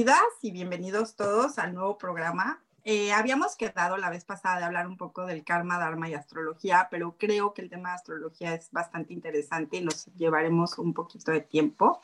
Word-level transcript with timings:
Bienvenidas 0.00 0.32
y 0.40 0.50
bienvenidos 0.50 1.14
todos 1.14 1.58
al 1.58 1.74
nuevo 1.74 1.98
programa. 1.98 2.64
Eh, 2.84 3.12
habíamos 3.12 3.54
quedado 3.54 3.98
la 3.98 4.08
vez 4.08 4.24
pasada 4.24 4.56
de 4.56 4.64
hablar 4.64 4.86
un 4.86 4.96
poco 4.96 5.26
del 5.26 5.44
karma, 5.44 5.78
dharma 5.78 6.08
y 6.08 6.14
astrología, 6.14 6.88
pero 6.90 7.18
creo 7.18 7.52
que 7.52 7.60
el 7.60 7.68
tema 7.68 7.90
de 7.90 7.96
astrología 7.96 8.54
es 8.54 8.70
bastante 8.70 9.12
interesante 9.12 9.76
y 9.76 9.82
nos 9.82 10.06
llevaremos 10.16 10.78
un 10.78 10.94
poquito 10.94 11.32
de 11.32 11.42
tiempo. 11.42 12.00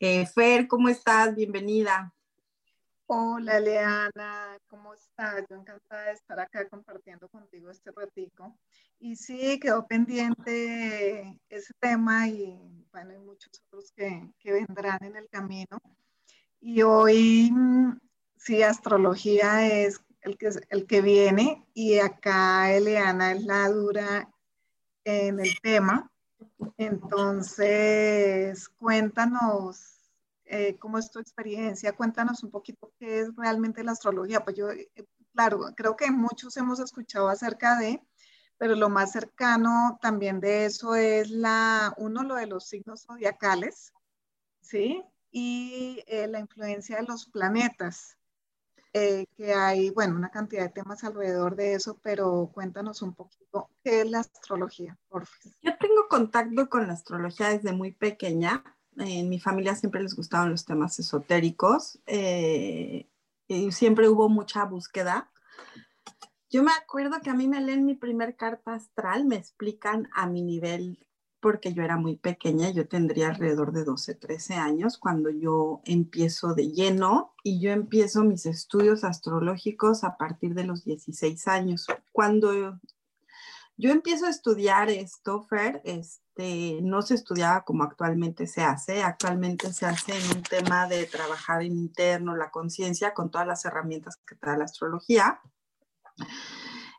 Eh, 0.00 0.26
Fer, 0.26 0.66
¿cómo 0.66 0.88
estás? 0.88 1.32
Bienvenida. 1.36 2.12
Hola, 3.06 3.60
Leana, 3.60 4.58
¿cómo 4.66 4.92
estás? 4.92 5.44
Yo 5.48 5.54
encantada 5.54 6.06
de 6.06 6.12
estar 6.14 6.40
acá 6.40 6.68
compartiendo 6.68 7.28
contigo 7.28 7.70
este 7.70 7.92
ratico. 7.92 8.58
Y 8.98 9.14
sí, 9.14 9.60
quedó 9.60 9.86
pendiente 9.86 11.38
ese 11.48 11.72
tema 11.78 12.26
y 12.26 12.84
bueno, 12.90 13.12
hay 13.12 13.18
muchos 13.18 13.62
otros 13.68 13.92
que, 13.92 14.32
que 14.40 14.52
vendrán 14.52 14.98
en 15.04 15.14
el 15.14 15.28
camino. 15.28 15.80
Y 16.60 16.82
hoy, 16.82 17.50
mm, 17.50 17.98
sí, 18.36 18.62
astrología 18.62 19.66
es 19.66 20.00
el 20.20 20.36
que, 20.36 20.50
el 20.68 20.86
que 20.86 21.00
viene 21.00 21.66
y 21.74 21.98
acá 21.98 22.72
Eliana 22.72 23.32
es 23.32 23.44
la 23.44 23.68
dura 23.68 24.30
en 25.04 25.40
el 25.40 25.58
tema. 25.62 26.10
Entonces, 26.76 28.68
cuéntanos 28.68 30.00
eh, 30.44 30.76
cómo 30.78 30.98
es 30.98 31.10
tu 31.10 31.18
experiencia, 31.18 31.92
cuéntanos 31.92 32.42
un 32.42 32.50
poquito 32.50 32.92
qué 32.98 33.20
es 33.20 33.36
realmente 33.36 33.84
la 33.84 33.92
astrología. 33.92 34.44
Pues 34.44 34.56
yo, 34.56 34.70
eh, 34.70 34.90
claro, 35.32 35.60
creo 35.76 35.96
que 35.96 36.10
muchos 36.10 36.56
hemos 36.56 36.80
escuchado 36.80 37.28
acerca 37.28 37.78
de, 37.78 38.02
pero 38.58 38.74
lo 38.74 38.88
más 38.88 39.12
cercano 39.12 39.98
también 40.02 40.40
de 40.40 40.66
eso 40.66 40.94
es 40.94 41.30
la, 41.30 41.94
uno, 41.96 42.24
lo 42.24 42.34
de 42.34 42.46
los 42.46 42.68
signos 42.68 43.04
zodiacales, 43.06 43.92
¿sí? 44.60 45.02
Y 45.30 46.02
eh, 46.06 46.26
la 46.28 46.40
influencia 46.40 46.96
de 46.96 47.06
los 47.06 47.26
planetas, 47.26 48.16
eh, 48.92 49.26
que 49.36 49.54
hay, 49.54 49.90
bueno, 49.90 50.16
una 50.16 50.30
cantidad 50.30 50.62
de 50.62 50.70
temas 50.70 51.04
alrededor 51.04 51.54
de 51.54 51.74
eso, 51.74 52.00
pero 52.02 52.50
cuéntanos 52.52 53.02
un 53.02 53.14
poquito 53.14 53.70
qué 53.84 54.00
es 54.00 54.10
la 54.10 54.18
astrología, 54.20 54.98
por 55.08 55.26
favor. 55.26 55.56
Yo 55.62 55.72
tengo 55.78 56.08
contacto 56.08 56.68
con 56.68 56.88
la 56.88 56.94
astrología 56.94 57.50
desde 57.50 57.72
muy 57.72 57.92
pequeña. 57.92 58.64
En 58.96 59.28
mi 59.28 59.38
familia 59.38 59.76
siempre 59.76 60.02
les 60.02 60.16
gustaban 60.16 60.50
los 60.50 60.64
temas 60.64 60.98
esotéricos 60.98 62.00
eh, 62.06 63.08
y 63.46 63.70
siempre 63.70 64.08
hubo 64.08 64.28
mucha 64.28 64.64
búsqueda. 64.64 65.30
Yo 66.50 66.64
me 66.64 66.72
acuerdo 66.72 67.20
que 67.22 67.30
a 67.30 67.34
mí 67.34 67.46
me 67.46 67.60
leen 67.60 67.84
mi 67.84 67.94
primer 67.94 68.34
carta 68.34 68.74
astral, 68.74 69.24
me 69.24 69.36
explican 69.36 70.08
a 70.12 70.26
mi 70.26 70.42
nivel 70.42 71.06
porque 71.40 71.72
yo 71.72 71.82
era 71.82 71.96
muy 71.96 72.16
pequeña, 72.16 72.70
yo 72.70 72.86
tendría 72.86 73.28
alrededor 73.28 73.72
de 73.72 73.84
12, 73.84 74.14
13 74.14 74.54
años 74.54 74.98
cuando 74.98 75.30
yo 75.30 75.80
empiezo 75.84 76.54
de 76.54 76.70
lleno 76.70 77.34
y 77.42 77.60
yo 77.60 77.70
empiezo 77.70 78.22
mis 78.22 78.46
estudios 78.46 79.04
astrológicos 79.04 80.04
a 80.04 80.16
partir 80.16 80.54
de 80.54 80.64
los 80.64 80.84
16 80.84 81.48
años. 81.48 81.86
Cuando 82.12 82.78
yo 83.76 83.90
empiezo 83.90 84.26
a 84.26 84.30
estudiar 84.30 84.90
esto, 84.90 85.42
Fer, 85.42 85.80
este, 85.84 86.80
no 86.82 87.00
se 87.00 87.14
estudiaba 87.14 87.64
como 87.64 87.84
actualmente 87.84 88.46
se 88.46 88.62
hace. 88.62 89.02
Actualmente 89.02 89.72
se 89.72 89.86
hace 89.86 90.12
en 90.12 90.36
un 90.36 90.42
tema 90.42 90.86
de 90.86 91.06
trabajar 91.06 91.62
en 91.62 91.78
interno, 91.78 92.36
la 92.36 92.50
conciencia, 92.50 93.14
con 93.14 93.30
todas 93.30 93.46
las 93.46 93.64
herramientas 93.64 94.18
que 94.26 94.34
te 94.34 94.46
da 94.46 94.58
la 94.58 94.64
astrología. 94.64 95.40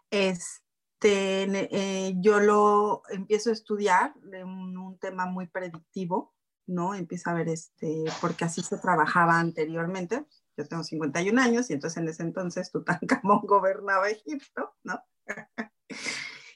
Este, 0.10 0.71
este, 1.02 1.70
eh, 1.76 2.14
yo 2.18 2.40
lo 2.40 3.02
empiezo 3.10 3.50
a 3.50 3.54
estudiar 3.54 4.14
de 4.22 4.44
un, 4.44 5.00
tema 5.00 5.26
muy 5.26 5.48
predictivo, 5.48 6.36
¿no? 6.68 6.94
Empieza 6.94 7.32
a 7.32 7.34
ver, 7.34 7.50
este, 7.50 8.06
porque 8.20 8.46
así 8.46 8.62
se 8.62 8.78
trabajaba 8.78 9.40
anteriormente. 9.40 10.28
Yo 10.58 10.68
tengo 10.68 10.84
51 10.84 11.42
años 11.42 11.70
y 11.70 11.74
entonces 11.74 11.98
en 11.98 12.08
ese 12.08 12.22
entonces 12.22 12.72
Tutankamón 12.72 13.42
gobernaba 13.48 14.10
Egipto, 14.10 14.76
¿no? 14.84 15.02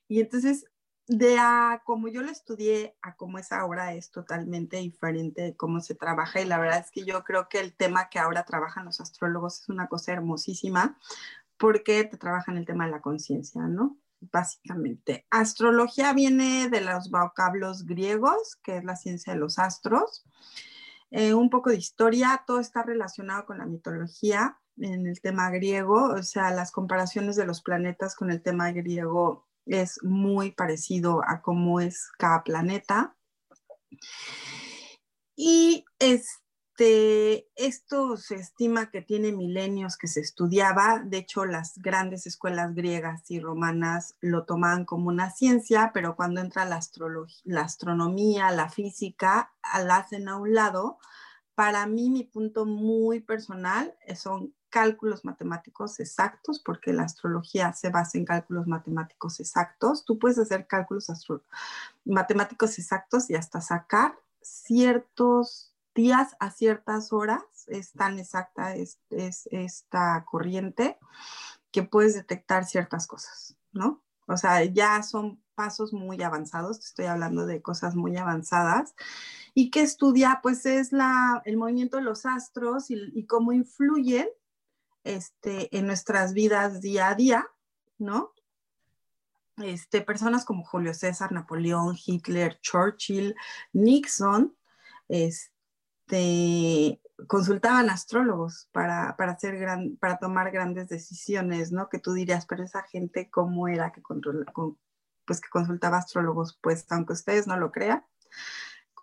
y 0.07 0.21
entonces, 0.21 0.65
de 1.07 1.37
a 1.39 1.81
como 1.83 2.07
yo 2.07 2.21
lo 2.21 2.29
estudié 2.29 2.95
a 3.01 3.15
cómo 3.15 3.39
es 3.39 3.51
ahora 3.51 3.95
es 3.95 4.11
totalmente 4.11 4.77
diferente 4.77 5.41
de 5.41 5.55
cómo 5.55 5.79
se 5.79 5.95
trabaja 5.95 6.41
y 6.41 6.45
la 6.45 6.59
verdad 6.59 6.79
es 6.79 6.91
que 6.91 7.03
yo 7.03 7.23
creo 7.23 7.47
que 7.47 7.59
el 7.59 7.75
tema 7.75 8.09
que 8.09 8.19
ahora 8.19 8.43
trabajan 8.43 8.85
los 8.85 9.01
astrólogos 9.01 9.61
es 9.61 9.69
una 9.69 9.87
cosa 9.87 10.13
hermosísima 10.13 10.99
porque 11.57 12.03
te 12.03 12.17
trabajan 12.17 12.57
el 12.57 12.65
tema 12.65 12.85
de 12.85 12.91
la 12.91 13.01
conciencia, 13.01 13.61
¿no? 13.63 13.97
Básicamente. 14.19 15.25
Astrología 15.29 16.13
viene 16.13 16.69
de 16.69 16.81
los 16.81 17.09
vocablos 17.09 17.85
griegos, 17.85 18.57
que 18.63 18.77
es 18.77 18.83
la 18.83 18.95
ciencia 18.95 19.33
de 19.33 19.39
los 19.39 19.59
astros. 19.59 20.25
Eh, 21.11 21.33
un 21.33 21.49
poco 21.49 21.69
de 21.69 21.77
historia, 21.77 22.43
todo 22.45 22.59
está 22.59 22.83
relacionado 22.83 23.45
con 23.45 23.59
la 23.59 23.65
mitología 23.65 24.59
en 24.77 25.07
el 25.07 25.21
tema 25.21 25.49
griego, 25.49 26.09
o 26.13 26.23
sea, 26.23 26.51
las 26.51 26.71
comparaciones 26.71 27.35
de 27.35 27.45
los 27.45 27.61
planetas 27.61 28.15
con 28.15 28.29
el 28.31 28.41
tema 28.41 28.71
griego 28.71 29.47
es 29.65 30.03
muy 30.03 30.51
parecido 30.51 31.21
a 31.25 31.41
cómo 31.41 31.79
es 31.79 32.09
cada 32.17 32.43
planeta. 32.43 33.15
Y 35.35 35.85
es, 35.99 36.41
este, 36.77 37.47
esto 37.55 38.17
se 38.17 38.35
estima 38.35 38.91
que 38.91 39.01
tiene 39.01 39.31
milenios 39.31 39.97
que 39.97 40.07
se 40.07 40.19
estudiaba, 40.19 40.99
de 40.99 41.19
hecho 41.19 41.45
las 41.45 41.77
grandes 41.77 42.27
escuelas 42.27 42.75
griegas 42.75 43.31
y 43.31 43.39
romanas 43.39 44.17
lo 44.19 44.43
tomaban 44.43 44.83
como 44.83 45.07
una 45.07 45.31
ciencia, 45.31 45.91
pero 45.93 46.17
cuando 46.17 46.41
entra 46.41 46.65
la, 46.65 46.81
la 47.45 47.61
astronomía, 47.61 48.51
la 48.51 48.69
física, 48.69 49.53
la 49.85 49.97
hacen 49.97 50.27
a 50.27 50.35
un 50.35 50.53
lado. 50.53 50.97
Para 51.55 51.87
mí, 51.87 52.09
mi 52.09 52.25
punto 52.25 52.65
muy 52.65 53.21
personal 53.21 53.95
son 54.17 54.53
cálculos 54.69 55.23
matemáticos 55.23 56.01
exactos, 56.01 56.59
porque 56.59 56.91
la 56.91 57.03
astrología 57.03 57.71
se 57.71 57.89
basa 57.89 58.17
en 58.17 58.25
cálculos 58.25 58.67
matemáticos 58.67 59.39
exactos. 59.39 60.03
Tú 60.03 60.19
puedes 60.19 60.37
hacer 60.37 60.67
cálculos 60.67 61.07
matemáticos 62.03 62.77
exactos 62.77 63.29
y 63.29 63.35
hasta 63.35 63.61
sacar 63.61 64.19
ciertos 64.41 65.74
días 65.95 66.35
a 66.39 66.51
ciertas 66.51 67.11
horas, 67.13 67.41
es 67.67 67.93
tan 67.93 68.19
exacta 68.19 68.75
es, 68.75 68.99
esta 69.09 70.23
corriente 70.29 70.99
que 71.71 71.83
puedes 71.83 72.13
detectar 72.13 72.65
ciertas 72.65 73.07
cosas, 73.07 73.57
¿no? 73.71 74.03
O 74.27 74.37
sea, 74.37 74.63
ya 74.65 75.01
son 75.03 75.41
pasos 75.55 75.93
muy 75.93 76.21
avanzados, 76.21 76.79
estoy 76.79 77.05
hablando 77.05 77.45
de 77.45 77.61
cosas 77.61 77.95
muy 77.95 78.17
avanzadas, 78.17 78.93
y 79.53 79.71
que 79.71 79.81
estudia, 79.81 80.41
pues, 80.43 80.65
es 80.65 80.91
la, 80.91 81.41
el 81.45 81.57
movimiento 81.57 81.97
de 81.97 82.03
los 82.03 82.25
astros 82.25 82.87
y, 82.89 83.25
cómo 83.25 83.53
influyen 83.53 84.27
este, 85.03 85.75
en 85.75 85.87
nuestras 85.87 86.33
vidas 86.33 86.81
día 86.81 87.09
a 87.09 87.15
día, 87.15 87.47
¿no? 87.97 88.33
Este, 89.57 90.01
personas 90.01 90.43
como 90.43 90.65
Julio 90.65 90.93
César, 90.93 91.31
Napoleón, 91.31 91.95
Hitler, 92.05 92.59
Churchill, 92.59 93.35
Nixon, 93.71 94.57
este, 95.07 95.54
este, 96.05 97.01
consultaban 97.27 97.89
astrólogos 97.89 98.69
para, 98.71 99.09
hacer 99.09 99.57
gran, 99.57 99.97
para 99.97 100.17
tomar 100.17 100.51
grandes 100.51 100.87
decisiones, 100.87 101.71
¿no? 101.71 101.89
Que 101.89 101.99
tú 101.99 102.13
dirías, 102.13 102.45
pero 102.45 102.63
esa 102.63 102.83
gente, 102.83 103.29
¿cómo 103.31 103.67
era 103.67 103.91
que, 103.91 104.01
pues 105.25 105.41
que 105.41 105.49
consultaba 105.49 105.97
astrólogos? 105.97 106.59
Pues 106.61 106.85
aunque 106.91 107.13
ustedes 107.13 107.47
no 107.47 107.57
lo 107.57 107.71
crean, 107.71 108.05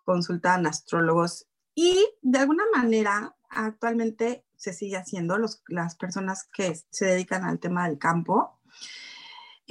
consultaban 0.04 0.66
astrólogos 0.66 1.48
y 1.74 2.06
de 2.22 2.38
alguna 2.38 2.64
manera 2.74 3.34
actualmente 3.48 4.44
se 4.56 4.72
sigue 4.72 4.96
haciendo, 4.96 5.38
los, 5.38 5.62
las 5.68 5.96
personas 5.96 6.48
que 6.52 6.78
se 6.90 7.06
dedican 7.06 7.44
al 7.44 7.58
tema 7.58 7.88
del 7.88 7.98
campo, 7.98 8.60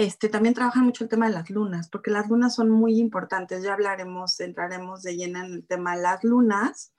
este, 0.02 0.30
también 0.30 0.56
trabajan 0.56 0.86
mucho 0.86 1.04
el 1.04 1.10
tema 1.12 1.28
de 1.28 1.34
las 1.34 1.52
lunas, 1.52 1.88
porque 1.88 2.10
las 2.10 2.28
lunas 2.28 2.56
son 2.56 2.72
muy 2.72 3.00
importantes. 3.00 3.64
Ya 3.64 3.74
hablaremos, 3.74 4.40
entraremos 4.40 5.04
de 5.04 5.16
lleno 5.16 5.44
en 5.44 5.54
el 5.54 5.68
tema 5.68 5.96
de 5.96 6.02
las 6.02 6.24
lunas. 6.24 6.94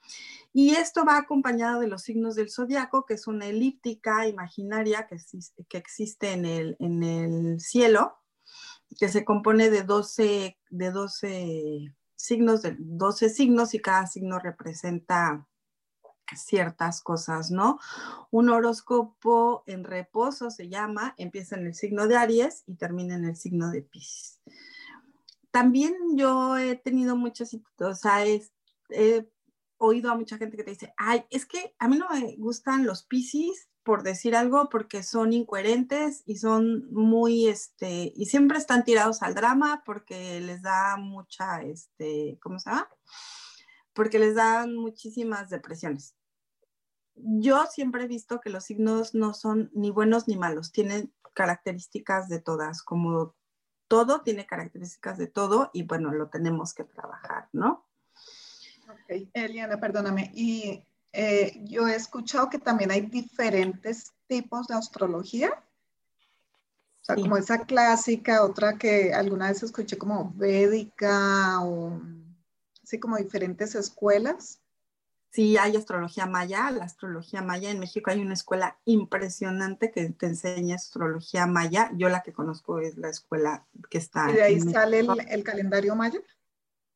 Y 0.52 0.76
esto 0.76 1.04
va 1.04 1.16
acompañado 1.16 1.80
de 1.80 1.88
los 1.88 2.02
signos 2.02 2.36
del 2.36 2.50
zodiaco, 2.50 3.04
que 3.04 3.14
es 3.14 3.26
una 3.26 3.46
elíptica 3.46 4.28
imaginaria 4.28 5.08
que 5.08 5.16
existe, 5.16 5.64
que 5.68 5.78
existe 5.78 6.32
en, 6.32 6.44
el, 6.44 6.76
en 6.78 7.02
el 7.02 7.60
cielo, 7.60 8.18
que 8.96 9.08
se 9.08 9.24
compone 9.24 9.68
de 9.68 9.82
12, 9.82 10.58
de 10.70 10.90
12 10.92 11.94
signos, 12.14 12.62
de 12.62 12.76
12 12.78 13.30
signos 13.30 13.74
y 13.74 13.80
cada 13.80 14.06
signo 14.06 14.38
representa 14.38 15.48
ciertas 16.36 17.00
cosas, 17.00 17.50
¿no? 17.50 17.78
Un 18.30 18.50
horóscopo 18.50 19.62
en 19.66 19.84
reposo 19.84 20.50
se 20.50 20.68
llama, 20.68 21.14
empieza 21.16 21.56
en 21.56 21.66
el 21.66 21.74
signo 21.74 22.06
de 22.08 22.16
Aries 22.16 22.64
y 22.66 22.74
termina 22.74 23.14
en 23.14 23.24
el 23.24 23.36
signo 23.36 23.70
de 23.70 23.82
Pisces. 23.82 24.40
También 25.50 25.94
yo 26.16 26.56
he 26.56 26.76
tenido 26.76 27.14
muchas, 27.14 27.56
o 27.78 27.94
sea, 27.94 28.24
he, 28.26 29.28
oído 29.78 30.12
a 30.12 30.16
mucha 30.16 30.38
gente 30.38 30.56
que 30.56 30.62
te 30.62 30.70
dice, 30.70 30.94
ay, 30.96 31.24
es 31.28 31.44
que 31.44 31.74
a 31.80 31.88
mí 31.88 31.98
no 31.98 32.08
me 32.08 32.36
gustan 32.36 32.86
los 32.86 33.02
Pisces 33.02 33.68
por 33.82 34.04
decir 34.04 34.36
algo, 34.36 34.68
porque 34.68 35.02
son 35.02 35.32
incoherentes 35.32 36.22
y 36.24 36.36
son 36.36 36.88
muy, 36.92 37.48
este, 37.48 38.12
y 38.14 38.26
siempre 38.26 38.58
están 38.58 38.84
tirados 38.84 39.22
al 39.22 39.34
drama 39.34 39.82
porque 39.84 40.40
les 40.40 40.62
da 40.62 40.96
mucha, 40.96 41.62
este, 41.62 42.38
¿cómo 42.40 42.60
se 42.60 42.70
llama? 42.70 42.88
Porque 43.92 44.20
les 44.20 44.36
dan 44.36 44.76
muchísimas 44.76 45.50
depresiones 45.50 46.14
yo 47.14 47.66
siempre 47.66 48.04
he 48.04 48.08
visto 48.08 48.40
que 48.40 48.50
los 48.50 48.64
signos 48.64 49.14
no 49.14 49.34
son 49.34 49.70
ni 49.74 49.90
buenos 49.90 50.28
ni 50.28 50.36
malos, 50.36 50.72
tienen 50.72 51.12
características 51.34 52.28
de 52.28 52.40
todas, 52.40 52.82
como 52.82 53.34
todo 53.88 54.22
tiene 54.22 54.46
características 54.46 55.18
de 55.18 55.26
todo 55.26 55.70
y 55.74 55.82
bueno, 55.82 56.12
lo 56.12 56.28
tenemos 56.28 56.72
que 56.72 56.84
trabajar, 56.84 57.48
¿no? 57.52 57.86
Ok, 58.88 59.28
Eliana, 59.34 59.78
perdóname. 59.78 60.30
Y 60.34 60.82
eh, 61.12 61.60
yo 61.64 61.86
he 61.86 61.94
escuchado 61.94 62.48
que 62.48 62.58
también 62.58 62.90
hay 62.90 63.02
diferentes 63.02 64.12
tipos 64.26 64.66
de 64.66 64.76
astrología. 64.76 65.62
O 67.02 67.04
sea, 67.04 67.16
como 67.16 67.36
esa 67.36 67.66
clásica, 67.66 68.44
otra 68.44 68.78
que 68.78 69.12
alguna 69.12 69.48
vez 69.48 69.62
escuché 69.62 69.98
como 69.98 70.32
védica 70.36 71.60
o 71.60 72.00
así 72.82 72.98
como 72.98 73.18
diferentes 73.18 73.74
escuelas. 73.74 74.61
Sí, 75.32 75.56
hay 75.56 75.76
astrología 75.76 76.26
maya, 76.26 76.70
la 76.70 76.84
astrología 76.84 77.40
maya. 77.40 77.70
En 77.70 77.80
México 77.80 78.10
hay 78.10 78.20
una 78.20 78.34
escuela 78.34 78.78
impresionante 78.84 79.90
que 79.90 80.10
te 80.10 80.26
enseña 80.26 80.74
astrología 80.74 81.46
maya. 81.46 81.90
Yo 81.96 82.10
la 82.10 82.22
que 82.22 82.34
conozco 82.34 82.80
es 82.80 82.98
la 82.98 83.08
escuela 83.08 83.66
que 83.88 83.96
está. 83.96 84.30
¿Y 84.30 84.34
de 84.34 84.42
ahí 84.42 84.60
sale 84.60 85.00
el, 85.00 85.42
calendario 85.42 85.96
maya? 85.96 86.20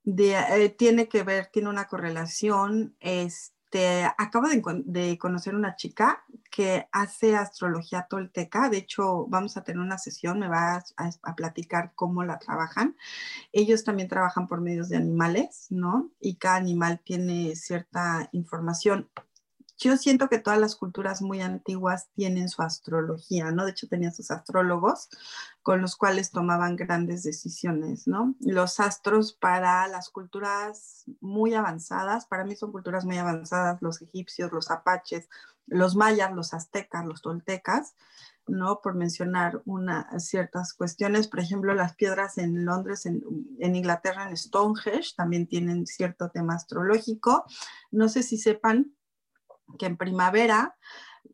Eh, 0.04 0.68
tiene 0.68 1.08
que 1.08 1.22
ver, 1.22 1.46
tiene 1.46 1.70
una 1.70 1.86
correlación. 1.86 2.94
Es, 3.00 3.54
este, 3.76 4.04
acabo 4.16 4.48
de, 4.48 5.18
conocer 5.18 5.54
una 5.54 5.76
chica 5.76 6.24
que 6.50 6.88
hace 6.92 7.36
astrología 7.36 8.06
tolteca. 8.08 8.70
De 8.70 8.78
hecho, 8.78 9.26
vamos 9.26 9.56
a 9.56 9.64
tener 9.64 9.80
una 9.80 9.98
sesión, 9.98 10.38
me 10.38 10.48
va 10.48 10.82
a, 10.96 11.34
platicar 11.34 11.92
cómo 11.94 12.24
la 12.24 12.38
trabajan. 12.38 12.96
Ellos 13.52 13.84
también 13.84 14.08
trabajan 14.08 14.46
por 14.46 14.62
medios 14.62 14.88
de 14.88 14.96
animales, 14.96 15.66
¿no? 15.68 16.10
Y 16.20 16.36
cada 16.36 16.56
animal 16.56 17.00
tiene 17.04 17.54
cierta 17.54 18.28
información 18.32 19.08
yo 19.78 19.94
siento 19.98 20.30
que 20.30 20.38
todas 20.38 20.58
las 20.58 20.74
culturas 20.74 21.20
muy 21.20 21.42
antiguas 21.42 22.08
tienen 22.14 22.48
su 22.48 22.62
astrología, 22.62 23.50
¿no? 23.50 23.66
De 23.66 23.72
hecho, 23.72 23.88
tenían 23.88 24.14
sus 24.14 24.30
astrólogos 24.30 25.10
con 25.66 25.80
los 25.80 25.96
cuales 25.96 26.30
tomaban 26.30 26.76
grandes 26.76 27.24
decisiones, 27.24 28.06
¿no? 28.06 28.36
Los 28.38 28.78
astros 28.78 29.32
para 29.32 29.88
las 29.88 30.10
culturas 30.10 31.02
muy 31.20 31.54
avanzadas, 31.54 32.24
para 32.24 32.44
mí 32.44 32.54
son 32.54 32.70
culturas 32.70 33.04
muy 33.04 33.18
avanzadas, 33.18 33.82
los 33.82 34.00
egipcios, 34.00 34.52
los 34.52 34.70
apaches, 34.70 35.28
los 35.66 35.96
mayas, 35.96 36.32
los 36.32 36.54
aztecas, 36.54 37.04
los 37.04 37.20
toltecas, 37.20 37.96
¿no? 38.46 38.80
Por 38.80 38.94
mencionar 38.94 39.60
una, 39.64 40.08
ciertas 40.20 40.72
cuestiones, 40.72 41.26
por 41.26 41.40
ejemplo, 41.40 41.74
las 41.74 41.96
piedras 41.96 42.38
en 42.38 42.64
Londres, 42.64 43.04
en, 43.04 43.24
en, 43.58 43.74
Inglaterra, 43.74 44.28
en 44.28 44.36
Stonehenge, 44.36 45.14
también 45.16 45.48
tienen 45.48 45.84
cierto 45.84 46.30
tema 46.30 46.54
astrológico. 46.54 47.44
No 47.90 48.08
sé 48.08 48.22
si 48.22 48.38
sepan 48.38 48.94
que 49.80 49.86
en 49.86 49.96
primavera 49.96 50.76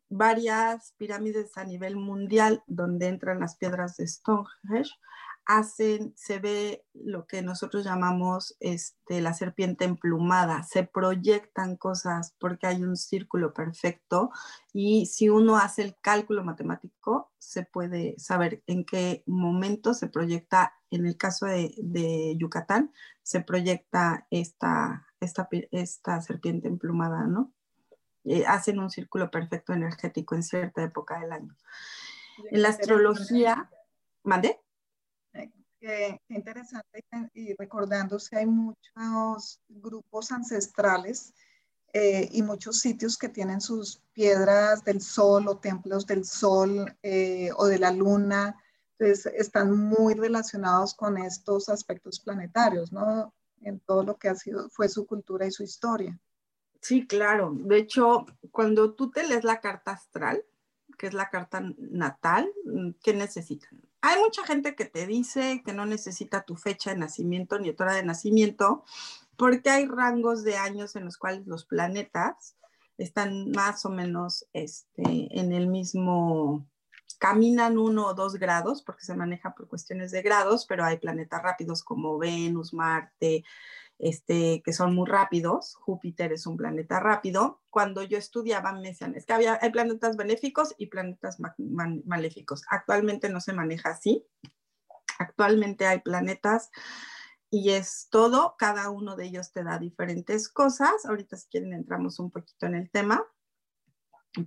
varias 0.09 0.95
pirámides 0.99 1.57
a 1.57 1.65
nivel 1.65 1.97
mundial 1.97 2.63
donde 2.67 3.09
entran 3.09 3.41
las 3.41 3.57
piedras 3.57 3.97
de 3.97 4.07
Stonehenge 4.07 4.93
hacen, 5.47 6.13
se 6.17 6.39
ve 6.39 6.85
lo 6.95 7.27
que 7.27 7.43
nosotros 7.43 7.85
llamamos 7.85 8.57
este, 8.61 9.21
la 9.21 9.35
serpiente 9.35 9.85
emplumada, 9.85 10.63
se 10.63 10.85
proyectan 10.85 11.77
cosas 11.77 12.35
porque 12.39 12.67
hay 12.67 12.83
un 12.83 12.97
círculo 12.97 13.53
perfecto 13.53 14.31
y 14.73 15.07
si 15.07 15.29
uno 15.29 15.57
hace 15.57 15.83
el 15.83 15.97
cálculo 16.01 16.45
matemático 16.45 17.33
se 17.39 17.65
puede 17.65 18.15
saber 18.19 18.63
en 18.67 18.85
qué 18.85 19.25
momento 19.27 19.95
se 19.95 20.09
proyecta, 20.09 20.75
en 20.91 21.07
el 21.07 21.17
caso 21.17 21.47
de, 21.47 21.75
de 21.79 22.37
Yucatán, 22.39 22.93
se 23.23 23.41
proyecta 23.41 24.27
esta, 24.31 25.07
esta, 25.21 25.49
esta 25.71 26.21
serpiente 26.21 26.69
emplumada, 26.69 27.27
¿no? 27.27 27.53
Eh, 28.25 28.45
hacen 28.47 28.79
un 28.79 28.91
círculo 28.91 29.31
perfecto 29.31 29.73
energético 29.73 30.35
en 30.35 30.45
cierta 30.45 30.83
época 30.83 31.19
del 31.19 31.33
año. 31.33 31.57
En 32.51 32.63
la 32.63 32.69
astrología, 32.69 33.69
¿mandé? 34.23 34.61
Eh, 35.33 35.51
qué, 35.81 36.21
interesante 36.29 37.05
y 37.35 37.55
recordándose 37.55 38.37
hay 38.37 38.47
muchos 38.47 39.61
grupos 39.69 40.31
ancestrales 40.31 41.35
eh, 41.93 42.29
y 42.31 42.43
muchos 42.43 42.79
sitios 42.79 43.19
que 43.19 43.29
tienen 43.29 43.61
sus 43.61 44.01
piedras 44.13 44.85
del 44.85 45.01
sol 45.01 45.49
o 45.49 45.59
templos 45.59 46.07
del 46.07 46.25
sol 46.25 46.97
o 47.57 47.67
de 47.67 47.79
la 47.79 47.91
luna, 47.91 48.57
entonces 48.99 49.33
están 49.37 49.77
muy 49.77 50.15
relacionados 50.15 50.95
con 50.95 51.19
estos 51.19 51.69
aspectos 51.69 52.21
planetarios, 52.21 52.93
¿no? 52.93 53.35
En 53.63 53.81
todo 53.81 54.05
lo 54.05 54.17
que 54.17 54.29
ha 54.29 54.35
sido, 54.37 54.71
fue 54.71 54.89
su 54.89 55.07
cultura 55.07 55.45
y 55.45 55.51
su 55.51 55.65
historia. 55.65 56.19
Sí, 56.83 57.07
claro. 57.07 57.53
De 57.55 57.79
hecho, 57.79 58.27
cuando 58.51 58.93
tú 58.95 59.11
te 59.11 59.27
lees 59.27 59.45
la 59.45 59.61
carta 59.61 59.93
astral, 59.93 60.45
que 60.99 61.07
es 61.07 61.15
la 61.15 61.31
carta 61.31 61.63
natal, 61.79 62.53
¿qué 63.03 63.15
necesitan? 63.15 63.81
Hay 64.01 64.19
mucha 64.21 64.45
gente 64.45 64.75
que 64.75 64.85
te 64.85 65.07
dice 65.07 65.63
que 65.65 65.73
no 65.73 65.87
necesita 65.87 66.43
tu 66.43 66.57
fecha 66.57 66.91
de 66.91 66.99
nacimiento 66.99 67.59
ni 67.61 67.73
tu 67.73 67.85
hora 67.85 67.95
de 67.95 68.03
nacimiento, 68.03 68.85
porque 69.37 69.71
hay 69.71 69.87
rangos 69.87 70.43
de 70.43 70.57
años 70.57 70.97
en 70.97 71.05
los 71.05 71.17
cuales 71.19 71.47
los 71.47 71.65
planetas 71.65 72.57
están 72.99 73.53
más 73.53 73.87
o 73.87 73.91
menos 73.91 74.47
este, 74.53 75.03
en 75.39 75.53
el 75.53 75.69
mismo, 75.69 76.67
caminan 77.19 77.79
uno 77.79 78.09
o 78.09 78.15
dos 78.15 78.35
grados, 78.35 78.83
porque 78.83 79.05
se 79.05 79.15
maneja 79.15 79.55
por 79.55 79.69
cuestiones 79.69 80.11
de 80.11 80.23
grados, 80.23 80.67
pero 80.67 80.85
hay 80.85 80.99
planetas 80.99 81.43
rápidos 81.43 81.85
como 81.85 82.19
Venus, 82.19 82.75
Marte, 82.75 83.45
este, 84.03 84.63
que 84.65 84.73
son 84.73 84.97
muy 84.97 85.09
rápidos. 85.09 85.77
Júpiter 85.77 86.33
es 86.33 86.49
un 86.49 86.57
planeta 86.57 86.99
rápido. 86.99 87.63
Cuando 87.71 88.03
yo 88.03 88.19
estudiaba 88.19 88.73
me 88.73 88.91
es 88.91 89.25
que 89.25 89.33
había, 89.33 89.61
hay 89.63 89.71
planetas 89.71 90.17
benéficos 90.17 90.75
y 90.77 90.89
planetas 90.89 91.39
maléficos. 92.05 92.65
Actualmente 92.69 93.29
no 93.29 93.41
se 93.41 93.53
maneja 93.53 93.91
así. 93.91 94.27
Actualmente 95.21 95.87
hay 95.87 96.01
planetas 96.01 96.73
y 97.49 97.71
es 97.71 98.09
todo, 98.11 98.57
cada 98.59 98.91
uno 98.91 99.15
de 99.15 99.27
ellos 99.27 99.53
te 99.53 99.63
da 99.63 99.79
diferentes 99.79 100.49
cosas. 100.49 101.07
Ahorita 101.07 101.37
si 101.37 101.49
quieren 101.49 101.73
entramos 101.73 102.19
un 102.19 102.33
poquito 102.33 102.67
en 102.67 102.75
el 102.75 102.91
tema. 102.91 103.25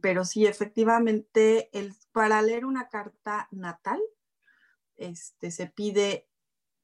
Pero 0.02 0.26
sí, 0.26 0.46
efectivamente, 0.46 1.70
el, 1.72 1.94
para 2.12 2.42
leer 2.42 2.66
una 2.66 2.90
carta 2.90 3.48
natal, 3.52 4.02
este, 4.98 5.50
se 5.50 5.68
pide 5.68 6.28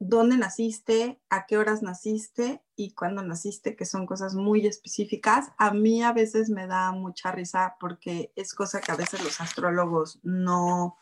dónde 0.03 0.35
naciste, 0.35 1.21
a 1.29 1.45
qué 1.45 1.59
horas 1.59 1.83
naciste 1.83 2.63
y 2.75 2.95
cuándo 2.95 3.21
naciste, 3.21 3.75
que 3.75 3.85
son 3.85 4.07
cosas 4.07 4.33
muy 4.33 4.65
específicas. 4.65 5.51
A 5.59 5.73
mí 5.73 6.01
a 6.01 6.11
veces 6.11 6.49
me 6.49 6.65
da 6.65 6.91
mucha 6.91 7.31
risa 7.31 7.75
porque 7.79 8.33
es 8.35 8.55
cosa 8.55 8.81
que 8.81 8.91
a 8.91 8.95
veces 8.95 9.23
los 9.23 9.39
astrólogos 9.39 10.19
no, 10.23 10.97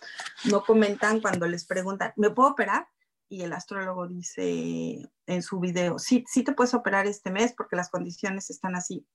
no 0.51 0.63
comentan 0.65 1.21
cuando 1.21 1.47
les 1.47 1.63
preguntan, 1.63 2.11
¿me 2.17 2.29
puedo 2.29 2.49
operar? 2.49 2.89
Y 3.29 3.43
el 3.43 3.53
astrólogo 3.53 4.05
dice 4.05 5.09
en 5.27 5.43
su 5.43 5.61
video, 5.61 5.97
sí, 5.97 6.25
sí 6.27 6.43
te 6.43 6.51
puedes 6.51 6.73
operar 6.73 7.07
este 7.07 7.31
mes 7.31 7.53
porque 7.55 7.77
las 7.77 7.89
condiciones 7.89 8.49
están 8.49 8.75
así 8.75 9.07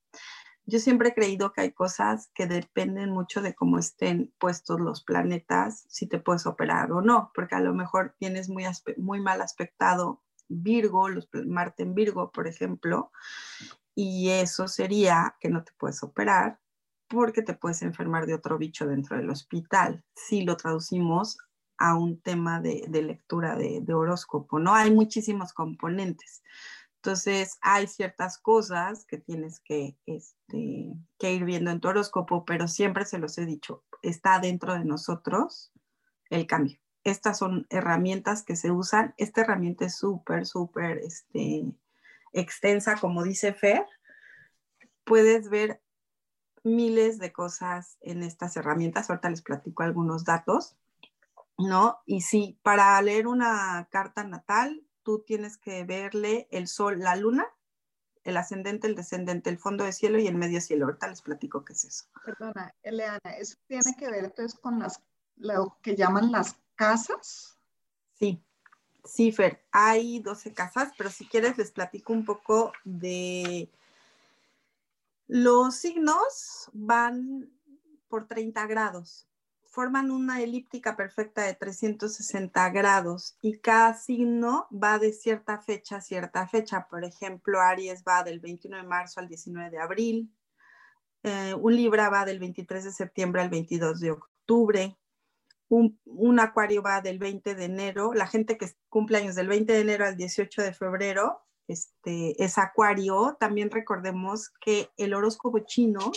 yo 0.66 0.78
siempre 0.78 1.10
he 1.10 1.14
creído 1.14 1.52
que 1.52 1.62
hay 1.62 1.72
cosas 1.72 2.30
que 2.34 2.46
dependen 2.46 3.10
mucho 3.10 3.42
de 3.42 3.54
cómo 3.54 3.78
estén 3.78 4.32
puestos 4.38 4.80
los 4.80 5.02
planetas, 5.02 5.84
si 5.88 6.06
te 6.06 6.18
puedes 6.18 6.46
operar 6.46 6.92
o 6.92 7.02
no, 7.02 7.30
porque 7.34 7.54
a 7.54 7.60
lo 7.60 7.74
mejor 7.74 8.14
tienes 8.18 8.48
muy, 8.48 8.64
muy 8.96 9.20
mal 9.20 9.42
aspectado 9.42 10.22
Virgo, 10.48 11.08
los, 11.08 11.28
Marte 11.46 11.82
en 11.82 11.94
Virgo, 11.94 12.30
por 12.30 12.46
ejemplo, 12.46 13.10
y 13.94 14.30
eso 14.30 14.68
sería 14.68 15.36
que 15.40 15.48
no 15.48 15.64
te 15.64 15.72
puedes 15.78 16.02
operar 16.02 16.60
porque 17.08 17.42
te 17.42 17.54
puedes 17.54 17.82
enfermar 17.82 18.26
de 18.26 18.34
otro 18.34 18.58
bicho 18.58 18.86
dentro 18.86 19.16
del 19.16 19.30
hospital, 19.30 20.04
si 20.14 20.42
lo 20.42 20.56
traducimos 20.56 21.38
a 21.76 21.96
un 21.96 22.20
tema 22.20 22.60
de, 22.60 22.86
lectura 22.88 23.56
de, 23.56 23.82
horóscopo, 23.92 24.58
¿no? 24.58 24.74
Hay 24.74 24.90
muchísimos 24.92 25.52
componentes. 25.52 26.42
Entonces, 27.04 27.58
hay 27.60 27.86
ciertas 27.86 28.38
cosas 28.38 29.04
que 29.04 29.18
tienes 29.18 29.60
que, 29.60 29.98
este, 30.06 30.94
que 31.18 31.32
ir 31.34 31.44
viendo 31.44 31.70
en 31.70 31.78
tu 31.78 31.88
horóscopo, 31.88 32.46
pero 32.46 32.66
siempre 32.66 33.04
se 33.04 33.18
los 33.18 33.36
he 33.36 33.44
dicho, 33.44 33.84
está 34.00 34.38
dentro 34.38 34.72
de 34.72 34.86
nosotros 34.86 35.70
el 36.30 36.46
cambio. 36.46 36.78
Estas 37.02 37.36
son 37.36 37.66
herramientas 37.68 38.42
que 38.42 38.56
se 38.56 38.70
usan. 38.70 39.12
Esta 39.18 39.42
herramienta 39.42 39.84
es 39.84 39.96
súper, 39.96 40.46
súper 40.46 40.96
este, 40.96 41.66
extensa, 42.32 42.96
como 42.98 43.22
dice 43.22 43.52
Fer. 43.52 43.84
Puedes 45.04 45.50
ver 45.50 45.82
miles 46.62 47.18
de 47.18 47.34
cosas 47.34 47.98
en 48.00 48.22
estas 48.22 48.56
herramientas. 48.56 49.10
Ahorita 49.10 49.28
les 49.28 49.42
platico 49.42 49.82
algunos 49.82 50.24
datos, 50.24 50.74
¿no? 51.58 51.98
Y 52.06 52.22
sí, 52.22 52.58
para 52.62 53.02
leer 53.02 53.26
una 53.26 53.88
carta 53.90 54.24
natal, 54.24 54.83
tú 55.04 55.20
tienes 55.20 55.56
que 55.56 55.84
verle 55.84 56.48
el 56.50 56.66
sol, 56.66 56.98
la 56.98 57.14
luna, 57.14 57.46
el 58.24 58.36
ascendente, 58.36 58.86
el 58.86 58.96
descendente, 58.96 59.50
el 59.50 59.58
fondo 59.58 59.84
de 59.84 59.92
cielo 59.92 60.18
y 60.18 60.26
el 60.26 60.34
medio 60.34 60.60
cielo. 60.60 60.86
Ahorita 60.86 61.08
les 61.08 61.22
platico 61.22 61.64
qué 61.64 61.74
es 61.74 61.84
eso. 61.84 62.04
Perdona, 62.24 62.74
Eleana, 62.82 63.20
¿eso 63.38 63.56
tiene 63.68 63.94
que 63.98 64.10
ver 64.10 64.24
entonces 64.24 64.58
con 64.58 64.78
las, 64.78 65.00
lo 65.36 65.76
que 65.82 65.94
llaman 65.94 66.32
las 66.32 66.56
casas? 66.74 67.58
Sí, 68.14 68.42
sí, 69.04 69.30
Fer, 69.30 69.62
hay 69.70 70.20
12 70.20 70.54
casas, 70.54 70.92
pero 70.96 71.10
si 71.10 71.26
quieres 71.26 71.58
les 71.58 71.70
platico 71.70 72.12
un 72.12 72.24
poco 72.24 72.72
de 72.84 73.70
los 75.26 75.76
signos 75.76 76.70
van 76.72 77.50
por 78.08 78.26
30 78.26 78.66
grados, 78.66 79.26
forman 79.74 80.12
una 80.12 80.40
elíptica 80.40 80.96
perfecta 80.96 81.42
de 81.42 81.54
360 81.54 82.70
grados 82.70 83.36
y 83.42 83.58
cada 83.58 83.94
signo 83.94 84.68
va 84.70 85.00
de 85.00 85.12
cierta 85.12 85.60
fecha 85.60 85.96
a 85.96 86.00
cierta 86.00 86.46
fecha. 86.46 86.86
Por 86.88 87.04
ejemplo, 87.04 87.60
Aries 87.60 88.04
va 88.06 88.22
del 88.22 88.38
21 88.38 88.76
de 88.76 88.82
marzo 88.84 89.18
al 89.18 89.26
19 89.26 89.70
de 89.70 89.78
abril, 89.78 90.32
eh, 91.24 91.54
un 91.54 91.74
Libra 91.74 92.08
va 92.08 92.24
del 92.24 92.38
23 92.38 92.84
de 92.84 92.92
septiembre 92.92 93.42
al 93.42 93.50
22 93.50 93.98
de 93.98 94.12
octubre, 94.12 94.96
un, 95.68 95.98
un, 96.04 96.38
Acuario 96.38 96.80
va 96.80 97.00
del 97.00 97.18
20 97.18 97.56
de 97.56 97.64
enero, 97.64 98.14
la 98.14 98.28
gente 98.28 98.56
que 98.56 98.70
cumple 98.88 99.18
años 99.18 99.34
del 99.34 99.48
20 99.48 99.72
de 99.72 99.80
enero 99.80 100.06
al 100.06 100.16
18 100.16 100.62
de 100.62 100.72
febrero 100.72 101.42
este, 101.66 102.40
es 102.42 102.58
Acuario, 102.58 103.36
también 103.40 103.72
recordemos 103.72 104.50
que 104.60 104.90
el 104.96 105.14
horóscopo 105.14 105.58
chino 105.60 106.12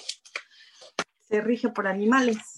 se 1.27 1.41
rige 1.41 1.69
por 1.69 1.87
animales 1.87 2.56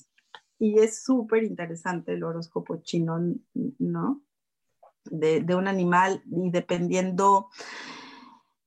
y 0.60 0.80
es 0.80 1.04
súper 1.04 1.44
interesante 1.44 2.14
el 2.14 2.24
horóscopo 2.24 2.82
chino, 2.82 3.18
¿no? 3.80 4.22
De, 5.06 5.44
un 5.56 5.68
animal 5.68 6.22
y 6.30 6.52
dependiendo, 6.52 7.50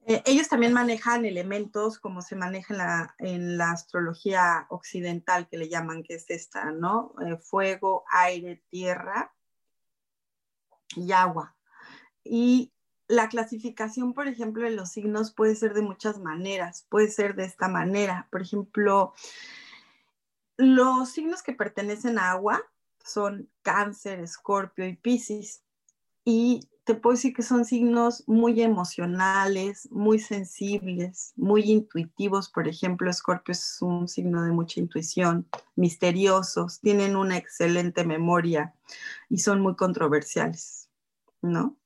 eh, 0.07 0.23
ellos 0.25 0.49
también 0.49 0.73
manejan 0.73 1.27
elementos 1.27 1.99
como 1.99 2.23
se 2.23 2.35
maneja 2.35 2.73
en 2.73 2.79
la, 2.79 3.15
en 3.19 3.59
la, 3.59 3.71
astrología 3.71 4.67
occidental 4.71 5.49
que 5.49 5.59
le 5.59 5.69
llaman, 5.69 6.03
que 6.03 6.15
es 6.15 6.29
esta, 6.31 6.73
¿no? 6.73 7.15
Eh, 7.25 7.37
fuego, 7.37 8.05
aire, 8.11 8.65
tierra 8.71 9.33
y 10.97 11.13
agua. 11.13 11.55
Y 12.25 12.73
la 13.07 13.29
clasificación, 13.29 14.15
por 14.15 14.27
ejemplo, 14.27 14.65
de 14.65 14.75
los 14.75 14.91
signos 14.91 15.33
puede 15.33 15.55
ser 15.55 15.75
de 15.75 15.83
muchas 15.83 16.19
maneras. 16.19 16.87
Puede 16.89 17.09
ser 17.09 17.35
de 17.35 17.45
esta 17.45 17.69
manera. 17.69 18.27
Por 18.31 18.41
ejemplo, 18.41 19.13
los 20.57 21.11
signos 21.11 21.43
que 21.43 21.53
pertenecen 21.53 22.19
a 22.19 22.33
agua 22.33 22.63
son 23.05 23.51
cáncer, 23.63 24.21
escorpio 24.21 24.87
y 24.87 24.97
piscis. 24.97 25.63
Y 26.25 26.69
te 26.85 26.95
puedo 26.95 27.15
decir 27.15 27.35
que 27.35 27.43
son 27.43 27.65
signos 27.65 28.25
muy 28.27 28.63
emocionales, 28.63 29.89
muy 29.91 30.19
sensibles, 30.19 31.33
muy 31.37 31.63
intuitivos. 31.71 32.49
Por 32.49 32.69
ejemplo, 32.69 33.11
Escorpio 33.11 33.53
es 33.53 33.79
un 33.81 34.09
signo 34.09 34.43
de 34.43 34.53
mucha 34.53 34.81
intuición, 34.81 35.49
misteriosos, 35.77 36.81
tienen 36.81 37.17
una 37.17 37.37
excelente 37.37 38.05
memoria 38.05 38.75
y 39.29 39.39
son 39.39 39.61
muy 39.61 39.77
controversiales, 39.77 40.91
¿no? 41.41 41.77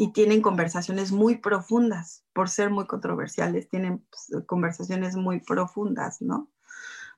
y 0.00 0.12
tienen 0.12 0.42
conversaciones 0.42 1.10
muy 1.10 1.38
profundas, 1.38 2.24
por 2.32 2.48
ser 2.48 2.70
muy 2.70 2.86
controversiales, 2.86 3.68
tienen 3.68 4.06
pues, 4.08 4.44
conversaciones 4.46 5.16
muy 5.16 5.40
profundas, 5.40 6.22
¿no? 6.22 6.48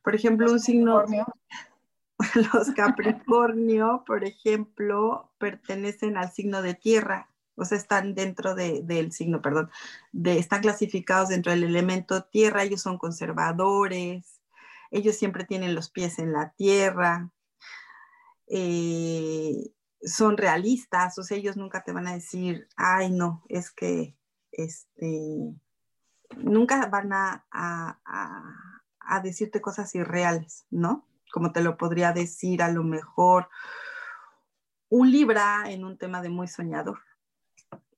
Por 0.02 0.14
ejemplo, 0.14 0.50
un 0.50 0.60
signo, 0.60 1.04
los 2.52 2.70
Capricornio, 2.74 4.04
por 4.06 4.24
ejemplo, 4.24 5.30
pertenecen 5.38 6.16
al 6.16 6.30
signo 6.32 6.62
de 6.62 6.74
tierra, 6.74 7.30
o 7.56 7.64
sea, 7.64 7.76
están 7.76 8.14
dentro 8.14 8.54
del 8.54 9.12
signo, 9.12 9.42
perdón, 9.42 9.70
de, 10.12 10.38
están 10.38 10.62
clasificados 10.62 11.28
dentro 11.28 11.52
del 11.52 11.64
elemento 11.64 12.24
tierra, 12.24 12.62
ellos 12.62 12.80
son 12.80 12.96
conservadores, 12.96 14.40
ellos 14.90 15.16
siempre 15.16 15.44
tienen 15.44 15.74
los 15.74 15.90
pies 15.90 16.18
en 16.18 16.32
la 16.32 16.50
tierra. 16.52 17.30
Eh, 18.46 19.72
son 20.02 20.36
realistas, 20.36 21.18
o 21.18 21.22
sea, 21.22 21.36
ellos 21.36 21.56
nunca 21.56 21.84
te 21.84 21.92
van 21.92 22.08
a 22.08 22.14
decir, 22.14 22.66
ay, 22.76 23.10
no, 23.10 23.44
es 23.48 23.70
que, 23.70 24.16
este, 24.50 25.54
nunca 26.38 26.86
van 26.86 27.12
a, 27.12 27.46
a, 27.52 28.79
decirte 29.18 29.60
cosas 29.60 29.92
irreales, 29.96 30.66
¿no? 30.70 31.04
Como 31.32 31.50
te 31.50 31.62
lo 31.62 31.76
podría 31.76 32.12
decir 32.12 32.62
a 32.62 32.70
lo 32.70 32.84
mejor 32.84 33.48
un 34.88 35.10
Libra 35.10 35.64
en 35.66 35.84
un 35.84 35.98
tema 35.98 36.22
de 36.22 36.28
muy 36.28 36.46
soñador, 36.46 37.00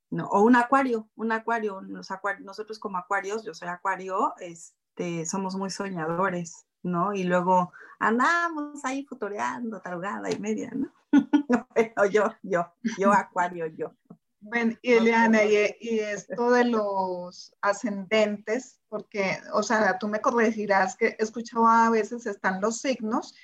¿no? 0.09 0.27
O 0.29 0.43
un 0.43 0.57
acuario, 0.57 1.09
un 1.17 1.33
acuario, 1.33 1.83
nosotros 1.83 2.79
como 2.79 2.97
acuarios, 2.97 3.45
yo 3.45 3.53
soy 3.53 3.69
acuario, 3.69 4.35
este, 4.39 5.27
somos 5.27 5.57
muy 5.57 5.69
soñadores, 5.69 6.67
¿no? 6.83 7.13
Y 7.13 7.25
luego 7.25 7.73
andamos 7.99 8.85
ahí 8.85 9.05
futureando, 9.05 9.81
tarugada 9.81 10.31
y 10.31 10.39
media, 10.39 10.71
¿no? 10.75 10.93
bueno, 11.75 12.07
yo, 12.11 12.35
yo, 12.43 12.73
yo 12.99 13.13
acuario, 13.13 13.67
yo. 13.67 13.95
Bueno, 14.43 14.77
y 14.83 14.93
Eliana, 14.93 15.45
y, 15.45 15.57
esto 16.01 16.51
de 16.51 16.65
los 16.65 17.55
ascendentes, 17.61 18.81
porque, 18.89 19.39
o 19.53 19.63
sea, 19.63 19.99
tú 19.99 20.09
me 20.09 20.21
corregirás 20.21 20.97
que 20.97 21.17
he 21.19 21.23
escuchado 21.23 21.67
a 21.67 21.91
veces 21.91 22.27
están 22.27 22.61
los 22.61 22.79
signos, 22.79 23.35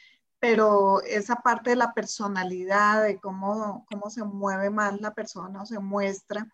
pero 0.40 1.00
esa 1.02 1.36
parte 1.36 1.70
de 1.70 1.76
la 1.76 1.94
personalidad, 1.94 3.04
de 3.04 3.18
cómo, 3.20 3.86
cómo 3.90 4.10
se 4.10 4.24
mueve 4.24 4.70
más 4.70 5.00
la 5.00 5.14
persona 5.14 5.62
o 5.62 5.66
se 5.66 5.78
muestra, 5.78 6.46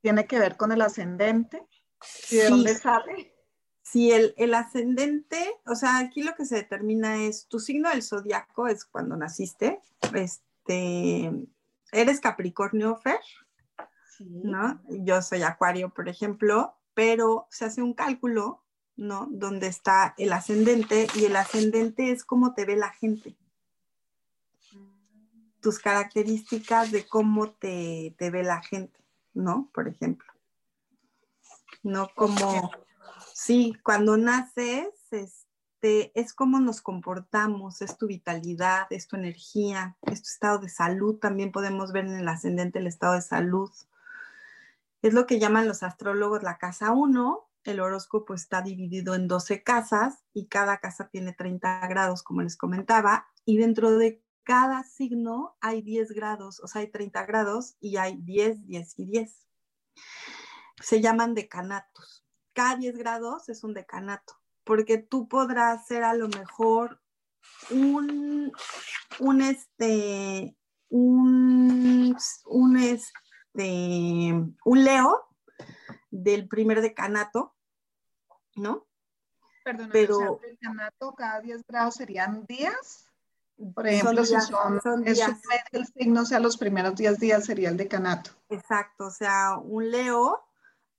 tiene 0.00 0.26
que 0.26 0.38
ver 0.38 0.56
con 0.56 0.72
el 0.72 0.80
ascendente. 0.80 1.66
¿Y 2.30 2.36
de 2.36 2.50
dónde 2.50 2.74
sale? 2.74 3.34
si 3.84 4.10
el, 4.10 4.54
ascendente, 4.54 5.54
o 5.66 5.74
sea, 5.74 5.98
aquí 5.98 6.22
lo 6.22 6.34
que 6.34 6.46
se 6.46 6.56
determina 6.56 7.22
es 7.26 7.46
tu 7.46 7.60
signo 7.60 7.90
del 7.90 8.02
zodiaco, 8.02 8.66
es 8.66 8.84
cuando 8.84 9.14
naciste, 9.16 9.80
este, 10.14 11.30
eres 11.92 12.20
Capricornio, 12.20 12.96
Fer, 12.96 13.20
¿no? 14.20 14.80
Yo 14.88 15.22
soy 15.22 15.42
Acuario, 15.42 15.90
por 15.90 16.08
ejemplo, 16.08 16.74
pero 16.94 17.46
se 17.50 17.64
hace 17.64 17.82
un 17.82 17.94
cálculo, 17.94 18.62
¿no? 18.96 19.28
Donde 19.30 19.66
está 19.66 20.14
el 20.18 20.32
ascendente 20.32 21.06
y 21.14 21.24
el 21.24 21.36
ascendente 21.36 22.10
es 22.10 22.24
cómo 22.24 22.54
te 22.54 22.64
ve 22.64 22.76
la 22.76 22.90
gente. 22.90 23.36
Tus 25.60 25.78
características 25.78 26.90
de 26.92 27.06
cómo 27.06 27.50
te, 27.50 28.14
te 28.18 28.30
ve 28.30 28.42
la 28.42 28.62
gente, 28.62 29.00
¿no? 29.32 29.70
Por 29.72 29.88
ejemplo. 29.88 30.30
No 31.82 32.08
como 32.14 32.70
Sí, 33.34 33.76
cuando 33.82 34.16
naces, 34.16 34.94
este, 35.10 36.18
es 36.18 36.32
cómo 36.32 36.60
nos 36.60 36.80
comportamos, 36.80 37.82
es 37.82 37.98
tu 37.98 38.06
vitalidad, 38.06 38.86
es 38.90 39.08
tu 39.08 39.16
energía, 39.16 39.96
es 40.02 40.22
tu 40.22 40.28
estado 40.28 40.58
de 40.60 40.68
salud. 40.68 41.16
También 41.16 41.50
podemos 41.50 41.92
ver 41.92 42.06
en 42.06 42.14
el 42.14 42.28
ascendente 42.28 42.78
el 42.78 42.86
estado 42.86 43.14
de 43.14 43.22
salud. 43.22 43.70
Es 45.04 45.12
lo 45.12 45.26
que 45.26 45.38
llaman 45.38 45.68
los 45.68 45.82
astrólogos 45.82 46.42
la 46.42 46.56
casa 46.56 46.92
1. 46.92 47.50
El 47.64 47.80
horóscopo 47.80 48.32
está 48.32 48.62
dividido 48.62 49.14
en 49.14 49.28
12 49.28 49.62
casas 49.62 50.24
y 50.32 50.46
cada 50.46 50.78
casa 50.78 51.08
tiene 51.10 51.34
30 51.34 51.86
grados, 51.88 52.22
como 52.22 52.40
les 52.40 52.56
comentaba. 52.56 53.28
Y 53.44 53.58
dentro 53.58 53.98
de 53.98 54.24
cada 54.44 54.82
signo 54.82 55.56
hay 55.60 55.82
10 55.82 56.12
grados, 56.12 56.58
o 56.60 56.68
sea, 56.68 56.80
hay 56.80 56.90
30 56.90 57.26
grados 57.26 57.76
y 57.80 57.98
hay 57.98 58.16
10, 58.16 58.66
10 58.66 58.98
y 58.98 59.04
10. 59.04 59.46
Se 60.82 61.02
llaman 61.02 61.34
decanatos 61.34 62.24
cada 62.54 62.76
10 62.76 62.96
grados 62.96 63.48
es 63.50 63.64
un 63.64 63.74
decanato, 63.74 64.40
porque 64.62 64.96
tú 64.96 65.28
podrás 65.28 65.86
ser 65.86 66.04
a 66.04 66.14
lo 66.14 66.28
mejor 66.28 67.02
un, 67.70 68.52
un 69.18 69.42
este, 69.42 70.56
un, 70.88 72.16
un 72.46 72.76
este, 73.54 74.32
un 74.64 74.84
Leo 74.84 75.28
del 76.10 76.48
primer 76.48 76.80
decanato, 76.80 77.54
¿no? 78.56 78.86
Perdón, 79.64 79.90
pero 79.92 80.40
el 80.42 80.50
decanato 80.50 81.14
cada 81.14 81.40
10 81.40 81.62
grados 81.66 81.94
serían 81.94 82.44
días. 82.46 83.10
Por 83.74 83.86
ejemplo, 83.86 84.24
si 84.24 84.38
son, 84.40 85.06
es 85.06 85.22
el 85.72 85.86
signo, 85.86 86.24
sea, 86.24 86.40
los 86.40 86.56
primeros 86.56 86.96
10 86.96 87.18
días 87.20 87.44
sería 87.44 87.68
el 87.68 87.76
decanato. 87.76 88.32
Exacto, 88.48 89.06
o 89.06 89.10
sea, 89.10 89.56
un 89.58 89.90
Leo 89.90 90.44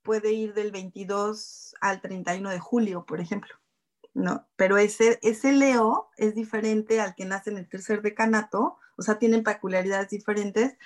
puede 0.01 0.31
ir 0.31 0.53
del 0.53 0.71
22 0.71 1.75
al 1.81 1.99
31 1.99 2.49
de 2.49 2.59
julio, 2.59 3.05
por 3.05 3.19
ejemplo, 3.19 3.53
¿no? 4.13 4.47
Pero 4.55 4.77
ese, 4.77 5.19
ese 5.21 5.51
Leo 5.51 6.09
es 6.15 6.33
diferente 6.33 7.01
al 7.01 7.13
que 7.13 7.25
nace 7.25 7.49
en 7.49 7.57
el 7.57 7.67
tercer 7.67 8.01
decanato, 8.01 8.79
o 8.97 9.01
sea, 9.01 9.19
tienen 9.19 9.43
peculiaridades 9.43 10.09
diferentes, 10.09 10.77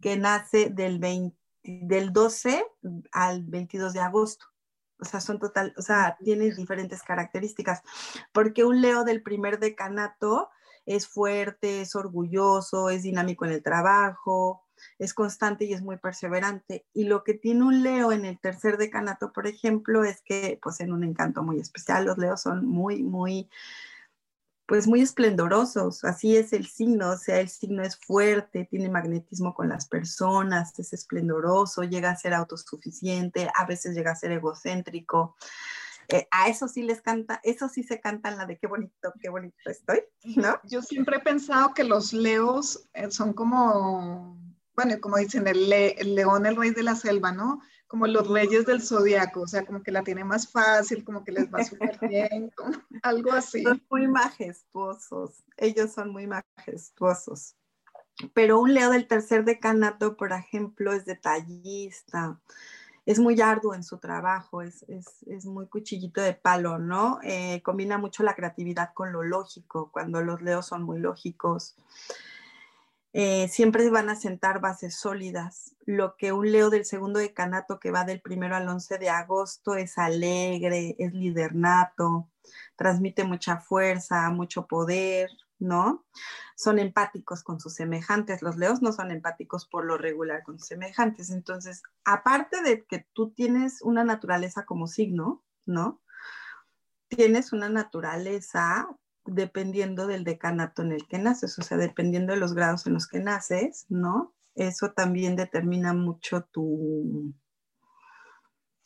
que 0.00 0.16
nace 0.16 0.70
del, 0.70 0.98
20, 0.98 1.36
del 1.62 2.12
12 2.12 2.64
al 3.12 3.42
22 3.44 3.92
de 3.92 4.00
agosto. 4.00 4.46
O 4.98 5.04
sea, 5.04 5.20
son 5.20 5.38
total, 5.38 5.74
o 5.76 5.82
sea, 5.82 6.16
tiene 6.22 6.50
diferentes 6.50 7.02
características, 7.02 7.82
porque 8.32 8.64
un 8.64 8.80
Leo 8.80 9.04
del 9.04 9.22
primer 9.22 9.58
decanato 9.58 10.48
es 10.86 11.06
fuerte, 11.06 11.82
es 11.82 11.94
orgulloso, 11.96 12.88
es 12.88 13.02
dinámico 13.02 13.44
en 13.44 13.52
el 13.52 13.62
trabajo, 13.62 14.62
es 14.98 15.14
constante 15.14 15.64
y 15.64 15.72
es 15.72 15.82
muy 15.82 15.96
perseverante. 15.98 16.86
Y 16.94 17.04
lo 17.04 17.24
que 17.24 17.34
tiene 17.34 17.64
un 17.64 17.82
Leo 17.82 18.12
en 18.12 18.24
el 18.24 18.38
tercer 18.38 18.78
decanato, 18.78 19.32
por 19.32 19.46
ejemplo, 19.46 20.04
es 20.04 20.22
que 20.22 20.58
pues 20.62 20.80
en 20.80 20.92
un 20.92 21.04
encanto 21.04 21.42
muy 21.42 21.60
especial, 21.60 22.06
los 22.06 22.18
Leos 22.18 22.40
son 22.40 22.66
muy, 22.66 23.02
muy, 23.02 23.50
pues 24.66 24.86
muy 24.86 25.00
esplendorosos. 25.00 26.04
Así 26.04 26.36
es 26.36 26.52
el 26.52 26.66
signo, 26.66 27.10
o 27.10 27.16
sea, 27.16 27.40
el 27.40 27.48
signo 27.48 27.82
es 27.82 27.96
fuerte, 27.96 28.66
tiene 28.68 28.90
magnetismo 28.90 29.54
con 29.54 29.68
las 29.68 29.86
personas, 29.88 30.78
es 30.78 30.92
esplendoroso, 30.92 31.84
llega 31.84 32.10
a 32.10 32.16
ser 32.16 32.34
autosuficiente, 32.34 33.48
a 33.54 33.64
veces 33.64 33.94
llega 33.94 34.12
a 34.12 34.16
ser 34.16 34.32
egocéntrico. 34.32 35.36
Eh, 36.08 36.28
a 36.30 36.48
eso 36.48 36.68
sí 36.68 36.82
les 36.82 37.00
canta, 37.00 37.40
eso 37.42 37.68
sí 37.68 37.82
se 37.82 38.00
cantan 38.00 38.36
la 38.36 38.46
de 38.46 38.58
qué 38.58 38.68
bonito, 38.68 39.12
qué 39.20 39.28
bonito 39.28 39.56
estoy, 39.64 40.02
¿no? 40.36 40.60
Yo 40.64 40.80
siempre 40.82 41.16
he 41.16 41.20
pensado 41.20 41.74
que 41.74 41.82
los 41.82 42.12
leos 42.12 42.88
eh, 42.94 43.10
son 43.10 43.32
como, 43.32 44.38
bueno, 44.76 45.00
como 45.00 45.16
dicen, 45.16 45.48
el, 45.48 45.68
león, 45.68 46.44
el 46.44 46.56
rey 46.56 46.70
de 46.70 46.82
la 46.82 46.94
selva, 46.94 47.32
¿no? 47.32 47.60
Como 47.86 48.06
los 48.06 48.28
reyes 48.28 48.66
del 48.66 48.82
zodiaco, 48.82 49.42
o 49.42 49.46
sea, 49.46 49.64
como 49.64 49.82
que 49.82 49.90
la 49.90 50.02
tiene 50.02 50.22
más 50.22 50.50
fácil, 50.50 51.02
como 51.02 51.24
que 51.24 51.32
les 51.32 51.52
va 51.52 51.64
súper 51.64 51.98
bien, 52.08 52.52
algo 53.02 53.32
así. 53.32 53.62
Son 53.62 53.82
muy 53.90 54.06
majestuosos, 54.06 55.42
ellos 55.56 55.92
son 55.92 56.10
muy 56.10 56.26
majestuosos. 56.26 57.56
Pero 58.34 58.60
un 58.60 58.74
leo 58.74 58.90
del 58.90 59.06
tercer 59.06 59.44
decanato, 59.44 60.16
por 60.16 60.32
ejemplo, 60.32 60.92
es 60.92 61.04
detallista, 61.06 62.38
es 63.06 63.18
muy 63.18 63.40
arduo 63.40 63.74
en 63.74 63.84
su 63.84 63.98
trabajo, 63.98 64.62
es, 64.62 64.84
muy 65.44 65.66
cuchillito 65.68 66.20
de 66.20 66.34
palo, 66.34 66.78
¿no? 66.78 67.20
Eh, 67.22 67.62
combina 67.62 67.98
mucho 67.98 68.22
la 68.22 68.34
creatividad 68.34 68.92
con 68.94 69.12
lo 69.12 69.22
lógico, 69.22 69.90
cuando 69.92 70.22
los 70.22 70.42
leos 70.42 70.66
son 70.66 70.82
muy 70.82 70.98
lógicos. 70.98 71.76
Eh, 73.18 73.48
siempre 73.48 73.88
van 73.88 74.10
a 74.10 74.14
sentar 74.14 74.60
bases 74.60 74.94
sólidas. 74.94 75.74
Lo 75.86 76.18
que 76.18 76.32
un 76.32 76.52
leo 76.52 76.68
del 76.68 76.84
segundo 76.84 77.18
decanato 77.18 77.80
que 77.80 77.90
va 77.90 78.04
del 78.04 78.20
primero 78.20 78.54
al 78.56 78.68
11 78.68 78.98
de 78.98 79.08
agosto 79.08 79.74
es 79.74 79.96
alegre, 79.96 80.96
es 80.98 81.14
lidernato, 81.14 82.28
transmite 82.76 83.24
mucha 83.24 83.56
fuerza, 83.56 84.28
mucho 84.28 84.66
poder, 84.66 85.30
¿no? 85.58 86.04
Son 86.56 86.78
empáticos 86.78 87.42
con 87.42 87.58
sus 87.58 87.72
semejantes. 87.72 88.42
Los 88.42 88.58
leos 88.58 88.82
no 88.82 88.92
son 88.92 89.10
empáticos 89.10 89.64
por 89.64 89.86
lo 89.86 89.96
regular 89.96 90.42
con 90.42 90.58
sus 90.58 90.68
semejantes. 90.68 91.30
Entonces, 91.30 91.82
aparte 92.04 92.60
de 92.60 92.84
que 92.84 93.06
tú 93.14 93.30
tienes 93.30 93.80
una 93.80 94.04
naturaleza 94.04 94.66
como 94.66 94.88
signo, 94.88 95.42
¿no? 95.64 96.02
Tienes 97.08 97.54
una 97.54 97.70
naturaleza 97.70 98.90
dependiendo 99.26 100.06
del 100.06 100.24
decanato 100.24 100.82
en 100.82 100.92
el 100.92 101.06
que 101.06 101.18
naces, 101.18 101.58
o 101.58 101.62
sea, 101.62 101.76
dependiendo 101.76 102.32
de 102.32 102.38
los 102.38 102.54
grados 102.54 102.86
en 102.86 102.94
los 102.94 103.06
que 103.06 103.20
naces, 103.20 103.86
¿no? 103.88 104.34
Eso 104.54 104.92
también 104.92 105.36
determina 105.36 105.92
mucho 105.92 106.44
tu, 106.44 107.34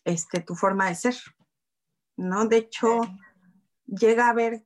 este, 0.05 0.41
tu 0.41 0.55
forma 0.55 0.89
de 0.89 0.95
ser, 0.97 1.15
¿no? 2.17 2.47
De 2.47 2.59
hecho, 2.59 3.01
llega 3.87 4.27
a 4.27 4.31
haber 4.31 4.65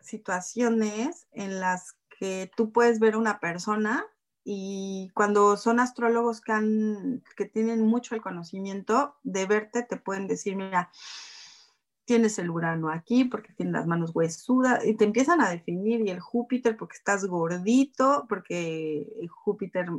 situaciones 0.00 1.26
en 1.32 1.60
las 1.60 1.96
que 2.18 2.50
tú 2.56 2.72
puedes 2.72 3.00
ver 3.00 3.16
una 3.16 3.40
persona 3.40 4.06
y 4.44 5.10
cuando 5.14 5.56
son 5.56 5.80
astrólogos 5.80 6.40
que, 6.40 6.52
que 7.36 7.44
tienen 7.44 7.84
mucho 7.84 8.14
el 8.14 8.22
conocimiento 8.22 9.16
de 9.22 9.46
verte, 9.46 9.82
te 9.82 9.96
pueden 9.96 10.26
decir, 10.26 10.56
mira, 10.56 10.90
tienes 12.08 12.38
el 12.38 12.48
Urano 12.48 12.90
aquí 12.90 13.26
porque 13.26 13.52
tienes 13.52 13.74
las 13.74 13.86
manos 13.86 14.12
huesudas 14.14 14.82
y 14.86 14.94
te 14.94 15.04
empiezan 15.04 15.42
a 15.42 15.50
definir 15.50 16.00
y 16.00 16.08
el 16.08 16.20
Júpiter 16.20 16.74
porque 16.74 16.96
estás 16.96 17.26
gordito, 17.26 18.24
porque 18.30 19.06
Júpiter 19.28 19.90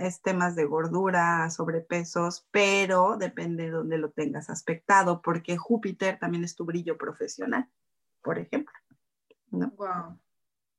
es 0.00 0.20
temas 0.20 0.56
de 0.56 0.64
gordura, 0.64 1.48
sobrepesos, 1.48 2.48
pero 2.50 3.16
depende 3.18 3.66
de 3.66 3.70
dónde 3.70 3.98
lo 3.98 4.10
tengas 4.10 4.50
aspectado, 4.50 5.22
porque 5.22 5.56
Júpiter 5.56 6.18
también 6.18 6.42
es 6.42 6.56
tu 6.56 6.64
brillo 6.64 6.98
profesional, 6.98 7.68
por 8.20 8.40
ejemplo. 8.40 8.74
¿no? 9.52 10.18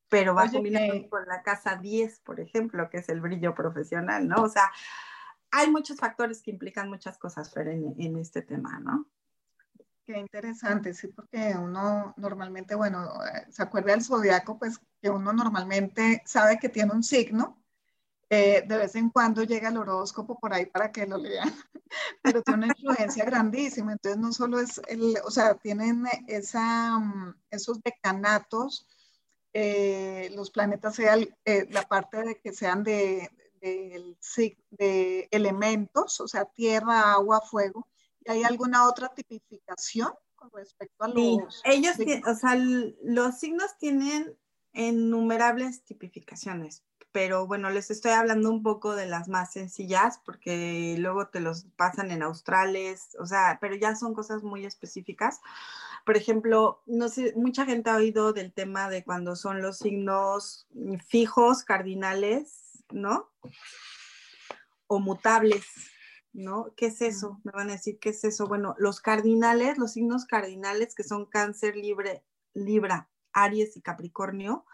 Pero 0.09 0.35
va 0.35 0.51
combinando 0.51 1.09
con 1.09 1.25
la 1.25 1.41
casa 1.41 1.77
10, 1.77 2.19
por 2.19 2.41
ejemplo, 2.41 2.89
que 2.89 2.97
es 2.97 3.07
el 3.07 3.21
brillo 3.21 3.55
profesional, 3.55 4.27
¿no? 4.27 4.43
O 4.43 4.49
sea, 4.49 4.69
hay 5.51 5.71
muchos 5.71 5.97
factores 5.97 6.41
que 6.41 6.51
implican 6.51 6.89
muchas 6.89 7.17
cosas, 7.17 7.55
en, 7.55 7.95
en 7.97 8.17
este 8.17 8.41
tema, 8.41 8.81
¿no? 8.81 9.07
Qué 10.05 10.17
interesante, 10.17 10.93
sí, 10.93 11.07
porque 11.07 11.55
uno 11.57 12.13
normalmente, 12.17 12.75
bueno, 12.75 13.09
eh, 13.25 13.45
se 13.49 13.63
acuerda 13.63 13.91
del 13.91 14.03
zodiaco, 14.03 14.59
pues 14.59 14.79
que 15.01 15.09
uno 15.09 15.31
normalmente 15.31 16.21
sabe 16.25 16.59
que 16.59 16.69
tiene 16.69 16.91
un 16.91 17.03
signo, 17.03 17.63
eh, 18.29 18.63
de 18.67 18.77
vez 18.77 18.95
en 18.95 19.11
cuando 19.11 19.43
llega 19.43 19.69
el 19.69 19.77
horóscopo 19.77 20.39
por 20.39 20.53
ahí 20.53 20.65
para 20.65 20.91
que 20.91 21.05
lo 21.05 21.17
lean, 21.17 21.53
pero 22.23 22.41
tiene 22.41 22.65
una 22.65 22.73
influencia 22.75 23.25
grandísima. 23.25 23.91
Entonces, 23.91 24.19
no 24.19 24.33
solo 24.33 24.59
es 24.59 24.81
el, 24.87 25.15
o 25.23 25.29
sea, 25.29 25.53
tienen 25.55 26.05
esa, 26.27 26.97
mm, 26.97 27.35
esos 27.51 27.79
decanatos, 27.83 28.87
eh, 29.53 30.31
los 30.35 30.49
planetas 30.49 30.95
sean 30.95 31.27
eh, 31.45 31.67
la 31.69 31.83
parte 31.83 32.23
de 32.23 32.39
que 32.39 32.53
sean 32.53 32.83
de, 32.83 33.29
elementos, 35.31 36.19
o 36.19 36.27
sea, 36.27 36.45
tierra, 36.45 37.13
agua, 37.13 37.39
fuego. 37.41 37.87
¿Y 38.25 38.31
hay 38.31 38.43
alguna 38.43 38.87
otra 38.87 39.09
tipificación 39.09 40.11
con 40.35 40.51
respecto 40.51 41.03
a 41.03 41.07
los... 41.07 41.61
ellos, 41.63 41.95
o 42.27 42.35
sea, 42.35 42.55
los 42.55 43.39
signos 43.39 43.77
tienen 43.77 44.37
innumerables 44.73 45.83
tipificaciones 45.83 46.83
pero 47.13 47.45
bueno, 47.45 47.69
les 47.69 47.91
estoy 47.91 48.11
hablando 48.11 48.49
un 48.49 48.63
poco 48.63 48.95
de 48.95 49.05
las 49.05 49.29
más 49.29 49.53
sencillas 49.53 50.19
porque 50.25 50.95
luego 50.97 51.27
te 51.27 51.39
los 51.39 51.65
pasan 51.77 52.09
en 52.09 52.23
australes, 52.23 53.15
o 53.19 53.27
sea, 53.27 53.59
pero 53.61 53.75
ya 53.75 53.95
son 53.95 54.15
cosas 54.15 54.41
muy 54.41 54.65
específicas. 54.65 55.39
Por 56.05 56.17
ejemplo, 56.17 56.81
no 56.87 57.07
sé, 57.09 57.31
mucha 57.35 57.65
gente 57.65 57.91
ha 57.91 57.97
oído 57.97 58.33
del 58.33 58.51
tema 58.51 58.89
de 58.89 59.03
cuando 59.03 59.35
son 59.35 59.61
los 59.61 59.77
signos 59.77 60.67
fijos, 61.07 61.63
cardinales, 61.63 62.83
¿no? 62.91 63.29
O 64.87 64.99
mutables, 64.99 65.65
¿no? 66.33 66.73
¿Qué 66.75 66.87
es 66.87 67.01
eso? 67.01 67.39
Me 67.43 67.51
van 67.51 67.69
a 67.69 67.73
decir, 67.73 67.99
¿qué 67.99 68.09
es 68.09 68.23
eso? 68.23 68.47
Bueno, 68.47 68.75
los 68.77 68.99
cardinales, 68.99 69.77
los 69.77 69.93
signos 69.93 70.25
cardinales 70.25 70.95
que 70.95 71.03
son 71.03 71.25
cáncer, 71.25 71.75
libre, 71.75 72.23
libra, 72.53 73.09
Aries 73.31 73.77
y 73.77 73.81
Capricornio, 73.81 74.65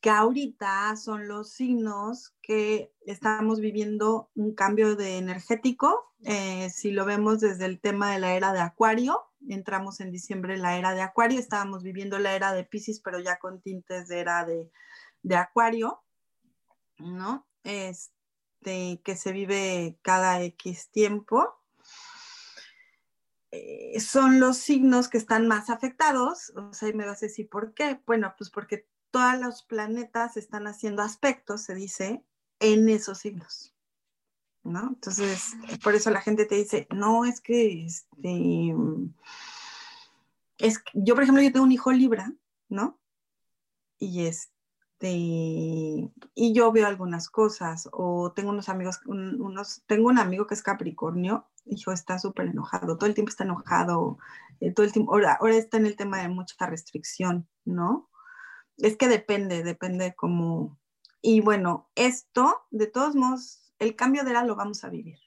que 0.00 0.10
ahorita 0.10 0.96
son 0.96 1.28
los 1.28 1.52
signos 1.52 2.34
que 2.42 2.92
estamos 3.06 3.60
viviendo 3.60 4.30
un 4.34 4.54
cambio 4.54 4.96
de 4.96 5.18
energético. 5.18 6.12
Eh, 6.24 6.70
si 6.70 6.90
lo 6.90 7.04
vemos 7.04 7.40
desde 7.40 7.66
el 7.66 7.80
tema 7.80 8.12
de 8.12 8.18
la 8.18 8.34
era 8.34 8.52
de 8.52 8.60
Acuario, 8.60 9.30
entramos 9.48 10.00
en 10.00 10.10
diciembre 10.10 10.54
en 10.54 10.62
la 10.62 10.76
era 10.76 10.94
de 10.94 11.02
Acuario, 11.02 11.38
estábamos 11.38 11.82
viviendo 11.82 12.18
la 12.18 12.34
era 12.34 12.52
de 12.52 12.64
Pisces, 12.64 13.00
pero 13.00 13.20
ya 13.20 13.38
con 13.38 13.60
tintes 13.60 14.08
de 14.08 14.20
era 14.20 14.44
de, 14.44 15.36
Acuario, 15.36 16.02
¿no? 16.98 17.46
Este, 17.62 18.19
que 18.62 19.16
se 19.16 19.32
vive 19.32 19.98
cada 20.02 20.42
X 20.42 20.88
tiempo. 20.90 21.56
Eh, 23.52 23.98
son 24.00 24.38
los 24.38 24.58
signos 24.58 25.08
que 25.08 25.18
están 25.18 25.48
más 25.48 25.70
afectados, 25.70 26.52
o 26.54 26.72
sea, 26.72 26.88
y 26.88 26.92
me 26.92 27.06
vas 27.06 27.22
a 27.22 27.26
decir, 27.26 27.48
¿por 27.48 27.74
qué? 27.74 28.00
Bueno, 28.06 28.34
pues 28.38 28.48
porque 28.50 28.86
todos 29.10 29.40
los 29.40 29.62
planetas 29.62 30.36
están 30.36 30.68
haciendo 30.68 31.02
aspectos, 31.02 31.62
se 31.62 31.74
dice, 31.74 32.24
en 32.60 32.88
esos 32.88 33.18
signos. 33.18 33.74
¿No? 34.62 34.88
Entonces, 34.88 35.54
por 35.82 35.94
eso 35.94 36.10
la 36.10 36.20
gente 36.20 36.44
te 36.44 36.54
dice, 36.54 36.86
no, 36.90 37.24
es 37.24 37.40
que 37.40 37.86
este, 37.86 38.74
es 40.58 40.82
yo, 40.92 41.14
por 41.14 41.24
ejemplo, 41.24 41.42
yo 41.42 41.50
tengo 41.50 41.64
un 41.64 41.72
hijo 41.72 41.90
Libra, 41.92 42.32
¿no? 42.68 43.00
Y 43.98 44.26
este, 44.26 44.59
y 45.08 46.52
yo 46.52 46.72
veo 46.72 46.86
algunas 46.86 47.30
cosas, 47.30 47.88
o 47.92 48.32
tengo 48.32 48.50
unos 48.50 48.68
amigos, 48.68 49.00
unos, 49.06 49.82
tengo 49.86 50.08
un 50.08 50.18
amigo 50.18 50.46
que 50.46 50.54
es 50.54 50.62
Capricornio, 50.62 51.48
hijo 51.64 51.92
está 51.92 52.18
súper 52.18 52.48
enojado, 52.48 52.98
todo 52.98 53.08
el 53.08 53.14
tiempo 53.14 53.30
está 53.30 53.44
enojado, 53.44 54.18
eh, 54.60 54.72
todo 54.72 54.84
el 54.84 54.92
tiempo, 54.92 55.14
ahora, 55.14 55.38
está 55.50 55.78
en 55.78 55.86
el 55.86 55.96
tema 55.96 56.20
de 56.20 56.28
mucha 56.28 56.66
restricción, 56.66 57.48
¿no? 57.64 58.10
es 58.82 58.96
que 58.96 59.08
depende, 59.08 59.62
depende 59.62 60.14
cómo. 60.14 60.78
Y 61.22 61.40
bueno, 61.40 61.90
esto, 61.94 62.66
de 62.70 62.86
todos 62.86 63.14
modos, 63.14 63.72
el 63.78 63.94
cambio 63.96 64.24
de 64.24 64.30
era 64.30 64.44
lo 64.44 64.56
vamos 64.56 64.84
a 64.84 64.88
vivir. 64.88 65.18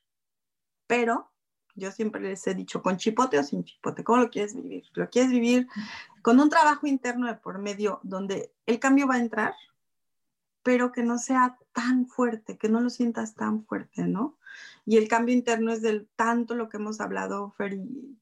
Pero 0.88 1.33
yo 1.76 1.92
siempre 1.92 2.22
les 2.22 2.46
he 2.48 2.54
dicho, 2.54 2.82
con 2.82 2.98
chipote 2.98 3.40
o 3.40 3.44
sin 3.44 3.64
chipote, 3.64 4.04
¿cómo 4.04 4.22
lo 4.22 4.30
quieres 4.30 4.56
vivir? 4.56 4.84
¿Lo 4.94 5.10
quieres 5.10 5.32
vivir 5.32 5.68
con 6.22 6.40
un 6.40 6.50
trabajo 6.50 6.88
interno 6.88 7.28
de 7.28 7.36
por 7.36 7.60
medio 7.60 8.00
donde 8.04 8.54
el 8.66 8.80
cambio 8.80 9.08
va 9.08 9.16
a 9.16 9.20
entrar, 9.20 9.54
pero 10.64 10.92
que 10.92 11.04
no 11.04 11.18
sea 11.18 11.58
tan 11.74 12.08
fuerte, 12.08 12.58
que 12.58 12.70
no 12.70 12.80
lo 12.80 12.90
sientas 12.90 13.36
tan 13.36 13.66
fuerte, 13.66 14.04
¿no? 14.04 14.38
Y 14.86 14.98
el 14.98 15.08
cambio 15.08 15.36
interno 15.36 15.72
es 15.72 15.82
del 15.82 16.08
tanto 16.16 16.56
lo 16.56 16.70
que 16.70 16.78
hemos 16.78 17.02
hablado, 17.02 17.52
Fer, 17.58 17.78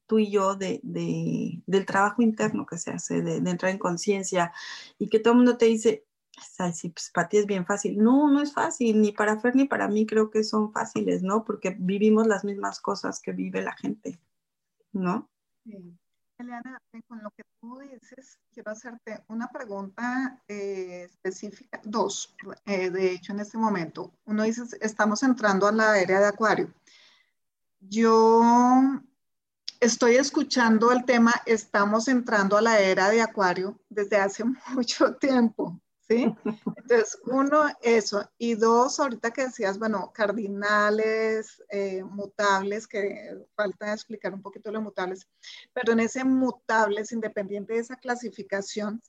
tú 0.08 0.20
y 0.20 0.32
yo, 0.32 0.56
de, 0.56 0.80
del 0.84 1.86
trabajo 1.86 2.22
interno 2.22 2.66
que 2.66 2.78
se 2.78 2.92
hace, 2.92 3.22
de, 3.22 3.38
entrar 3.38 3.72
en 3.72 3.78
conciencia 3.78 4.54
y 4.98 5.10
que 5.10 5.20
todo 5.20 5.34
el 5.34 5.38
mundo 5.38 5.58
te 5.58 5.66
dice, 5.66 6.06
Ay, 6.58 6.74
sí, 6.74 6.90
pues 6.90 7.12
para 7.14 7.30
ti 7.30 7.38
es 7.38 7.46
bien 7.46 7.66
fácil. 7.66 7.98
No, 7.98 8.30
no 8.30 8.42
es 8.42 8.54
fácil, 8.54 9.02
ni 9.02 9.12
para 9.12 9.40
Fer 9.40 9.56
ni 9.56 9.66
para 9.66 9.88
mí 9.88 10.06
creo 10.06 10.30
que 10.30 10.44
son 10.44 10.72
fáciles, 10.72 11.24
¿no? 11.24 11.44
Porque 11.44 11.76
vivimos 11.80 12.28
las 12.28 12.44
mismas 12.44 12.80
cosas 12.80 13.22
que 13.22 13.32
vive 13.32 13.62
la 13.62 13.74
gente, 13.74 14.20
¿no? 14.94 15.30
Sí. 15.64 15.98
Eliana, 16.42 16.82
con 17.08 17.22
lo 17.22 17.30
que 17.32 17.44
tú 17.60 17.78
dices, 17.80 18.40
quiero 18.52 18.72
hacerte 18.72 19.24
una 19.28 19.48
pregunta 19.48 20.42
eh, 20.48 21.04
específica, 21.04 21.80
dos, 21.84 22.36
eh, 22.66 22.90
de 22.90 23.12
hecho, 23.12 23.34
en 23.34 23.42
este 23.42 23.60
momento. 23.60 24.12
Uno 24.26 24.44
dice, 24.44 24.64
estamos 24.82 25.22
entrando 25.22 25.68
a 25.68 25.72
la 25.72 26.00
era 26.00 26.20
de 26.20 26.26
Acuario. 26.26 26.74
Yo 27.80 28.42
estoy 29.80 30.16
escuchando 30.16 30.92
el 30.92 31.06
tema, 31.06 31.34
estamos 31.46 32.08
entrando 32.08 32.58
a 32.58 32.62
la 32.62 32.80
era 32.80 33.10
de 33.10 33.22
Acuario 33.22 33.80
desde 33.90 34.18
hace 34.18 34.44
mucho 34.74 35.16
tiempo. 35.18 35.80
Entonces, 36.12 37.18
uno, 37.26 37.66
eso. 37.82 38.30
Y 38.38 38.56
dos, 38.56 39.00
ahorita 39.00 39.32
que 39.32 39.46
decías, 39.46 39.80
bueno, 39.80 40.12
cardinales, 40.14 41.64
eh, 41.70 42.04
mutables, 42.04 42.88
que 42.88 43.46
falta 43.56 43.94
explicar 43.94 44.34
un 44.34 44.42
poquito 44.42 44.72
los 44.72 44.84
mutables, 44.84 45.28
pero 45.74 45.94
en 45.94 46.02
ese 46.02 46.24
mutables, 46.24 47.12
independiente 47.12 47.74
de 47.74 47.80
esa 47.80 47.96
clasificación, 47.96 49.02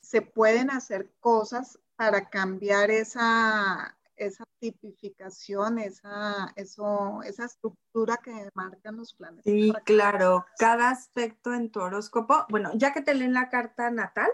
se 0.00 0.22
pueden 0.22 0.70
hacer 0.70 1.10
cosas 1.20 1.78
para 1.96 2.28
cambiar 2.28 2.90
esa, 2.90 3.96
esa 4.16 4.44
tipificación, 4.58 5.78
esa, 5.78 6.52
eso, 6.56 7.22
esa 7.22 7.44
estructura 7.44 8.18
que 8.22 8.48
marcan 8.54 8.96
los 8.96 9.14
planetas. 9.14 9.44
Sí, 9.44 9.72
claro, 9.84 10.44
cada 10.58 10.90
aspecto 10.90 11.52
en 11.52 11.70
tu 11.70 11.80
horóscopo, 11.80 12.46
bueno, 12.48 12.70
ya 12.74 12.92
que 12.92 13.02
te 13.02 13.14
leen 13.14 13.34
la 13.34 13.48
carta 13.48 13.90
natal, 13.90 14.30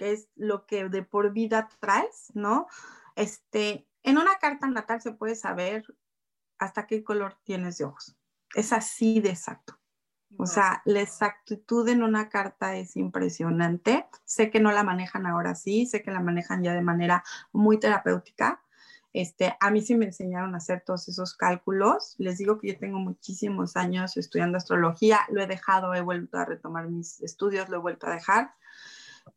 que 0.00 0.12
es 0.12 0.30
lo 0.34 0.64
que 0.64 0.88
de 0.88 1.02
por 1.02 1.30
vida 1.34 1.68
traes, 1.78 2.32
¿no? 2.32 2.68
Este, 3.16 3.86
en 4.02 4.16
una 4.16 4.36
carta 4.40 4.66
natal 4.66 5.02
se 5.02 5.12
puede 5.12 5.34
saber 5.34 5.84
hasta 6.58 6.86
qué 6.86 7.04
color 7.04 7.36
tienes 7.44 7.76
de 7.76 7.84
ojos. 7.84 8.16
Es 8.54 8.72
así 8.72 9.20
de 9.20 9.28
exacto. 9.28 9.78
O 10.38 10.46
sea, 10.46 10.80
la 10.86 11.02
exactitud 11.02 11.86
en 11.86 12.02
una 12.02 12.30
carta 12.30 12.76
es 12.76 12.96
impresionante. 12.96 14.06
Sé 14.24 14.50
que 14.50 14.58
no 14.58 14.72
la 14.72 14.84
manejan 14.84 15.26
ahora 15.26 15.54
sí, 15.54 15.84
sé 15.84 16.02
que 16.02 16.10
la 16.10 16.20
manejan 16.20 16.62
ya 16.62 16.72
de 16.72 16.80
manera 16.80 17.22
muy 17.52 17.78
terapéutica. 17.78 18.62
Este, 19.12 19.54
a 19.60 19.70
mí 19.70 19.82
sí 19.82 19.96
me 19.96 20.06
enseñaron 20.06 20.54
a 20.54 20.58
hacer 20.58 20.82
todos 20.86 21.08
esos 21.08 21.36
cálculos. 21.36 22.14
Les 22.16 22.38
digo 22.38 22.58
que 22.58 22.68
yo 22.68 22.78
tengo 22.78 23.00
muchísimos 23.00 23.76
años 23.76 24.16
estudiando 24.16 24.56
astrología, 24.56 25.20
lo 25.28 25.42
he 25.42 25.46
dejado, 25.46 25.92
he 25.94 26.00
vuelto 26.00 26.38
a 26.38 26.46
retomar 26.46 26.88
mis 26.88 27.20
estudios, 27.20 27.68
lo 27.68 27.76
he 27.76 27.80
vuelto 27.80 28.06
a 28.06 28.14
dejar 28.14 28.54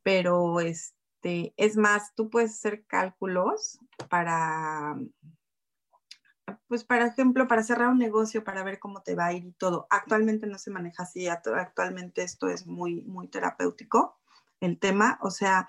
pero 0.03 0.59
este, 0.59 1.53
es 1.57 1.77
más, 1.77 2.13
tú 2.15 2.29
puedes 2.29 2.51
hacer 2.51 2.85
cálculos 2.85 3.79
para, 4.09 4.97
pues, 6.67 6.83
por 6.83 6.97
ejemplo, 6.97 7.47
para 7.47 7.63
cerrar 7.63 7.89
un 7.89 7.99
negocio, 7.99 8.43
para 8.43 8.63
ver 8.63 8.79
cómo 8.79 9.01
te 9.01 9.15
va 9.15 9.27
a 9.27 9.33
ir 9.33 9.45
y 9.45 9.53
todo. 9.53 9.87
Actualmente 9.89 10.47
no 10.47 10.57
se 10.57 10.71
maneja 10.71 11.03
así, 11.03 11.27
actualmente 11.27 12.23
esto 12.23 12.49
es 12.49 12.65
muy, 12.67 13.01
muy 13.03 13.27
terapéutico, 13.27 14.19
el 14.59 14.79
tema, 14.79 15.19
o 15.21 15.29
sea, 15.29 15.67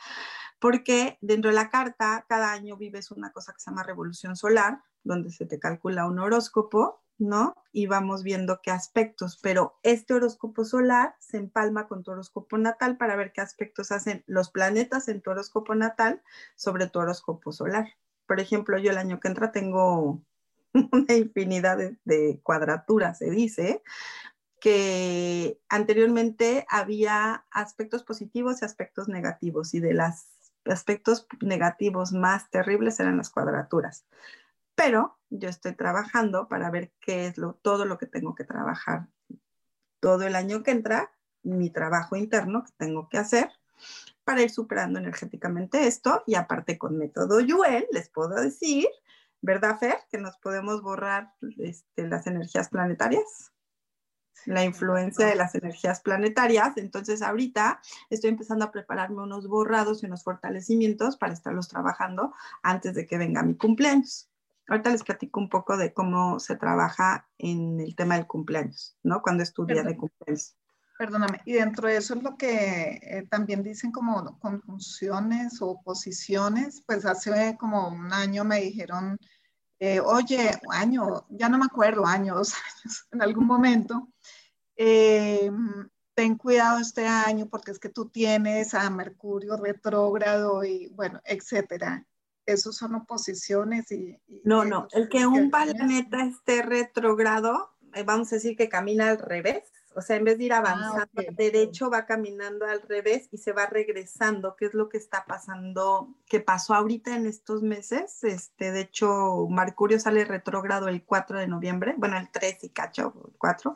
porque 0.58 1.18
dentro 1.20 1.50
de 1.50 1.56
la 1.56 1.68
carta, 1.68 2.24
cada 2.28 2.52
año 2.52 2.76
vives 2.76 3.10
una 3.10 3.32
cosa 3.32 3.52
que 3.52 3.60
se 3.60 3.70
llama 3.70 3.82
revolución 3.82 4.36
solar, 4.36 4.82
donde 5.02 5.30
se 5.30 5.46
te 5.46 5.58
calcula 5.58 6.06
un 6.06 6.18
horóscopo 6.18 7.03
¿no? 7.18 7.54
Y 7.72 7.86
vamos 7.86 8.22
viendo 8.22 8.60
qué 8.62 8.70
aspectos, 8.70 9.38
pero 9.42 9.78
este 9.82 10.14
horóscopo 10.14 10.64
solar 10.64 11.14
se 11.18 11.38
empalma 11.38 11.86
con 11.86 12.02
tu 12.02 12.10
horóscopo 12.10 12.58
natal 12.58 12.96
para 12.96 13.16
ver 13.16 13.32
qué 13.32 13.40
aspectos 13.40 13.92
hacen 13.92 14.24
los 14.26 14.50
planetas 14.50 15.08
en 15.08 15.20
tu 15.20 15.30
horóscopo 15.30 15.74
natal 15.74 16.22
sobre 16.56 16.88
tu 16.88 16.98
horóscopo 16.98 17.52
solar. 17.52 17.88
Por 18.26 18.40
ejemplo, 18.40 18.78
yo 18.78 18.90
el 18.90 18.98
año 18.98 19.20
que 19.20 19.28
entra 19.28 19.52
tengo 19.52 20.22
una 20.92 21.14
infinidad 21.14 21.78
de, 22.04 22.40
cuadraturas, 22.42 23.18
se 23.18 23.30
dice, 23.30 23.82
que 24.60 25.60
anteriormente 25.68 26.66
había 26.68 27.44
aspectos 27.50 28.02
positivos 28.02 28.62
y 28.62 28.64
aspectos 28.64 29.08
negativos, 29.08 29.74
y 29.74 29.80
de 29.80 29.94
los 29.94 30.26
aspectos 30.64 31.26
negativos 31.40 32.12
más 32.12 32.50
terribles 32.50 32.98
eran 32.98 33.18
las 33.18 33.30
cuadraturas 33.30 34.06
pero 34.74 35.18
yo 35.30 35.48
estoy 35.48 35.74
trabajando 35.74 36.48
para 36.48 36.70
ver 36.70 36.92
qué 37.00 37.26
es 37.26 37.38
lo, 37.38 37.54
todo 37.54 37.84
lo 37.84 37.98
que 37.98 38.06
tengo 38.06 38.34
que 38.34 38.44
trabajar 38.44 39.08
todo 40.04 40.24
el 40.24 40.36
año 40.36 40.62
que 40.62 40.70
entra, 40.70 41.10
mi 41.42 41.70
trabajo 41.70 42.14
interno 42.14 42.62
que 42.62 42.72
tengo 42.76 43.08
que 43.08 43.16
hacer 43.16 43.50
para 44.22 44.42
ir 44.42 44.50
superando 44.50 44.98
energéticamente 44.98 45.86
esto 45.86 46.22
y 46.26 46.34
aparte 46.34 46.76
con 46.76 46.98
método 46.98 47.40
Yuel 47.40 47.86
les 47.90 48.10
puedo 48.10 48.34
decir, 48.34 48.86
¿verdad 49.40 49.78
Fer? 49.78 49.96
Que 50.10 50.18
nos 50.18 50.36
podemos 50.36 50.82
borrar 50.82 51.32
este, 51.58 52.06
las 52.06 52.26
energías 52.26 52.68
planetarias 52.68 53.50
la 54.46 54.62
influencia 54.62 55.26
de 55.26 55.36
las 55.36 55.54
energías 55.54 56.00
planetarias. 56.00 56.76
Entonces 56.76 57.22
ahorita 57.22 57.80
estoy 58.10 58.30
empezando 58.30 58.66
a 58.66 58.72
prepararme 58.72 59.22
unos 59.22 59.48
borrados 59.48 60.02
y 60.02 60.06
unos 60.06 60.22
fortalecimientos 60.22 61.16
para 61.16 61.32
estarlos 61.32 61.68
trabajando 61.68 62.34
antes 62.62 62.94
de 62.94 63.06
que 63.06 63.16
venga 63.16 63.42
mi 63.42 63.56
cumpleaños. 63.56 64.28
Ahorita 64.68 64.90
les 64.90 65.02
platico 65.02 65.40
un 65.40 65.48
poco 65.48 65.76
de 65.76 65.92
cómo 65.92 66.40
se 66.40 66.56
trabaja 66.56 67.28
en 67.38 67.80
el 67.80 67.94
tema 67.94 68.16
del 68.16 68.26
cumpleaños, 68.26 68.96
¿no? 69.02 69.20
Cuando 69.20 69.42
estudia 69.42 69.82
de 69.82 69.96
cumpleaños. 69.96 70.56
Perdóname, 70.96 71.40
y 71.44 71.54
dentro 71.54 71.88
de 71.88 71.96
eso 71.96 72.14
es 72.14 72.22
lo 72.22 72.36
que 72.36 73.00
eh, 73.02 73.26
también 73.28 73.62
dicen 73.62 73.90
como 73.90 74.38
conjunciones 74.38 75.60
o 75.60 75.82
posiciones, 75.82 76.82
pues 76.86 77.04
hace 77.04 77.56
como 77.58 77.88
un 77.88 78.12
año 78.12 78.44
me 78.44 78.60
dijeron, 78.60 79.18
eh, 79.80 80.00
oye, 80.00 80.52
año, 80.70 81.26
ya 81.28 81.48
no 81.48 81.58
me 81.58 81.66
acuerdo, 81.66 82.06
años, 82.06 82.54
años, 82.84 83.06
en 83.10 83.22
algún 83.22 83.46
momento, 83.46 84.08
eh, 84.76 85.50
ten 86.14 86.38
cuidado 86.38 86.78
este 86.78 87.06
año 87.06 87.48
porque 87.50 87.72
es 87.72 87.78
que 87.78 87.88
tú 87.88 88.08
tienes 88.08 88.72
a 88.72 88.88
Mercurio 88.88 89.56
retrógrado 89.56 90.64
y 90.64 90.88
bueno, 90.94 91.20
etcétera 91.24 92.06
esos 92.46 92.76
son 92.76 92.94
oposiciones 92.94 93.90
y... 93.92 94.18
no, 94.44 94.64
no, 94.64 94.88
el 94.92 95.08
que 95.08 95.26
un 95.26 95.50
planeta 95.50 96.24
esté 96.24 96.62
retrógrado, 96.62 97.74
eh, 97.94 98.02
vamos 98.02 98.32
a 98.32 98.36
decir 98.36 98.56
que 98.56 98.68
camina 98.68 99.08
al 99.10 99.18
revés, 99.18 99.64
o 99.96 100.02
sea, 100.02 100.16
en 100.16 100.24
vez 100.24 100.38
de 100.38 100.44
ir 100.44 100.52
ah, 100.52 100.58
avanzando 100.58 101.22
derecho, 101.36 101.90
va 101.90 102.04
caminando 102.06 102.66
al 102.66 102.82
revés 102.82 103.28
y 103.30 103.38
se 103.38 103.52
va 103.52 103.66
regresando, 103.66 104.56
¿Qué 104.56 104.66
es 104.66 104.74
lo 104.74 104.88
que 104.88 104.98
está 104.98 105.24
pasando, 105.24 106.14
que 106.26 106.40
pasó 106.40 106.74
ahorita 106.74 107.14
en 107.14 107.26
estos 107.26 107.62
meses. 107.62 108.24
Este, 108.24 108.72
de 108.72 108.80
hecho, 108.80 109.46
Mercurio 109.48 110.00
sale 110.00 110.24
retrógrado 110.24 110.88
el 110.88 111.04
4 111.04 111.38
de 111.38 111.46
noviembre, 111.46 111.94
bueno, 111.96 112.18
el 112.18 112.30
3 112.30 112.64
y 112.64 112.68
cacho, 112.70 113.14
el 113.26 113.38
4. 113.38 113.74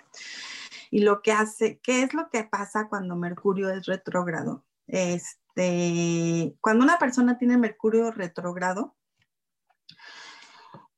Y 0.91 1.01
lo 1.01 1.23
que 1.23 1.33
hace, 1.33 1.79
¿qué 1.79 2.03
es 2.03 2.15
lo 2.15 2.31
que 2.31 2.45
pasa 2.45 2.89
cuando 2.89 3.15
Mercurio 3.15 3.71
es 3.71 3.87
retrógrado? 3.87 4.65
Este, 4.87 5.39
este, 5.59 6.57
cuando 6.61 6.85
una 6.85 6.99
persona 6.99 7.39
tiene 7.39 7.57
Mercurio 7.59 8.11
retrógrado, 8.11 8.97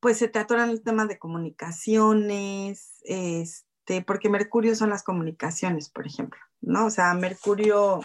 pues 0.01 0.19
se 0.19 0.29
te 0.29 0.39
atoran 0.39 0.71
el 0.71 0.83
tema 0.83 1.07
de 1.07 1.19
comunicaciones, 1.19 3.01
este, 3.05 4.03
porque 4.03 4.29
Mercurio 4.29 4.75
son 4.75 4.91
las 4.91 5.03
comunicaciones, 5.03 5.91
por 5.91 6.07
ejemplo, 6.07 6.41
¿no? 6.61 6.87
O 6.87 6.91
sea, 6.91 7.13
Mercurio 7.15 8.01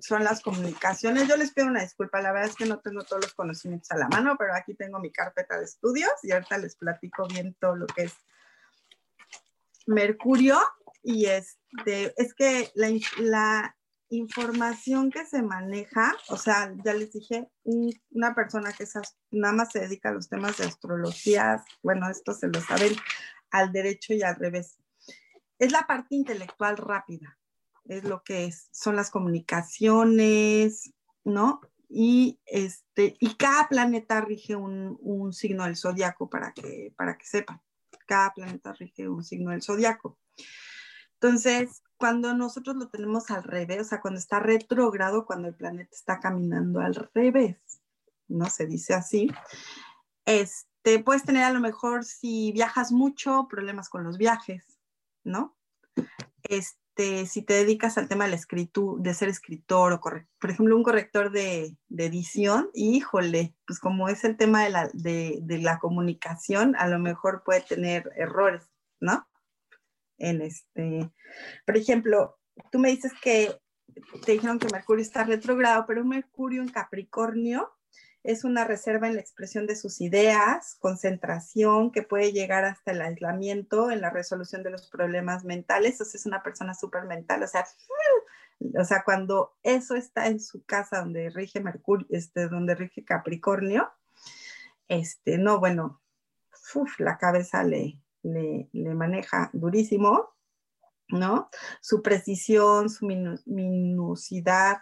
son 0.00 0.24
las 0.24 0.40
comunicaciones. 0.40 1.28
Yo 1.28 1.36
les 1.36 1.52
pido 1.52 1.66
una 1.66 1.82
disculpa, 1.82 2.22
la 2.22 2.32
verdad 2.32 2.50
es 2.50 2.56
que 2.56 2.66
no 2.66 2.80
tengo 2.80 3.02
todos 3.04 3.22
los 3.22 3.34
conocimientos 3.34 3.90
a 3.90 3.98
la 3.98 4.08
mano, 4.08 4.36
pero 4.38 4.54
aquí 4.54 4.74
tengo 4.74 4.98
mi 4.98 5.10
carpeta 5.10 5.58
de 5.58 5.64
estudios 5.64 6.12
y 6.22 6.32
ahorita 6.32 6.58
les 6.58 6.76
platico 6.76 7.26
bien 7.28 7.56
todo 7.60 7.76
lo 7.76 7.86
que 7.86 8.04
es 8.04 8.14
Mercurio. 9.86 10.58
Y 11.02 11.26
este, 11.26 12.14
es 12.16 12.34
que 12.34 12.72
la 12.74 13.76
información 14.10 15.10
que 15.10 15.24
se 15.26 15.42
maneja, 15.42 16.14
o 16.28 16.36
sea, 16.36 16.72
ya 16.84 16.94
les 16.94 17.12
dije, 17.12 17.48
una 17.64 18.34
persona 18.34 18.72
que 18.72 18.86
nada 19.30 19.52
más 19.52 19.72
se 19.72 19.80
dedica 19.80 20.10
a 20.10 20.12
los 20.12 20.28
temas 20.28 20.58
de 20.58 20.64
astrología, 20.64 21.64
bueno, 21.82 22.08
esto 22.08 22.32
se 22.32 22.48
lo 22.48 22.60
saben 22.60 22.94
al 23.50 23.72
derecho 23.72 24.14
y 24.14 24.22
al 24.22 24.36
revés. 24.36 24.78
Es 25.58 25.72
la 25.72 25.86
parte 25.86 26.14
intelectual 26.14 26.76
rápida, 26.76 27.38
es 27.84 28.04
lo 28.04 28.22
que 28.22 28.46
es, 28.46 28.68
son 28.72 28.96
las 28.96 29.10
comunicaciones, 29.10 30.92
¿no? 31.24 31.60
Y, 31.88 32.40
este, 32.46 33.16
y 33.20 33.34
cada 33.34 33.68
planeta 33.68 34.20
rige 34.20 34.56
un, 34.56 35.32
signo 35.32 35.64
del 35.64 35.76
zodiaco 35.76 36.28
para 36.28 36.52
que, 36.52 36.92
para 36.96 37.16
que 37.16 37.26
sepan. 37.26 37.60
Cada 38.06 38.32
planeta 38.34 38.72
rige 38.72 39.08
un 39.08 39.24
signo 39.24 39.50
del 39.50 39.62
zodiaco. 39.62 40.18
Entonces, 41.14 41.82
cuando 41.96 42.34
nosotros 42.34 42.76
lo 42.76 42.88
tenemos 42.88 43.30
al 43.30 43.42
revés, 43.42 43.80
o 43.80 43.84
sea, 43.84 44.00
cuando 44.00 44.18
está 44.18 44.40
retrógrado, 44.40 45.26
cuando 45.26 45.48
el 45.48 45.54
planeta 45.54 45.90
está 45.94 46.20
caminando 46.20 46.80
al 46.80 46.94
revés, 47.14 47.58
¿no? 48.28 48.46
Se 48.46 48.66
dice 48.66 48.94
así. 48.94 49.30
Este, 50.24 50.98
puedes 50.98 51.24
tener 51.24 51.44
a 51.44 51.52
lo 51.52 51.60
mejor 51.60 52.04
si 52.04 52.52
viajas 52.52 52.92
mucho, 52.92 53.46
problemas 53.48 53.88
con 53.88 54.04
los 54.04 54.18
viajes, 54.18 54.64
¿no? 55.24 55.56
Este, 56.42 57.26
si 57.26 57.42
te 57.42 57.54
dedicas 57.54 57.96
al 57.96 58.08
tema 58.08 58.24
de 58.24 58.30
la 58.30 58.36
escritura, 58.36 59.02
de 59.02 59.14
ser 59.14 59.28
escritor 59.28 59.92
o 59.92 60.00
por 60.00 60.26
ejemplo 60.42 60.76
un 60.76 60.82
corrector 60.82 61.30
de, 61.30 61.76
edición, 61.88 62.70
híjole, 62.74 63.54
pues 63.66 63.80
como 63.80 64.08
es 64.08 64.24
el 64.24 64.36
tema 64.36 64.64
de 64.64 64.70
la, 64.70 64.90
de, 64.92 65.38
de 65.42 65.58
la 65.58 65.78
comunicación, 65.78 66.76
a 66.76 66.88
lo 66.88 66.98
mejor 66.98 67.42
puede 67.44 67.62
tener 67.62 68.10
errores, 68.16 68.70
¿no? 69.00 69.26
En 70.18 70.40
este, 70.40 71.10
por 71.66 71.76
ejemplo, 71.76 72.38
tú 72.70 72.78
me 72.78 72.90
dices 72.90 73.12
que 73.22 73.54
te 74.24 74.32
dijeron 74.32 74.58
que 74.58 74.68
Mercurio 74.72 75.02
está 75.02 75.24
retrogrado, 75.24 75.84
pero 75.86 76.02
un 76.02 76.08
Mercurio 76.08 76.62
en 76.62 76.68
Capricornio 76.68 77.72
es 78.26 78.44
una 78.44 78.64
reserva 78.64 79.06
en 79.06 79.14
la 79.14 79.20
expresión 79.20 79.66
de 79.66 79.76
sus 79.76 80.00
ideas, 80.00 80.76
concentración 80.80 81.92
que 81.92 82.02
puede 82.02 82.32
llegar 82.32 82.64
hasta 82.64 82.90
el 82.90 83.00
aislamiento 83.00 83.90
en 83.90 84.00
la 84.00 84.10
resolución 84.10 84.64
de 84.64 84.70
los 84.70 84.88
problemas 84.90 85.44
mentales. 85.44 86.00
O 86.00 86.04
sea, 86.04 86.18
es 86.18 86.26
una 86.26 86.42
persona 86.42 86.74
súper 86.74 87.04
mental. 87.04 87.44
O 87.44 87.46
sea, 87.46 87.64
o 88.78 88.84
sea, 88.84 89.04
cuando 89.04 89.56
eso 89.62 89.94
está 89.94 90.26
en 90.26 90.40
su 90.40 90.64
casa 90.64 91.00
donde 91.00 91.30
rige 91.30 91.60
Mercurio, 91.60 92.06
este, 92.10 92.48
donde 92.48 92.74
rige 92.74 93.04
Capricornio, 93.04 93.92
este, 94.88 95.38
no, 95.38 95.60
bueno, 95.60 96.02
la 96.98 97.18
cabeza 97.18 97.62
le, 97.62 98.00
le, 98.32 98.94
maneja 98.94 99.50
durísimo, 99.52 100.34
¿no? 101.08 101.48
Su 101.80 102.02
precisión, 102.02 102.90
su 102.90 103.06
minucidad 103.46 104.78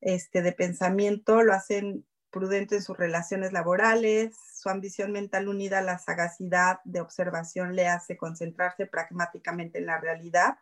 este, 0.00 0.42
de 0.42 0.52
pensamiento 0.52 1.42
lo 1.42 1.52
hacen 1.52 2.06
prudente 2.30 2.76
en 2.76 2.82
sus 2.82 2.96
relaciones 2.96 3.52
laborales, 3.52 4.36
su 4.54 4.68
ambición 4.68 5.12
mental 5.12 5.48
unida 5.48 5.78
a 5.78 5.82
la 5.82 5.98
sagacidad 5.98 6.80
de 6.84 7.00
observación 7.00 7.74
le 7.74 7.88
hace 7.88 8.16
concentrarse 8.16 8.86
pragmáticamente 8.86 9.78
en 9.78 9.86
la 9.86 9.98
realidad 9.98 10.58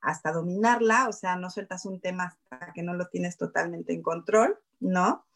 hasta 0.00 0.32
dominarla, 0.32 1.08
o 1.08 1.12
sea, 1.12 1.36
no 1.36 1.50
sueltas 1.50 1.84
un 1.84 2.00
tema 2.00 2.24
hasta 2.24 2.72
que 2.72 2.82
no 2.82 2.94
lo 2.94 3.08
tienes 3.08 3.36
totalmente 3.36 3.92
en 3.92 4.02
control, 4.02 4.58
¿no? 4.80 5.26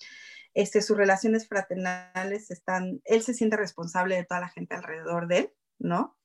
Este, 0.55 0.83
sus 0.83 0.97
relaciones 0.97 1.49
fraternales 1.49 2.51
están, 2.51 3.01
él 3.05 3.23
se 3.23 3.35
siente 3.35 3.57
responsable 3.57 4.17
de 4.17 4.25
toda 4.25 4.41
la 4.41 4.49
gente 4.49 4.75
alrededor 4.75 5.27
de 5.27 5.39
él, 5.39 5.53
¿no? 5.79 6.17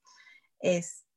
Es, 0.60 1.08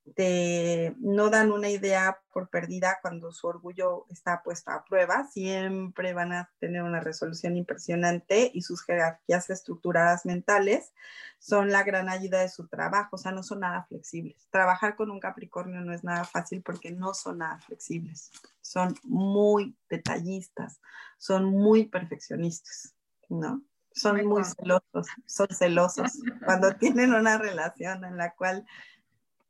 no 0.98 1.31
dan 1.31 1.53
una 1.53 1.68
idea 1.68 2.18
por 2.33 2.48
perdida 2.48 2.98
cuando 3.00 3.33
su 3.33 3.46
orgullo 3.46 4.07
está 4.09 4.42
puesto 4.42 4.70
a 4.70 4.85
prueba, 4.85 5.26
siempre 5.29 6.12
van 6.12 6.33
a 6.33 6.50
tener 6.59 6.83
una 6.83 7.00
resolución 7.00 7.57
impresionante 7.57 8.50
y 8.53 8.62
sus 8.62 8.83
jerarquías 8.83 9.50
estructuradas 9.50 10.26
mentales 10.26 10.92
son 11.38 11.70
la 11.70 11.83
gran 11.85 12.09
ayuda 12.09 12.40
de 12.40 12.48
su 12.48 12.68
trabajo, 12.68 13.16
o 13.16 13.18
sea, 13.18 13.33
no 13.33 13.42
son 13.42 13.61
nada 13.61 13.85
flexibles. 13.88 14.46
Trabajar 14.50 14.94
con 14.94 15.11
un 15.11 15.20
Capricornio 15.20 15.81
no 15.81 15.92
es 15.94 16.05
nada 16.05 16.24
fácil 16.24 16.62
porque 16.62 16.90
no 16.90 17.14
son 17.14 17.38
nada 17.38 17.59
flexibles, 17.61 18.31
son 18.61 18.94
muy 19.05 19.76
detallistas, 19.88 20.81
son 21.18 21.46
muy 21.46 21.87
perfeccionistas, 21.87 22.94
¿no? 23.29 23.62
Son 23.92 24.24
muy 24.24 24.44
celosos, 24.44 25.09
son 25.26 25.48
celosos. 25.48 26.12
Cuando 26.44 26.74
tienen 26.79 27.12
una 27.12 27.38
relación 27.38 28.05
en 28.05 28.16
la 28.16 28.35
cual 28.35 28.64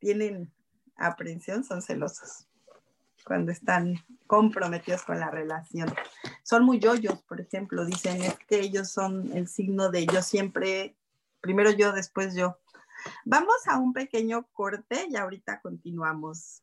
tienen 0.01 0.51
aprensión 0.97 1.63
son 1.63 1.83
celosos 1.83 2.47
cuando 3.25 3.53
están 3.53 3.95
comprometidos 4.27 5.03
con 5.03 5.21
la 5.21 5.31
relación. 5.31 5.93
Son 6.43 6.65
muy 6.65 6.81
yoyos, 6.81 7.23
por 7.23 7.41
ejemplo, 7.41 7.85
dicen 7.85 8.23
es 8.23 8.37
que 8.49 8.61
ellos 8.61 8.91
son 8.91 9.31
el 9.37 9.47
signo 9.47 9.91
de 9.91 10.07
yo 10.07 10.23
siempre, 10.23 10.97
primero 11.41 11.71
yo, 11.71 11.93
después 11.93 12.35
yo. 12.35 12.59
Vamos 13.25 13.67
a 13.67 13.79
un 13.79 13.93
pequeño 13.93 14.47
corte 14.53 15.07
y 15.09 15.17
ahorita 15.17 15.61
continuamos. 15.61 16.63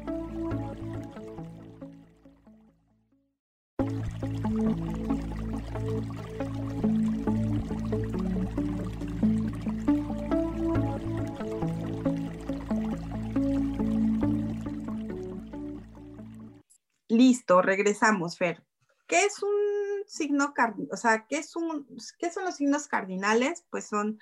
Listo, 17.31 17.61
regresamos, 17.61 18.37
Fer. 18.37 18.61
¿Qué 19.07 19.23
es 19.23 19.41
un 19.41 20.03
signo? 20.05 20.53
O 20.91 20.97
sea, 20.97 21.25
¿qué, 21.29 21.37
es 21.37 21.55
un, 21.55 21.87
¿qué 22.19 22.29
son 22.29 22.43
los 22.43 22.55
signos 22.55 22.89
cardinales? 22.89 23.63
Pues 23.69 23.87
son 23.87 24.19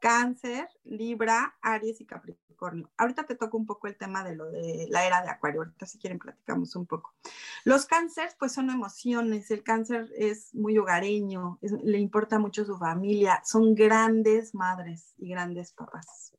Cáncer, 0.00 0.68
Libra, 0.84 1.56
Aries 1.60 2.00
y 2.00 2.06
Capricornio. 2.06 2.88
Ahorita 2.96 3.24
te 3.24 3.34
toco 3.34 3.56
un 3.56 3.66
poco 3.66 3.88
el 3.88 3.96
tema 3.96 4.22
de 4.22 4.36
lo 4.36 4.48
de 4.48 4.86
la 4.90 5.04
era 5.04 5.22
de 5.22 5.30
Acuario. 5.30 5.62
Ahorita 5.62 5.86
si 5.86 5.98
quieren 5.98 6.20
platicamos 6.20 6.76
un 6.76 6.86
poco. 6.86 7.16
Los 7.64 7.86
cánceres 7.86 8.36
pues 8.38 8.52
son 8.52 8.70
emociones. 8.70 9.50
El 9.50 9.64
cáncer 9.64 10.08
es 10.16 10.54
muy 10.54 10.78
hogareño, 10.78 11.58
le 11.82 11.98
importa 11.98 12.38
mucho 12.38 12.64
su 12.64 12.78
familia. 12.78 13.42
Son 13.44 13.74
grandes 13.74 14.54
madres 14.54 15.14
y 15.18 15.30
grandes 15.30 15.72
papás, 15.72 16.32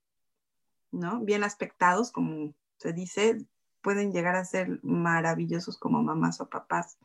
¿no? 0.89 1.19
Bien 1.19 1.43
aspectados, 1.43 2.13
como 2.13 2.55
se 2.77 2.93
dice, 2.93 3.45
pueden 3.83 4.11
llegar 4.11 4.35
a 4.35 4.45
ser 4.45 4.79
maravillosos 4.81 5.77
como 5.77 6.01
mamás 6.01 6.41
o 6.41 6.49
papás. 6.49 6.97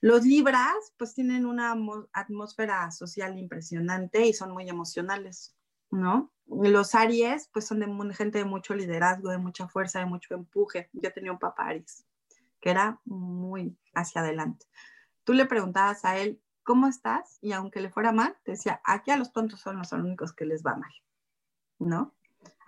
Los 0.00 0.24
libras 0.24 0.94
pues 0.96 1.12
tienen 1.12 1.44
una 1.44 1.76
atmósfera 2.12 2.90
social 2.92 3.38
impresionante 3.38 4.26
y 4.26 4.32
son 4.32 4.52
muy 4.52 4.68
emocionales. 4.68 5.54
¿no? 5.90 6.32
Los 6.46 6.94
Aries, 6.94 7.48
pues 7.52 7.66
son 7.66 7.80
de 7.80 8.14
gente 8.14 8.38
de 8.38 8.44
mucho 8.44 8.74
liderazgo, 8.74 9.30
de 9.30 9.38
mucha 9.38 9.68
fuerza, 9.68 10.00
de 10.00 10.06
mucho 10.06 10.34
empuje. 10.34 10.88
Yo 10.92 11.12
tenía 11.12 11.32
un 11.32 11.38
papá 11.38 11.66
Aries, 11.68 12.04
que 12.60 12.70
era 12.70 13.00
muy 13.04 13.76
hacia 13.94 14.22
adelante. 14.22 14.66
Tú 15.24 15.34
le 15.34 15.46
preguntabas 15.46 16.04
a 16.04 16.18
él, 16.18 16.40
¿cómo 16.62 16.86
estás? 16.86 17.38
Y 17.40 17.52
aunque 17.52 17.80
le 17.80 17.90
fuera 17.90 18.12
mal, 18.12 18.36
te 18.44 18.52
decía, 18.52 18.80
aquí 18.84 19.10
a 19.10 19.16
los 19.16 19.32
tontos 19.32 19.60
son 19.60 19.76
los 19.76 19.92
únicos 19.92 20.32
que 20.32 20.46
les 20.46 20.62
va 20.62 20.76
mal, 20.76 20.92
¿no? 21.78 22.14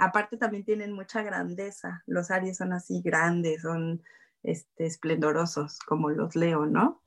Aparte 0.01 0.39
también 0.39 0.65
tienen 0.65 0.93
mucha 0.93 1.23
grandeza. 1.23 2.03
Los 2.07 2.31
Aries 2.31 2.57
son 2.57 2.73
así 2.73 3.03
grandes, 3.03 3.61
son 3.61 4.03
este, 4.43 4.87
esplendorosos, 4.87 5.79
como 5.81 6.09
los 6.09 6.35
Leo, 6.35 6.65
¿no? 6.65 7.03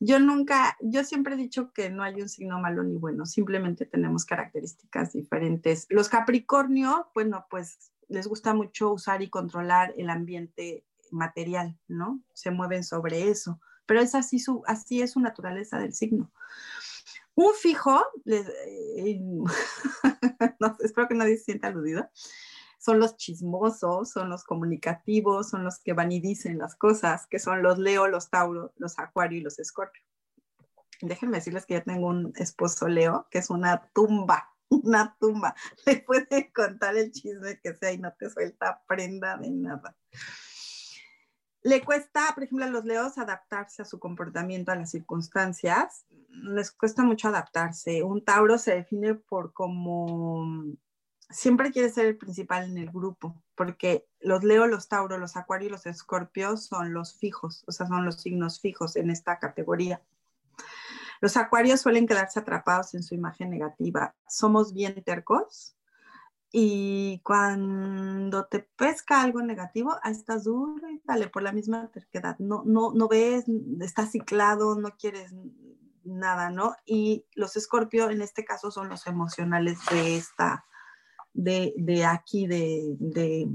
Yo 0.00 0.18
nunca, 0.18 0.76
yo 0.82 1.02
siempre 1.02 1.32
he 1.32 1.38
dicho 1.38 1.72
que 1.72 1.88
no 1.88 2.02
hay 2.02 2.20
un 2.20 2.28
signo 2.28 2.60
malo 2.60 2.82
ni 2.82 2.98
bueno, 2.98 3.24
simplemente 3.24 3.86
tenemos 3.86 4.26
características 4.26 5.14
diferentes. 5.14 5.86
Los 5.88 6.10
Capricornio, 6.10 7.10
bueno, 7.14 7.46
pues 7.48 7.90
les 8.08 8.26
gusta 8.26 8.52
mucho 8.52 8.92
usar 8.92 9.22
y 9.22 9.30
controlar 9.30 9.94
el 9.96 10.10
ambiente 10.10 10.84
material, 11.10 11.78
¿no? 11.88 12.20
Se 12.34 12.50
mueven 12.50 12.84
sobre 12.84 13.30
eso, 13.30 13.62
pero 13.86 14.00
es 14.00 14.14
así, 14.14 14.38
su, 14.40 14.62
así 14.66 15.00
es 15.00 15.12
su 15.12 15.20
naturaleza 15.20 15.78
del 15.78 15.94
signo. 15.94 16.30
Un 17.36 17.52
fijo, 17.54 18.02
eh, 18.24 19.20
espero 20.80 21.06
que 21.06 21.14
nadie 21.14 21.36
se 21.36 21.44
sienta 21.44 21.68
aludido, 21.68 22.08
son 22.78 22.98
los 22.98 23.18
chismosos, 23.18 24.10
son 24.10 24.30
los 24.30 24.42
comunicativos, 24.42 25.50
son 25.50 25.62
los 25.62 25.78
que 25.80 25.92
van 25.92 26.12
y 26.12 26.20
dicen 26.20 26.56
las 26.56 26.74
cosas, 26.76 27.26
que 27.26 27.38
son 27.38 27.62
los 27.62 27.78
Leo, 27.78 28.08
los 28.08 28.30
Tauro, 28.30 28.72
los 28.76 28.98
Acuario 28.98 29.38
y 29.38 29.42
los 29.42 29.58
Escorpio. 29.58 30.02
Déjenme 31.02 31.36
decirles 31.36 31.66
que 31.66 31.74
ya 31.74 31.84
tengo 31.84 32.06
un 32.06 32.32
esposo 32.36 32.88
Leo, 32.88 33.26
que 33.30 33.38
es 33.38 33.50
una 33.50 33.90
tumba, 33.92 34.54
una 34.70 35.14
tumba. 35.20 35.54
Le 35.84 35.98
puede 35.98 36.50
contar 36.54 36.96
el 36.96 37.12
chisme 37.12 37.60
que 37.60 37.74
sea 37.74 37.92
y 37.92 37.98
no 37.98 38.14
te 38.14 38.30
suelta 38.30 38.82
prenda 38.88 39.36
de 39.36 39.50
nada. 39.50 39.94
Le 41.66 41.82
cuesta, 41.82 42.30
por 42.32 42.44
ejemplo, 42.44 42.64
a 42.64 42.68
los 42.68 42.84
leos 42.84 43.18
adaptarse 43.18 43.82
a 43.82 43.84
su 43.84 43.98
comportamiento, 43.98 44.70
a 44.70 44.76
las 44.76 44.92
circunstancias. 44.92 46.06
Les 46.30 46.70
cuesta 46.70 47.02
mucho 47.02 47.26
adaptarse. 47.26 48.04
Un 48.04 48.24
Tauro 48.24 48.56
se 48.56 48.76
define 48.76 49.16
por 49.16 49.52
como 49.52 50.46
siempre 51.28 51.72
quiere 51.72 51.90
ser 51.90 52.06
el 52.06 52.18
principal 52.18 52.70
en 52.70 52.78
el 52.78 52.92
grupo, 52.92 53.42
porque 53.56 54.06
los 54.20 54.44
Leo, 54.44 54.68
los 54.68 54.86
Tauro, 54.86 55.18
los 55.18 55.36
Acuario 55.36 55.66
y 55.66 55.72
los 55.72 55.86
Escorpios 55.86 56.66
son 56.66 56.94
los 56.94 57.16
fijos, 57.16 57.64
o 57.66 57.72
sea, 57.72 57.88
son 57.88 58.04
los 58.04 58.22
signos 58.22 58.60
fijos 58.60 58.94
en 58.94 59.10
esta 59.10 59.40
categoría. 59.40 60.00
Los 61.20 61.36
Acuarios 61.36 61.80
suelen 61.80 62.06
quedarse 62.06 62.38
atrapados 62.38 62.94
en 62.94 63.02
su 63.02 63.16
imagen 63.16 63.50
negativa. 63.50 64.14
Somos 64.28 64.72
bien 64.72 65.02
tercos 65.02 65.75
y 66.52 67.20
cuando 67.24 68.46
te 68.46 68.60
pesca 68.60 69.20
algo 69.20 69.42
negativo, 69.42 69.96
ahí 70.02 70.12
estás 70.12 70.44
duro 70.44 70.88
y 70.88 71.00
dale 71.04 71.28
por 71.28 71.42
la 71.42 71.52
misma 71.52 71.90
terquedad. 71.90 72.38
No, 72.38 72.62
no, 72.64 72.92
no 72.92 73.08
ves, 73.08 73.44
estás 73.80 74.12
ciclado, 74.12 74.76
no 74.76 74.96
quieres 74.96 75.34
nada, 76.04 76.50
¿no? 76.50 76.74
Y 76.86 77.26
los 77.34 77.56
Escorpio 77.56 78.10
en 78.10 78.22
este 78.22 78.44
caso 78.44 78.70
son 78.70 78.88
los 78.88 79.06
emocionales 79.06 79.78
de 79.90 80.16
esta 80.16 80.64
de, 81.36 82.04
aquí, 82.06 82.46
de, 82.46 83.46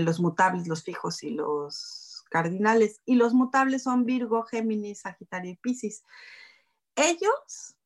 los 0.00 0.20
mutables, 0.20 0.66
los 0.66 0.82
fijos 0.82 1.22
y 1.22 1.30
los 1.30 2.24
cardinales. 2.30 3.00
Y 3.04 3.14
los 3.14 3.34
mutables 3.34 3.84
son 3.84 4.04
Virgo, 4.04 4.42
Géminis, 4.44 5.00
Sagitario 5.00 5.52
y 5.52 5.56
Piscis. 5.56 6.02
Ellos 6.96 7.76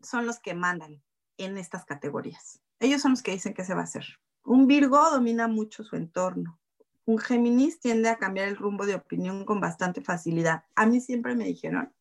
son 0.00 0.26
los 0.26 0.38
que 0.40 0.54
mandan 0.54 1.02
en 1.36 1.58
estas 1.58 1.84
categorías. 1.84 2.63
Ellos 2.84 3.02
son 3.02 3.12
los 3.12 3.22
que 3.22 3.32
dicen 3.32 3.54
qué 3.54 3.64
se 3.64 3.74
va 3.74 3.80
a 3.80 3.84
hacer. 3.84 4.04
Un 4.44 4.66
Virgo 4.66 5.10
domina 5.10 5.48
mucho 5.48 5.84
su 5.84 5.96
entorno. 5.96 6.58
Un 7.06 7.18
Géminis 7.18 7.80
tiende 7.80 8.08
a 8.08 8.18
cambiar 8.18 8.48
el 8.48 8.56
rumbo 8.56 8.86
de 8.86 8.94
opinión 8.94 9.44
con 9.44 9.60
bastante 9.60 10.00
facilidad. 10.00 10.64
A 10.74 10.86
mí 10.86 11.00
siempre 11.00 11.34
me 11.34 11.44
dijeron 11.44 11.92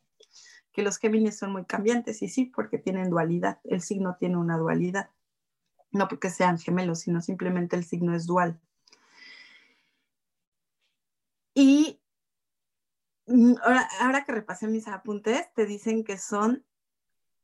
que 0.72 0.82
los 0.82 0.98
Géminis 0.98 1.38
son 1.38 1.52
muy 1.52 1.66
cambiantes 1.66 2.22
y 2.22 2.30
sí, 2.30 2.46
porque 2.46 2.78
tienen 2.78 3.10
dualidad. 3.10 3.60
El 3.64 3.82
signo 3.82 4.16
tiene 4.20 4.38
una 4.38 4.58
dualidad 4.58 5.10
no 5.94 6.08
porque 6.08 6.30
sean 6.30 6.60
gemelos, 6.60 7.00
sino 7.02 7.22
simplemente 7.22 7.76
el 7.76 7.86
signo 7.86 8.16
es 8.16 8.26
dual. 8.26 8.60
Y 11.54 12.02
mm, 13.28 13.54
ahora, 14.00 14.26
que 14.26 14.32
repasé 14.32 14.68
mis 14.68 14.88
apuntes, 14.88 15.54
te 15.54 15.66
dicen 15.66 16.04
que 16.04 16.18
son 16.18 16.66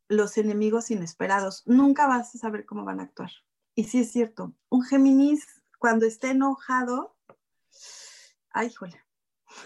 los 0.09 0.37
enemigos 0.37 0.91
inesperados. 0.91 1.63
Nunca 1.65 2.07
vas 2.07 2.35
a 2.35 2.37
saber 2.37 2.65
cómo 2.65 2.83
van 2.83 2.99
a 2.99 3.03
actuar. 3.03 3.31
Y 3.75 3.85
sí 3.85 4.01
es 4.01 4.11
cierto, 4.11 4.53
un 4.67 4.83
Géminis 4.83 5.45
cuando 5.77 6.05
esté 6.05 6.31
enojado, 6.31 7.15
ay, 8.51 8.73
jole, 8.73 9.01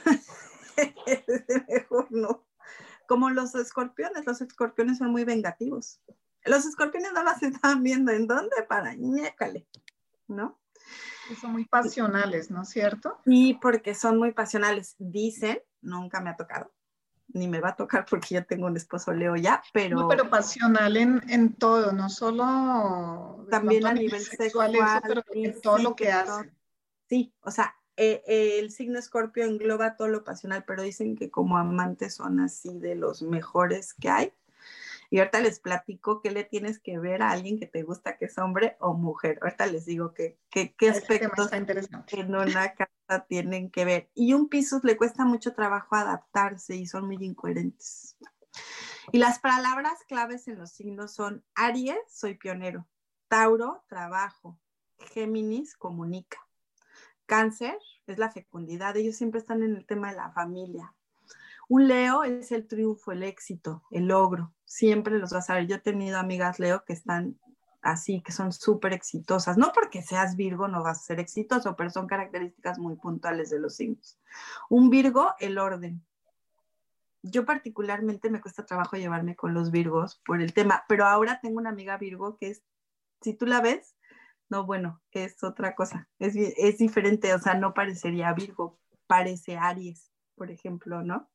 mejor 1.68 2.12
no. 2.12 2.46
Como 3.08 3.30
los 3.32 3.56
escorpiones, 3.56 4.26
los 4.26 4.42
escorpiones 4.42 5.00
son 5.00 5.12
muy 5.12 5.24
vengativos. 5.24 6.00
Los 6.46 6.66
escorpiones 6.66 7.14
nada 7.14 7.26
más 7.26 7.42
estaban 7.42 7.82
viendo 7.82 8.12
en 8.12 8.28
dónde 8.28 8.64
para 8.68 8.94
ñécale, 8.94 9.68
¿no? 10.28 10.60
Son 11.40 11.54
muy 11.54 11.66
pasionales, 11.66 12.52
¿no 12.52 12.64
es 12.64 12.70
cierto? 12.70 13.20
Y 13.26 13.56
porque 13.56 13.96
son 13.96 14.18
muy 14.18 14.34
pasionales. 14.34 14.96
Dicen, 15.00 15.62
nunca 15.82 16.20
me 16.20 16.30
ha 16.30 16.36
tocado, 16.36 16.72
ni 17.34 17.48
me 17.48 17.60
va 17.60 17.70
a 17.70 17.76
tocar 17.76 18.06
porque 18.10 18.36
yo 18.36 18.46
tengo 18.46 18.68
un 18.68 18.78
esposo 18.78 19.12
Leo 19.14 19.36
ya, 19.36 19.62
pero... 19.74 20.02
No, 20.02 20.08
pero 20.08 20.30
pasional 20.30 20.96
en, 20.98 21.54
todo, 21.54 21.92
no 21.92 22.10
solo... 22.10 23.46
También 23.50 23.86
a 23.86 23.94
nivel 23.94 24.22
sexual, 24.22 24.74
pero 25.06 25.24
en 25.34 25.62
todo 25.62 25.78
lo 25.80 25.96
que 25.96 26.12
hace. 26.12 26.52
Sí, 27.10 27.34
o 27.42 27.52
sea, 27.52 27.76
eh, 27.96 28.24
eh, 28.26 28.60
el 28.60 28.72
signo 28.72 28.98
escorpio 28.98 29.46
engloba 29.46 29.96
todo 29.96 30.08
lo 30.08 30.24
pasional, 30.24 30.64
pero 30.66 30.82
dicen 30.82 31.16
que 31.16 31.30
como 31.30 31.58
amantes 31.58 32.16
son 32.16 32.40
así 32.40 32.80
de 32.80 32.96
los 32.96 33.22
mejores 33.22 33.94
que 33.94 34.10
hay. 34.10 34.34
Y 35.10 35.20
ahorita 35.20 35.42
les 35.42 35.60
platico 35.60 36.22
qué 36.22 36.32
le 36.32 36.44
tienes 36.44 36.80
que 36.80 36.98
ver 36.98 37.22
a 37.22 37.30
alguien 37.30 37.60
que 37.60 37.68
te 37.68 37.84
gusta, 37.84 38.18
que 38.18 38.26
es 38.26 38.38
hombre 38.40 38.78
o 38.80 38.96
mujer. 38.96 39.38
Ahorita 39.44 39.68
les 39.68 39.86
digo 39.86 40.14
qué 40.16 40.40
que, 40.50 40.74
qué 40.74 40.90
aspectos 40.90 41.52
en 41.54 42.36
una 42.36 42.74
tienen 43.28 43.70
que 43.70 43.86
ver. 43.86 44.10
Y 44.14 44.34
un 44.34 44.50
piso 44.50 44.80
le 44.84 44.98
cuesta 44.98 45.26
mucho 45.26 45.54
trabajo 45.54 45.96
adaptarse 45.96 46.76
y 46.76 46.86
son 46.88 47.06
muy 47.06 47.18
incoherentes. 47.22 48.18
Y 49.12 49.18
las 49.18 49.40
palabras 49.40 50.00
claves 50.08 50.48
en 50.48 50.58
los 50.58 50.72
signos 50.72 51.14
son 51.14 51.44
Aries, 51.56 51.98
soy 52.10 52.36
pionero. 52.36 52.88
Tauro, 53.28 53.84
trabajo. 53.88 54.60
Géminis, 54.98 55.76
comunica. 55.76 56.40
Cáncer 57.26 57.78
es 58.08 58.18
la 58.18 58.32
fecundidad. 58.32 58.96
Ellos 58.96 59.16
siempre 59.16 59.40
están 59.40 59.64
en 59.64 59.76
el 59.76 59.86
tema 59.86 60.12
de 60.12 60.18
la 60.18 60.32
familia. 60.32 60.94
Un 61.68 61.88
Leo 61.88 62.24
es 62.24 62.52
el 62.52 62.68
triunfo, 62.68 63.12
el 63.12 63.24
éxito, 63.24 63.84
el 63.90 64.06
logro. 64.06 64.54
Siempre 64.66 65.18
los 65.18 65.32
vas 65.32 65.50
a 65.50 65.56
ver. 65.56 65.68
Yo 65.68 65.76
he 65.76 65.80
tenido 65.80 66.20
amigas 66.20 66.60
Leo 66.60 66.84
que 66.86 66.94
están 66.94 67.40
así, 67.84 68.22
que 68.22 68.32
son 68.32 68.52
súper 68.52 68.94
exitosas. 68.94 69.58
No 69.58 69.72
porque 69.74 70.02
seas 70.02 70.36
Virgo 70.36 70.68
no 70.68 70.84
vas 70.84 71.00
a 71.00 71.04
ser 71.04 71.20
exitoso, 71.20 71.76
pero 71.76 71.90
son 71.90 72.08
características 72.08 72.80
muy 72.80 72.96
puntuales 72.96 73.50
de 73.50 73.60
los 73.60 73.76
signos. 73.76 74.18
Un 74.70 74.90
Virgo, 74.90 75.34
el 75.40 75.58
orden. 75.58 76.04
Yo 77.22 77.46
particularmente 77.46 78.30
me 78.30 78.42
cuesta 78.42 78.66
trabajo 78.66 78.98
llevarme 78.98 79.36
con 79.36 79.54
los 79.54 79.72
Virgos 79.72 80.22
por 80.26 80.42
el 80.42 80.54
tema, 80.54 80.84
pero 80.88 81.06
ahora 81.06 81.40
tengo 81.42 81.60
una 81.60 81.70
amiga 81.70 81.98
Virgo 81.98 82.38
que 82.38 82.50
es, 82.50 82.64
si 83.22 83.34
tú 83.34 83.46
la 83.46 83.62
ves, 83.62 83.96
no, 84.50 84.66
bueno, 84.66 85.02
es 85.12 85.42
otra 85.44 85.74
cosa, 85.74 86.10
es, 86.20 86.36
es 86.36 86.78
diferente, 86.80 87.34
o 87.34 87.40
sea, 87.40 87.54
no 87.54 87.74
parecería 87.74 88.34
Virgo, 88.34 88.78
parece 89.08 89.58
Aries 89.58 90.14
por 90.36 90.52
ejemplo, 90.52 91.04
¿no? 91.04 91.30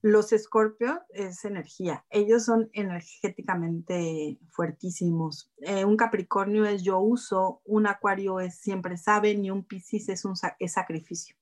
Los 0.00 0.32
escorpios 0.32 0.98
es 1.10 1.44
energía, 1.44 2.04
ellos 2.10 2.44
son 2.44 2.70
energéticamente 2.72 4.38
fuertísimos. 4.50 5.50
Eh, 5.58 5.84
un 5.84 5.96
capricornio 5.96 6.64
es 6.66 6.82
yo 6.82 7.00
uso, 7.00 7.60
un 7.64 7.86
acuario 7.86 8.38
es 8.38 8.56
siempre 8.56 8.96
sabe, 8.96 9.32
y 9.32 9.50
un 9.50 9.64
piscis 9.64 10.08
es 10.08 10.24
un 10.24 10.36
sacrificio, 10.36 11.36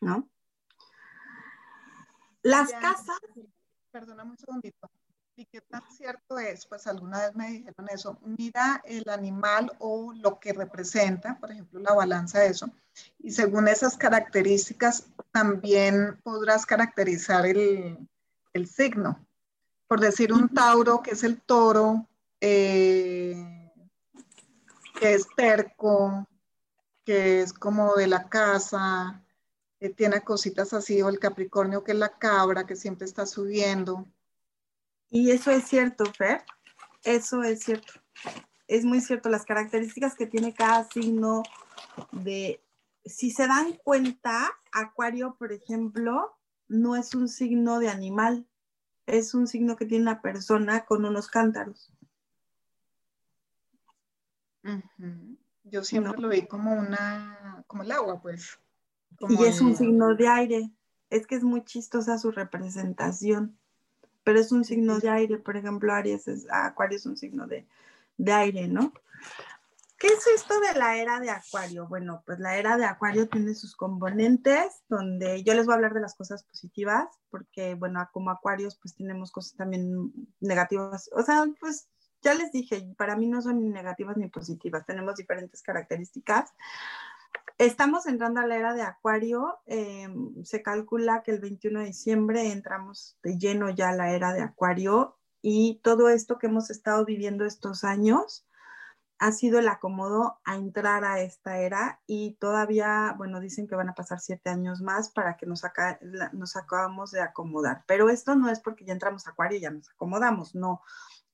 ¿no? 0.00 0.28
Las 2.42 2.72
casas... 2.72 3.18
Perdóname 3.90 4.32
un 4.32 4.38
segundito. 4.38 4.90
¿Y 5.36 5.46
qué 5.46 5.60
tan 5.60 5.82
cierto 5.90 6.38
es? 6.38 6.64
Pues 6.64 6.86
alguna 6.86 7.18
vez 7.18 7.34
me 7.34 7.48
dijeron 7.48 7.88
eso, 7.90 8.18
mira 8.22 8.80
el 8.84 9.08
animal 9.08 9.72
o 9.80 10.12
lo 10.12 10.38
que 10.38 10.52
representa, 10.52 11.38
por 11.40 11.50
ejemplo, 11.50 11.80
la 11.80 11.92
balanza 11.92 12.38
de 12.38 12.48
eso, 12.48 12.70
y 13.18 13.32
según 13.32 13.66
esas 13.66 13.96
características 13.96 15.08
también 15.32 16.20
podrás 16.22 16.64
caracterizar 16.66 17.46
el, 17.46 17.98
el 18.52 18.68
signo. 18.68 19.26
Por 19.88 19.98
decir 19.98 20.32
un 20.32 20.48
Tauro, 20.48 21.02
que 21.02 21.10
es 21.10 21.24
el 21.24 21.40
toro, 21.40 22.08
eh, 22.40 23.34
que 25.00 25.14
es 25.14 25.26
terco, 25.36 26.28
que 27.04 27.42
es 27.42 27.52
como 27.52 27.96
de 27.96 28.06
la 28.06 28.28
casa, 28.28 29.20
que 29.80 29.90
tiene 29.90 30.20
cositas 30.22 30.72
así, 30.72 31.02
o 31.02 31.08
el 31.08 31.18
Capricornio, 31.18 31.82
que 31.82 31.90
es 31.90 31.98
la 31.98 32.16
cabra, 32.18 32.66
que 32.66 32.76
siempre 32.76 33.06
está 33.06 33.26
subiendo. 33.26 34.06
Y 35.14 35.30
eso 35.30 35.52
es 35.52 35.68
cierto, 35.68 36.06
Fer. 36.06 36.42
Eso 37.04 37.44
es 37.44 37.62
cierto. 37.62 37.92
Es 38.66 38.84
muy 38.84 39.00
cierto. 39.00 39.28
Las 39.28 39.44
características 39.44 40.16
que 40.16 40.26
tiene 40.26 40.52
cada 40.52 40.88
signo 40.90 41.44
de... 42.10 42.60
Si 43.04 43.30
se 43.30 43.46
dan 43.46 43.74
cuenta, 43.84 44.50
Acuario, 44.72 45.36
por 45.38 45.52
ejemplo, 45.52 46.36
no 46.66 46.96
es 46.96 47.14
un 47.14 47.28
signo 47.28 47.78
de 47.78 47.90
animal. 47.90 48.48
Es 49.06 49.34
un 49.34 49.46
signo 49.46 49.76
que 49.76 49.86
tiene 49.86 50.02
una 50.02 50.20
persona 50.20 50.84
con 50.84 51.04
unos 51.04 51.28
cántaros. 51.28 51.92
Yo 55.62 55.84
siempre 55.84 56.20
lo 56.20 56.28
vi 56.28 56.48
como 56.48 56.72
una, 56.72 57.62
como 57.68 57.84
el 57.84 57.92
agua, 57.92 58.20
pues. 58.20 58.58
y 59.28 59.44
es 59.44 59.60
un 59.60 59.76
signo 59.76 60.16
de 60.16 60.26
aire. 60.26 60.72
Es 61.08 61.28
que 61.28 61.36
es 61.36 61.44
muy 61.44 61.62
chistosa 61.62 62.18
su 62.18 62.32
representación 62.32 63.56
pero 64.24 64.40
es 64.40 64.50
un 64.50 64.64
signo 64.64 64.98
de 64.98 65.10
aire, 65.10 65.38
por 65.38 65.56
ejemplo, 65.56 65.92
Aries 65.92 66.26
es, 66.26 66.46
Acuario 66.50 66.96
es 66.96 67.06
un 67.06 67.16
signo 67.16 67.46
de, 67.46 67.66
aire, 68.32 68.66
¿no? 68.66 68.92
¿Qué 69.98 70.08
es 70.08 70.26
esto 70.26 70.58
de 70.60 70.78
la 70.78 70.96
era 70.96 71.20
de 71.20 71.30
Acuario? 71.30 71.86
Bueno, 71.86 72.22
pues 72.26 72.38
la 72.38 72.56
era 72.58 72.76
de 72.76 72.84
Acuario 72.84 73.28
tiene 73.28 73.54
sus 73.54 73.76
componentes, 73.76 74.82
donde 74.88 75.42
yo 75.44 75.54
les 75.54 75.66
voy 75.66 75.72
a 75.72 75.76
hablar 75.76 75.94
de 75.94 76.00
las 76.00 76.14
cosas 76.14 76.42
positivas, 76.42 77.08
porque, 77.30 77.74
bueno, 77.74 78.06
como 78.12 78.30
Acuarios, 78.30 78.76
pues 78.76 78.94
tenemos 78.94 79.30
cosas 79.30 79.54
también 79.56 80.12
negativas. 80.40 81.08
O 81.12 81.22
sea, 81.22 81.44
pues 81.60 81.88
ya 82.22 82.34
les 82.34 82.50
dije, 82.52 82.94
para 82.96 83.16
mí 83.16 83.26
no 83.26 83.40
son 83.40 83.60
ni 83.60 83.68
negativas 83.68 84.16
ni 84.16 84.28
positivas, 84.28 84.84
tenemos 84.84 85.16
diferentes 85.16 85.62
características. 85.62 86.52
Estamos 87.58 88.06
entrando 88.06 88.40
a 88.40 88.46
la 88.46 88.56
era 88.56 88.74
de 88.74 88.82
Acuario. 88.82 89.60
Em, 89.66 90.44
se 90.44 90.62
calcula 90.62 91.22
que 91.22 91.30
el 91.30 91.40
21 91.40 91.80
de 91.80 91.86
diciembre 91.86 92.50
entramos 92.50 93.16
de 93.22 93.38
lleno 93.38 93.70
ya 93.70 93.90
a 93.90 93.94
la 93.94 94.12
era 94.12 94.32
de 94.32 94.42
Acuario 94.42 95.16
y 95.40 95.80
todo 95.82 96.08
esto 96.08 96.38
que 96.38 96.48
hemos 96.48 96.70
estado 96.70 97.04
viviendo 97.04 97.44
estos 97.44 97.84
años 97.84 98.46
ha 99.18 99.30
sido 99.30 99.58
el 99.60 99.68
acomodo 99.68 100.40
a 100.44 100.56
entrar 100.56 101.04
a 101.04 101.20
esta 101.20 101.58
era 101.58 102.00
y 102.06 102.32
todavía, 102.40 103.14
bueno, 103.16 103.40
dicen 103.40 103.68
que 103.68 103.76
van 103.76 103.88
a 103.88 103.94
pasar 103.94 104.20
siete 104.20 104.50
años 104.50 104.80
más 104.82 105.10
para 105.10 105.36
que 105.36 105.46
nos, 105.46 105.62
nos 106.32 106.56
acabamos 106.56 107.12
de 107.12 107.20
acomodar. 107.20 107.84
Pero 107.86 108.10
esto 108.10 108.34
no 108.34 108.50
es 108.50 108.60
porque 108.60 108.84
ya 108.84 108.92
entramos 108.92 109.26
a 109.26 109.30
Acuario 109.30 109.58
y 109.58 109.62
ya 109.62 109.70
nos 109.70 109.88
acomodamos, 109.90 110.54
no. 110.54 110.82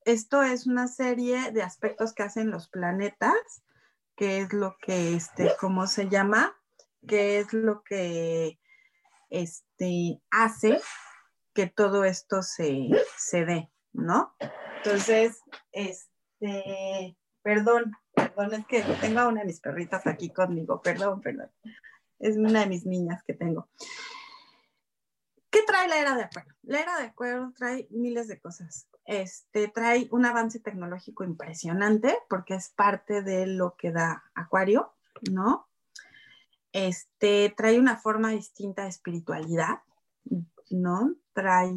Esto 0.04 0.42
es 0.42 0.66
una 0.66 0.88
serie 0.88 1.52
de 1.52 1.62
aspectos 1.62 2.12
que 2.12 2.22
hacen 2.22 2.50
los 2.50 2.68
planetas 2.68 3.62
qué 4.20 4.42
es 4.42 4.52
lo 4.52 4.76
que, 4.82 5.14
este, 5.14 5.50
¿cómo 5.58 5.86
se 5.86 6.10
llama? 6.10 6.54
¿Qué 7.08 7.38
es 7.38 7.54
lo 7.54 7.82
que 7.82 8.60
este, 9.30 10.20
hace 10.30 10.78
que 11.54 11.68
todo 11.68 12.04
esto 12.04 12.42
se, 12.42 12.90
se 13.16 13.46
dé, 13.46 13.72
¿no? 13.94 14.36
Entonces, 14.76 15.40
este, 15.72 17.16
perdón, 17.40 17.92
perdón, 18.14 18.52
es 18.52 18.66
que 18.66 18.82
tengo 19.00 19.20
a 19.20 19.28
una 19.28 19.40
de 19.40 19.46
mis 19.46 19.60
perritas 19.60 20.06
aquí 20.06 20.28
conmigo, 20.28 20.82
perdón, 20.82 21.22
perdón. 21.22 21.50
Es 22.18 22.36
una 22.36 22.60
de 22.60 22.66
mis 22.66 22.84
niñas 22.84 23.22
que 23.26 23.32
tengo. 23.32 23.70
¿Qué 25.48 25.62
trae 25.66 25.88
la 25.88 25.98
era 25.98 26.14
de 26.14 26.24
acuerdo? 26.24 26.52
La 26.60 26.80
era 26.80 26.98
de 26.98 27.06
acuerdo 27.06 27.54
trae 27.56 27.88
miles 27.88 28.28
de 28.28 28.38
cosas. 28.38 28.86
Este, 29.10 29.66
trae 29.66 30.06
un 30.12 30.24
avance 30.24 30.60
tecnológico 30.60 31.24
impresionante 31.24 32.16
porque 32.28 32.54
es 32.54 32.68
parte 32.68 33.22
de 33.22 33.44
lo 33.48 33.74
que 33.74 33.90
da 33.90 34.22
Acuario, 34.36 34.94
¿no? 35.32 35.66
Este, 36.70 37.52
trae 37.56 37.80
una 37.80 37.96
forma 37.96 38.30
distinta 38.30 38.84
de 38.84 38.90
espiritualidad, 38.90 39.80
¿no? 40.70 41.16
Trae 41.32 41.74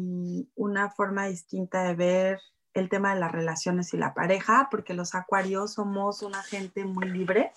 una 0.54 0.90
forma 0.92 1.26
distinta 1.26 1.82
de 1.82 1.94
ver 1.96 2.40
el 2.72 2.88
tema 2.88 3.12
de 3.12 3.18
las 3.18 3.32
relaciones 3.32 3.92
y 3.94 3.96
la 3.96 4.14
pareja, 4.14 4.68
porque 4.70 4.94
los 4.94 5.16
acuarios 5.16 5.72
somos 5.72 6.22
una 6.22 6.40
gente 6.44 6.84
muy 6.84 7.08
libre, 7.08 7.50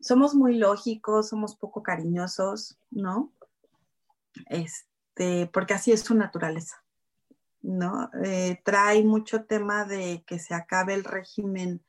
somos 0.00 0.34
muy 0.34 0.56
lógicos, 0.56 1.28
somos 1.28 1.56
poco 1.56 1.82
cariñosos, 1.82 2.78
¿no? 2.90 3.34
Este, 4.48 5.50
porque 5.52 5.74
así 5.74 5.92
es 5.92 6.00
su 6.00 6.14
naturaleza. 6.14 6.82
¿No? 7.62 8.10
Eh, 8.24 8.60
trae 8.64 9.02
mucho 9.04 9.44
tema 9.44 9.84
de 9.84 10.24
que 10.26 10.38
se 10.38 10.54
acabe 10.54 10.94
el 10.94 11.04
régimen 11.04 11.82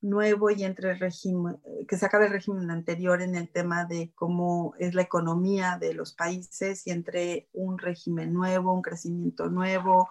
nuevo 0.00 0.50
y 0.50 0.64
entre 0.64 0.92
el 0.92 0.98
régimen, 0.98 1.58
que 1.88 1.96
se 1.96 2.06
acabe 2.06 2.26
el 2.26 2.32
régimen 2.32 2.70
anterior 2.70 3.22
en 3.22 3.34
el 3.34 3.50
tema 3.50 3.84
de 3.84 4.12
cómo 4.14 4.74
es 4.78 4.94
la 4.94 5.02
economía 5.02 5.78
de 5.80 5.94
los 5.94 6.14
países 6.14 6.86
y 6.86 6.90
entre 6.90 7.48
un 7.52 7.78
régimen 7.78 8.32
nuevo, 8.32 8.72
un 8.72 8.82
crecimiento 8.82 9.48
nuevo. 9.48 10.08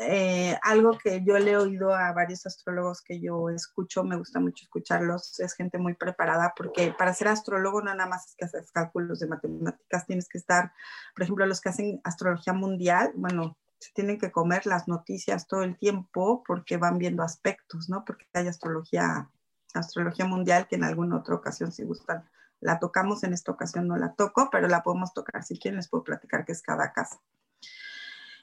Eh, 0.00 0.56
algo 0.62 0.98
que 0.98 1.22
yo 1.24 1.38
le 1.38 1.52
he 1.52 1.56
oído 1.56 1.94
a 1.94 2.12
varios 2.12 2.46
astrólogos 2.46 3.00
que 3.00 3.20
yo 3.20 3.48
escucho, 3.48 4.04
me 4.04 4.16
gusta 4.16 4.38
mucho 4.38 4.64
escucharlos, 4.64 5.40
es 5.40 5.54
gente 5.54 5.78
muy 5.78 5.94
preparada 5.94 6.52
porque 6.56 6.94
para 6.96 7.14
ser 7.14 7.28
astrólogo 7.28 7.80
no 7.80 7.94
nada 7.94 8.08
más 8.08 8.28
es 8.28 8.36
que 8.36 8.44
haces 8.44 8.70
cálculos 8.70 9.20
de 9.20 9.28
matemáticas, 9.28 10.06
tienes 10.06 10.28
que 10.28 10.38
estar, 10.38 10.72
por 11.14 11.22
ejemplo, 11.22 11.46
los 11.46 11.60
que 11.60 11.70
hacen 11.70 12.00
astrología 12.04 12.52
mundial, 12.52 13.12
bueno, 13.14 13.56
se 13.78 13.92
tienen 13.92 14.18
que 14.18 14.32
comer 14.32 14.66
las 14.66 14.88
noticias 14.88 15.46
todo 15.46 15.62
el 15.62 15.76
tiempo 15.76 16.42
porque 16.46 16.76
van 16.76 16.98
viendo 16.98 17.22
aspectos, 17.22 17.88
¿no? 17.88 18.04
Porque 18.04 18.26
hay 18.32 18.48
astrología, 18.48 19.30
astrología 19.74 20.26
mundial 20.26 20.66
que 20.68 20.76
en 20.76 20.84
alguna 20.84 21.16
otra 21.16 21.34
ocasión 21.34 21.72
si 21.72 21.84
gustan 21.84 22.28
la 22.60 22.80
tocamos, 22.80 23.22
en 23.22 23.32
esta 23.32 23.52
ocasión 23.52 23.86
no 23.86 23.96
la 23.96 24.14
toco, 24.14 24.48
pero 24.50 24.66
la 24.66 24.82
podemos 24.82 25.14
tocar 25.14 25.44
si 25.44 25.58
quieren, 25.58 25.76
les 25.76 25.88
puedo 25.88 26.02
platicar 26.02 26.44
que 26.44 26.52
es 26.52 26.62
cada 26.62 26.92
casa. 26.92 27.20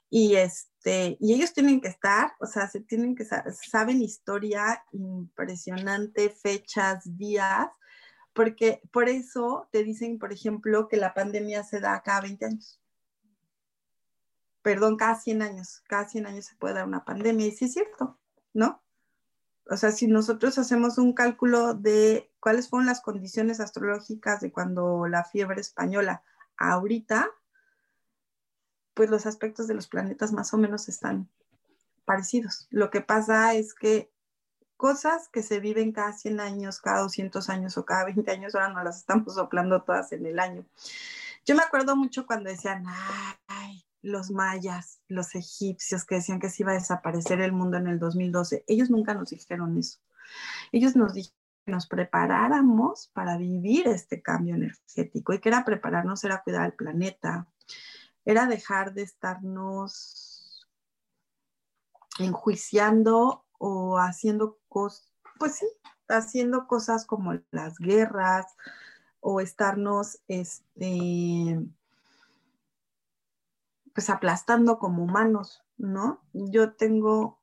Y, 0.10 0.36
este, 0.36 1.18
y 1.20 1.34
ellos 1.34 1.52
tienen 1.52 1.82
que 1.82 1.90
estar, 1.90 2.34
o 2.40 2.46
sea, 2.46 2.70
se 2.70 2.80
tienen 2.80 3.16
que, 3.16 3.26
saben 3.26 4.02
historia 4.02 4.84
impresionante, 4.94 6.30
fechas, 6.30 7.18
días, 7.18 7.68
porque 8.32 8.82
por 8.92 9.10
eso 9.10 9.68
te 9.72 9.84
dicen, 9.84 10.18
por 10.18 10.32
ejemplo, 10.32 10.88
que 10.88 10.96
la 10.96 11.14
pandemia 11.14 11.64
se 11.64 11.82
da 11.82 12.02
cada 12.02 12.22
20 12.22 12.46
años 12.46 12.80
perdón, 14.66 14.98
cada 14.98 15.14
100 15.14 15.44
años, 15.44 15.84
cada 15.88 16.10
100 16.10 16.26
años 16.26 16.46
se 16.46 16.56
puede 16.56 16.74
dar 16.74 16.88
una 16.88 17.06
pandemia, 17.06 17.46
y 17.46 17.52
sí 17.52 17.66
es 17.66 17.74
cierto, 17.74 18.18
¿no? 18.52 18.82
O 19.70 19.78
sea, 19.78 19.92
si 19.92 20.08
nosotros 20.08 20.58
hacemos 20.58 20.98
un 20.98 21.14
cálculo 21.14 21.76
de 21.76 22.32
cuáles 22.40 22.68
fueron 22.68 22.88
las 22.88 23.00
condiciones 23.00 23.60
astrológicas 23.60 24.42
de 24.42 24.52
cuando 24.52 25.06
la 25.06 25.24
fiebre 25.24 25.62
española 25.62 26.24
ahorita, 26.58 27.30
pues 28.96 29.12
los 29.12 29.28
aspectos 29.28 29.68
de 29.68 29.76
los 29.76 29.88
planetas 29.88 30.32
más 30.32 30.52
o 30.52 30.58
menos 30.58 30.90
están 30.90 31.30
parecidos. 32.04 32.66
Lo 32.72 32.90
que 32.90 33.02
pasa 33.02 33.54
es 33.54 33.76
que 33.76 34.12
cosas 34.78 35.30
que 35.30 35.44
se 35.44 35.60
viven 35.60 35.92
cada 35.92 36.14
100 36.14 36.40
años, 36.40 36.82
cada 36.82 37.02
200 37.02 37.50
años 37.52 37.78
o 37.78 37.86
cada 37.86 38.06
20 38.06 38.32
años, 38.32 38.56
ahora 38.56 38.70
no 38.70 38.84
las 38.84 38.98
estamos 38.98 39.36
soplando 39.36 39.84
todas 39.84 40.12
en 40.12 40.26
el 40.26 40.40
año. 40.40 40.66
Yo 41.46 41.54
me 41.54 41.62
acuerdo 41.62 41.96
mucho 41.96 42.26
cuando 42.26 42.50
decían, 42.50 42.84
ay, 43.48 43.86
los 44.06 44.30
mayas, 44.30 45.00
los 45.08 45.34
egipcios 45.34 46.06
que 46.06 46.16
decían 46.16 46.40
que 46.40 46.50
se 46.50 46.62
iba 46.62 46.72
a 46.72 46.76
desaparecer 46.76 47.42
el 47.42 47.52
mundo 47.52 47.78
en 47.78 47.88
el 47.88 48.00
2012. 48.00 48.64
Ellos 48.68 48.92
nunca 48.92 49.16
nos 49.16 49.32
dijeron 49.32 49.78
eso. 49.78 50.00
Ellos 50.72 50.96
nos 50.96 51.14
dijeron 51.14 51.36
que 51.66 51.72
nos 51.72 51.88
preparáramos 51.88 53.10
para 53.14 53.38
vivir 53.38 53.88
este 53.88 54.22
cambio 54.22 54.56
energético 54.56 55.34
y 55.34 55.40
que 55.40 55.50
era 55.50 55.66
prepararnos, 55.66 56.24
era 56.24 56.44
cuidar 56.44 56.62
al 56.62 56.74
planeta, 56.74 57.48
era 58.26 58.46
dejar 58.46 58.94
de 58.94 59.02
estarnos 59.02 60.68
enjuiciando 62.20 63.44
o 63.58 63.98
haciendo 63.98 64.60
cosas, 64.68 65.12
pues 65.40 65.56
sí, 65.56 65.66
haciendo 66.08 66.68
cosas 66.68 67.06
como 67.06 67.34
las 67.50 67.80
guerras 67.80 68.46
o 69.20 69.42
estarnos, 69.42 70.20
este, 70.28 71.60
pues 73.96 74.10
aplastando 74.10 74.78
como 74.78 75.04
humanos, 75.04 75.64
¿no? 75.78 76.22
Yo 76.34 76.74
tengo 76.74 77.40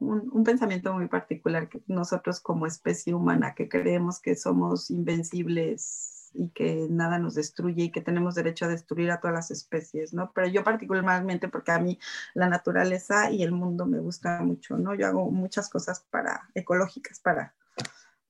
un, 0.00 0.42
pensamiento 0.44 0.92
muy 0.92 1.06
particular 1.06 1.68
que 1.68 1.80
nosotros 1.86 2.40
como 2.40 2.66
especie 2.66 3.14
humana 3.14 3.54
que 3.54 3.68
creemos 3.68 4.20
que 4.20 4.34
somos 4.34 4.90
invencibles 4.90 6.30
y 6.34 6.48
que 6.50 6.88
nada 6.90 7.18
nos 7.20 7.34
destruye 7.34 7.84
y 7.84 7.90
que 7.92 8.00
tenemos 8.00 8.34
derecho 8.34 8.64
a 8.64 8.68
destruir 8.68 9.12
a 9.12 9.20
todas 9.20 9.34
las 9.34 9.50
especies, 9.52 10.12
¿no? 10.12 10.32
Pero 10.34 10.48
yo 10.48 10.64
particularmente 10.64 11.48
porque 11.48 11.70
a 11.70 11.78
mí 11.78 12.00
la 12.34 12.48
naturaleza 12.48 13.30
y 13.30 13.44
el 13.44 13.52
mundo 13.52 13.86
me 13.86 14.00
gusta 14.00 14.42
mucho, 14.42 14.76
¿no? 14.76 14.94
Yo 14.96 15.06
hago 15.06 15.30
muchas 15.30 15.70
cosas 15.70 16.00
para 16.10 16.50
ecológicas 16.54 17.20
para 17.20 17.54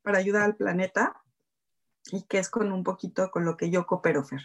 para 0.03 0.19
ayudar 0.19 0.43
al 0.43 0.57
planeta 0.57 1.23
y 2.13 2.25
que 2.25 2.39
es 2.39 2.51
con 2.51 2.71
un 2.71 2.85
poquito 2.85 3.31
con 3.31 3.47
lo 3.47 3.57
que 3.57 3.71
yo 3.71 3.87
coopero, 3.87 4.23
Fer, 4.23 4.43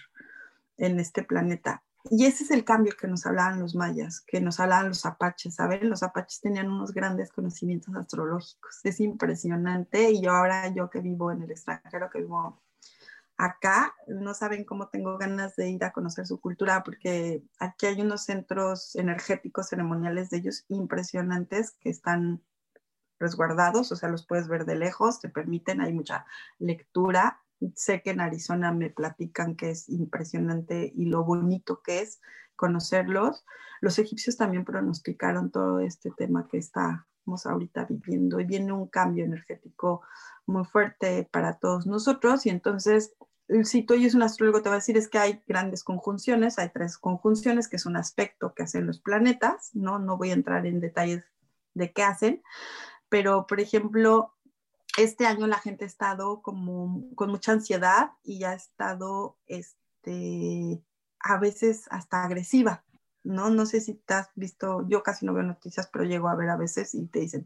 en 0.78 1.02
este 1.02 1.24
planeta. 1.24 1.84
Y 2.06 2.26
ese 2.26 2.46
es 2.46 2.52
el 2.52 2.64
cambio 2.64 2.94
que 3.00 3.08
nos 3.08 3.26
hablaban 3.26 3.60
los 3.60 3.76
mayas, 3.76 4.22
que 4.22 4.40
nos 4.40 4.60
hablaban 4.60 4.90
los 4.90 5.06
apaches, 5.06 5.56
¿saben? 5.56 5.90
Los 5.90 6.02
apaches 6.02 6.40
tenían 6.40 6.70
unos 6.70 6.94
grandes 6.94 7.32
conocimientos 7.32 7.94
astrológicos. 7.96 8.80
Es 8.84 9.00
impresionante. 9.00 10.12
Y 10.12 10.22
yo 10.22 10.32
ahora, 10.32 10.74
yo 10.74 10.90
que 10.90 11.02
vivo 11.02 11.32
en 11.32 11.42
el 11.42 11.52
extranjero, 11.52 12.10
que 12.10 12.20
vivo 12.20 12.62
acá, 13.38 13.96
no 14.08 14.34
saben 14.34 14.66
cómo 14.66 14.90
tengo 14.90 15.18
ganas 15.18 15.56
de 15.56 15.70
ir 15.70 15.84
a 15.84 15.92
conocer 15.92 16.28
su 16.28 16.40
cultura, 16.42 16.84
porque 16.84 17.42
aquí 17.58 17.86
hay 17.86 18.02
unos 18.02 18.26
centros 18.26 18.96
energéticos 18.96 19.70
ceremoniales 19.70 20.30
de 20.30 20.38
ellos 20.38 20.66
impresionantes 20.68 21.72
que 21.80 21.90
están 21.90 22.42
resguardados, 23.18 23.92
o 23.92 23.96
sea, 23.96 24.10
los 24.10 24.26
puedes 24.26 24.48
ver 24.48 24.66
de 24.66 24.76
lejos, 24.76 25.20
te 25.20 25.30
permiten, 25.30 25.82
hay 25.82 25.94
mucha 25.94 26.26
lectura. 26.58 27.42
Sé 27.76 28.02
que 28.02 28.12
en 28.12 28.22
Arizona 28.22 28.72
me 28.72 28.90
platican 28.90 29.56
que 29.56 29.72
es 29.72 29.90
impresionante 29.90 30.92
y 30.96 31.06
lo 31.06 31.24
bonito 31.24 31.82
que 31.82 32.00
es 32.00 32.22
conocerlos. 32.56 33.46
Los 33.82 34.00
egipcios 34.00 34.38
también 34.38 34.66
pronosticaron 34.66 35.52
todo 35.52 35.80
este 35.80 36.12
tema 36.12 36.48
que 36.48 36.58
estamos 36.58 37.46
ahorita 37.46 37.86
viviendo 37.86 38.40
y 38.40 38.46
viene 38.46 38.74
un 38.74 38.88
cambio 38.88 39.26
energético 39.26 40.02
muy 40.46 40.66
fuerte 40.66 41.28
para 41.32 41.58
todos 41.58 41.86
nosotros 41.86 42.46
y 42.46 42.50
entonces 42.50 43.14
si 43.64 43.84
tú 43.84 43.96
oyes 43.96 44.14
un 44.14 44.22
astrólogo 44.22 44.62
te 44.62 44.70
va 44.70 44.76
a 44.76 44.80
decir 44.80 44.98
es 44.98 45.08
que 45.08 45.18
hay 45.18 45.42
grandes 45.48 45.84
conjunciones, 45.84 46.60
hay 46.60 46.70
tres 46.70 46.98
conjunciones 46.98 47.68
que 47.68 47.78
es 47.78 47.86
un 47.86 47.98
aspecto 47.98 48.54
que 48.54 48.64
hacen 48.64 48.86
los 48.86 49.00
planetas, 49.00 49.72
no 49.74 50.00
no 50.00 50.18
voy 50.18 50.32
a 50.32 50.34
entrar 50.34 50.66
en 50.66 50.80
detalles 50.80 51.26
de 51.74 51.92
qué 51.92 52.04
hacen, 52.04 52.44
pero 53.10 53.48
por 53.48 53.60
ejemplo, 53.60 54.36
este 55.04 55.26
año 55.26 55.48
la 55.48 55.60
gente 55.60 55.86
ha 55.86 55.88
estado 55.88 56.42
como 56.42 57.04
con 57.16 57.30
mucha 57.30 57.54
ansiedad 57.54 58.12
y 58.24 58.44
ha 58.44 58.54
estado 58.54 59.38
este, 59.48 60.84
a 61.20 61.38
veces 61.38 61.86
hasta 61.90 62.24
agresiva, 62.24 62.84
¿no? 63.24 63.50
No 63.50 63.66
sé 63.66 63.82
si 63.82 63.96
te 63.96 64.14
has 64.14 64.30
visto, 64.36 64.86
yo 64.88 65.02
casi 65.04 65.26
no 65.26 65.34
veo 65.34 65.44
noticias, 65.44 65.90
pero 65.92 66.06
llego 66.06 66.28
a 66.28 66.36
ver 66.36 66.50
a 66.50 66.58
veces 66.58 66.94
y 66.94 67.08
te 67.08 67.20
dicen, 67.20 67.46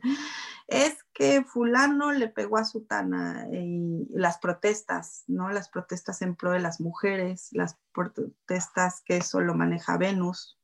es 0.67 0.97
que 1.13 1.43
fulano 1.43 2.11
le 2.11 2.27
pegó 2.27 2.57
a 2.57 2.65
Sutana 2.65 3.47
y 3.51 4.07
las 4.11 4.39
protestas, 4.39 5.23
¿no? 5.27 5.49
Las 5.49 5.69
protestas 5.69 6.21
en 6.21 6.35
pro 6.35 6.51
de 6.51 6.59
las 6.59 6.81
mujeres, 6.81 7.49
las 7.51 7.77
protestas 7.93 9.01
que 9.05 9.21
solo 9.21 9.53
maneja 9.53 9.97
Venus, 9.97 10.59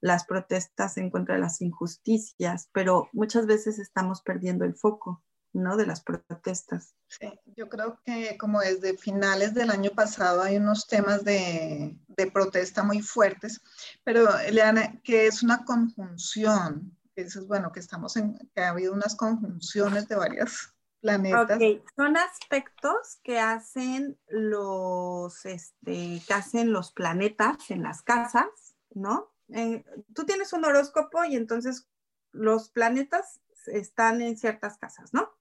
las 0.00 0.24
protestas 0.24 0.96
en 0.98 1.10
contra 1.10 1.34
de 1.36 1.40
las 1.40 1.60
injusticias, 1.60 2.68
pero 2.72 3.08
muchas 3.12 3.46
veces 3.46 3.78
estamos 3.78 4.22
perdiendo 4.22 4.64
el 4.64 4.74
foco, 4.74 5.22
¿no? 5.52 5.76
De 5.76 5.86
las 5.86 6.00
protestas. 6.00 6.94
Sí, 7.08 7.28
yo 7.56 7.68
creo 7.68 8.00
que 8.04 8.36
como 8.38 8.60
desde 8.60 8.96
finales 8.96 9.54
del 9.54 9.70
año 9.70 9.90
pasado 9.90 10.42
hay 10.42 10.56
unos 10.56 10.86
temas 10.86 11.24
de, 11.24 11.96
protesta 12.32 12.82
muy 12.82 13.00
fuertes, 13.00 13.60
pero 14.04 14.38
Eliana, 14.40 15.00
que 15.02 15.26
es 15.26 15.42
una 15.42 15.64
conjunción, 15.64 16.96
que 17.14 17.22
es 17.22 17.46
bueno, 17.46 17.72
que 17.72 17.80
estamos 17.80 18.16
en, 18.16 18.36
que 18.54 18.60
ha 18.60 18.70
habido 18.70 18.92
unas 18.92 19.14
conjunciones 19.14 20.08
de 20.08 20.16
varias 20.16 20.74
planetas. 21.00 21.56
Ok, 21.56 21.84
son 21.96 22.16
aspectos 22.16 23.20
que 23.22 23.38
hacen 23.38 24.18
los, 24.28 25.46
este, 25.46 26.22
que 26.26 26.34
hacen 26.34 26.72
los 26.72 26.92
planetas 26.92 27.70
en 27.70 27.82
las 27.82 28.02
casas, 28.02 28.48
¿no? 28.90 29.32
tú 30.14 30.26
tienes 30.26 30.52
un 30.52 30.66
horóscopo 30.66 31.24
y 31.24 31.34
entonces 31.34 31.88
los 32.32 32.68
planetas 32.68 33.40
están 33.66 34.20
en 34.20 34.36
ciertas 34.36 34.78
casas, 34.78 35.12
¿no? 35.14 35.37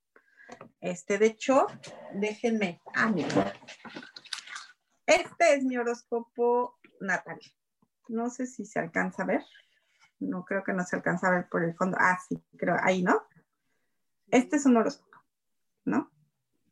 Este, 0.79 1.17
de 1.17 1.27
hecho, 1.27 1.67
déjenme, 2.13 2.81
ah, 2.95 3.09
mira. 3.09 3.53
Este 5.05 5.55
es 5.55 5.63
mi 5.63 5.77
horóscopo 5.77 6.77
natal. 6.99 7.39
No 8.07 8.29
sé 8.29 8.45
si 8.45 8.65
se 8.65 8.79
alcanza 8.79 9.23
a 9.23 9.27
ver. 9.27 9.45
No 10.19 10.45
creo 10.45 10.63
que 10.63 10.73
no 10.73 10.83
se 10.83 10.95
alcanza 10.95 11.27
a 11.27 11.31
ver 11.31 11.49
por 11.49 11.63
el 11.63 11.75
fondo. 11.75 11.97
Ah, 11.99 12.17
sí, 12.27 12.43
creo, 12.57 12.75
ahí, 12.81 13.01
¿no? 13.03 13.21
Este 14.29 14.57
es 14.57 14.65
un 14.65 14.77
horóscopo, 14.77 15.17
¿no? 15.85 16.11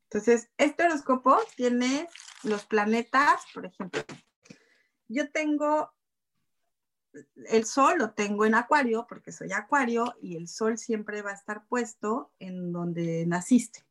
Entonces, 0.03 0.49
este 0.57 0.83
horóscopo 0.83 1.37
tiene 1.55 2.07
los 2.43 2.65
planetas, 2.65 3.45
por 3.53 3.65
ejemplo. 3.65 4.01
Yo 5.07 5.31
tengo 5.31 5.95
el 7.47 7.65
sol 7.65 7.97
lo 7.97 8.11
tengo 8.11 8.45
en 8.45 8.55
acuario 8.55 9.05
porque 9.07 9.31
soy 9.31 9.51
acuario 9.51 10.15
y 10.21 10.35
el 10.35 10.47
sol 10.47 10.77
siempre 10.77 11.21
va 11.21 11.31
a 11.31 11.35
estar 11.35 11.65
puesto 11.67 12.31
en 12.39 12.71
donde 12.71 13.25
naciste. 13.25 13.84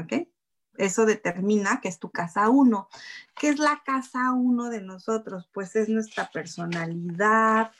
¿Ok? 0.00 0.28
Eso 0.76 1.06
determina 1.06 1.80
que 1.80 1.88
es 1.88 1.98
tu 1.98 2.10
casa 2.10 2.48
uno. 2.48 2.88
¿Qué 3.34 3.48
es 3.48 3.58
la 3.58 3.82
casa 3.84 4.32
uno 4.32 4.70
de 4.70 4.80
nosotros? 4.80 5.50
Pues 5.52 5.74
es 5.74 5.88
nuestra 5.88 6.30
personalidad, 6.30 7.72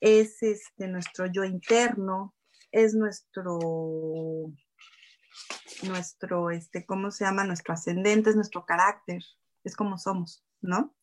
es 0.00 0.42
este, 0.42 0.88
nuestro 0.88 1.26
yo 1.26 1.44
interno, 1.44 2.34
es 2.72 2.94
nuestro, 2.94 3.58
nuestro, 5.82 6.50
este, 6.50 6.86
¿cómo 6.86 7.10
se 7.10 7.24
llama? 7.24 7.44
Nuestro 7.44 7.74
ascendente, 7.74 8.30
es 8.30 8.36
nuestro 8.36 8.64
carácter, 8.64 9.22
es 9.64 9.76
como 9.76 9.98
somos, 9.98 10.44
¿no? 10.60 10.94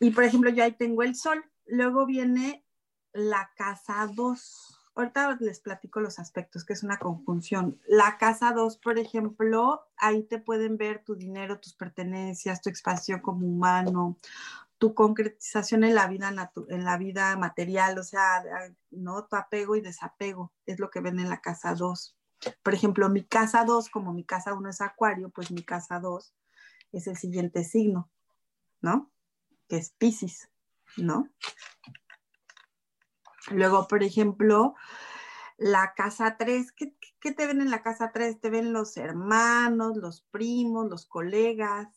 Y 0.00 0.10
por 0.10 0.24
ejemplo, 0.24 0.50
yo 0.50 0.64
ahí 0.64 0.72
tengo 0.72 1.02
el 1.02 1.14
sol. 1.14 1.44
Luego 1.66 2.06
viene 2.06 2.66
la 3.12 3.50
casa 3.56 4.08
2. 4.12 4.81
Ahorita 4.94 5.36
les 5.40 5.60
platico 5.60 6.00
los 6.00 6.18
aspectos, 6.18 6.64
que 6.64 6.74
es 6.74 6.82
una 6.82 6.98
conjunción. 6.98 7.80
La 7.86 8.18
casa 8.18 8.52
2, 8.52 8.76
por 8.78 8.98
ejemplo, 8.98 9.82
ahí 9.96 10.22
te 10.24 10.38
pueden 10.38 10.76
ver 10.76 11.02
tu 11.04 11.14
dinero, 11.14 11.60
tus 11.60 11.74
pertenencias, 11.74 12.60
tu 12.60 12.68
expansión 12.68 13.20
como 13.20 13.46
humano, 13.46 14.18
tu 14.78 14.94
concretización 14.94 15.84
en 15.84 15.94
la 15.94 16.08
vida, 16.08 16.34
en 16.68 16.84
la 16.84 16.98
vida 16.98 17.36
material, 17.36 17.98
o 17.98 18.02
sea, 18.02 18.44
¿no? 18.90 19.24
Tu 19.24 19.36
apego 19.36 19.76
y 19.76 19.80
desapego, 19.80 20.52
es 20.66 20.78
lo 20.78 20.90
que 20.90 21.00
ven 21.00 21.18
en 21.20 21.30
la 21.30 21.40
casa 21.40 21.74
2. 21.74 22.16
Por 22.62 22.74
ejemplo, 22.74 23.08
mi 23.08 23.24
casa 23.24 23.64
2, 23.64 23.88
como 23.88 24.12
mi 24.12 24.24
casa 24.24 24.52
1 24.52 24.68
es 24.68 24.80
acuario, 24.80 25.30
pues 25.30 25.50
mi 25.50 25.62
casa 25.62 26.00
2 26.00 26.34
es 26.92 27.06
el 27.06 27.16
siguiente 27.16 27.64
signo, 27.64 28.10
¿no? 28.80 29.12
que 29.72 29.78
es 29.78 29.94
Pisces, 29.96 30.50
¿no? 30.98 31.30
Luego, 33.50 33.88
por 33.88 34.02
ejemplo, 34.02 34.74
la 35.58 35.94
casa 35.94 36.36
3, 36.38 36.72
¿qué, 36.72 37.32
te 37.32 37.46
ven 37.46 37.60
en 37.60 37.70
la 37.70 37.82
casa 37.82 38.10
3? 38.12 38.40
Te 38.40 38.50
ven 38.50 38.72
los 38.72 38.96
hermanos, 38.96 39.96
los 39.96 40.22
primos, 40.30 40.88
los 40.88 41.06
colegas, 41.06 41.88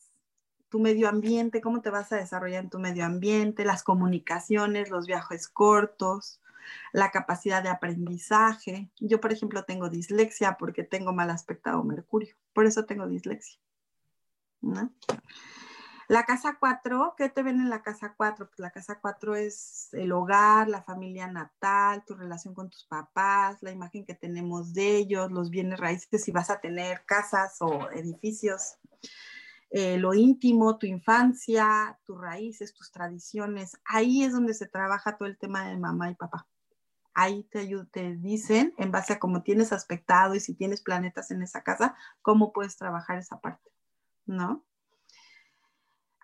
tu 0.70 0.80
medio 0.80 1.08
ambiente, 1.10 1.62
cómo 1.62 1.82
te 1.82 1.90
vas 1.90 2.12
a 2.12 2.18
desarrollar 2.18 2.64
en 2.64 2.70
tu 2.70 2.80
medio 2.80 3.06
ambiente, 3.06 3.66
las 3.66 3.84
comunicaciones, 3.84 4.90
los 4.90 5.08
viajes 5.08 5.48
cortos, 5.48 6.42
la 6.92 7.12
capacidad 7.12 7.64
de 7.64 7.70
aprendizaje. 7.70 8.90
Yo, 9.00 9.22
por 9.22 9.32
ejemplo, 9.32 9.64
tengo 9.64 9.90
dislexia 9.90 10.58
porque 10.58 10.84
tengo 10.84 11.14
mal 11.14 11.30
aspectado 11.30 11.84
Mercurio, 11.84 12.36
por 12.54 12.66
eso 12.66 12.86
tengo 12.86 13.08
dislexia. 13.08 13.60
¿no? 14.62 14.92
La 16.08 16.24
casa 16.24 16.58
4, 16.60 17.16
¿qué 17.18 17.30
te 17.30 17.42
ven 17.42 17.60
en 17.60 17.70
la 17.70 17.82
casa 17.82 18.14
4? 18.16 18.48
Pues 18.48 18.60
la 18.60 18.70
casa 18.70 19.00
4 19.02 19.36
es 19.36 19.90
el 19.94 20.12
hogar, 20.12 20.70
la 20.70 20.84
familia 20.84 21.26
natal, 21.28 22.04
tu 22.06 22.14
relación 22.14 22.54
con 22.54 22.70
tus 22.70 22.86
papás, 22.86 23.58
la 23.64 23.72
imagen 23.72 24.06
que 24.06 24.14
tenemos 24.14 24.74
de 24.76 24.98
ellos, 24.98 25.32
los 25.32 25.50
bienes 25.50 25.80
raíces, 25.80 26.24
si 26.24 26.32
vas 26.32 26.52
a 26.52 26.60
tener 26.60 27.06
casas 27.06 27.58
o 27.60 27.90
edificios, 27.90 28.78
eh, 29.72 29.98
lo 29.98 30.14
íntimo, 30.14 30.78
tu 30.78 30.86
infancia, 30.86 32.00
tus 32.06 32.22
raíces, 32.22 32.76
tus 32.76 32.92
tradiciones. 32.92 33.80
Ahí 33.84 34.24
es 34.24 34.34
donde 34.34 34.54
se 34.54 34.68
trabaja 34.68 35.18
todo 35.18 35.28
el 35.28 35.40
tema 35.40 35.68
de 35.68 35.78
mamá 35.78 36.12
y 36.12 36.16
papá. 36.16 36.48
Ahí 37.16 37.44
te, 37.46 37.68
te 37.92 38.16
dicen, 38.16 38.76
en 38.78 38.92
base 38.92 39.14
a 39.14 39.20
cómo 39.20 39.42
tienes 39.42 39.74
aspectado 39.74 40.36
y 40.36 40.40
si 40.40 40.54
tienes 40.54 40.84
planetas 40.84 41.32
en 41.32 41.42
esa 41.42 41.64
casa, 41.64 41.96
cómo 42.22 42.54
puedes 42.54 42.78
trabajar 42.78 43.18
esa 43.18 43.40
parte, 43.40 43.72
¿no? 44.28 44.64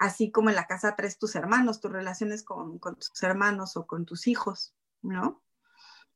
Así 0.02 0.32
como 0.32 0.50
en 0.50 0.56
la 0.56 0.66
casa 0.66 0.96
tres 0.96 1.20
tus 1.20 1.36
hermanos, 1.36 1.80
tus 1.80 1.92
relaciones 1.92 2.44
con, 2.44 2.80
tus 2.80 3.22
hermanos 3.22 3.78
o 3.78 3.86
con 3.86 4.06
tus 4.06 4.26
hijos, 4.26 4.74
¿no? 5.04 5.44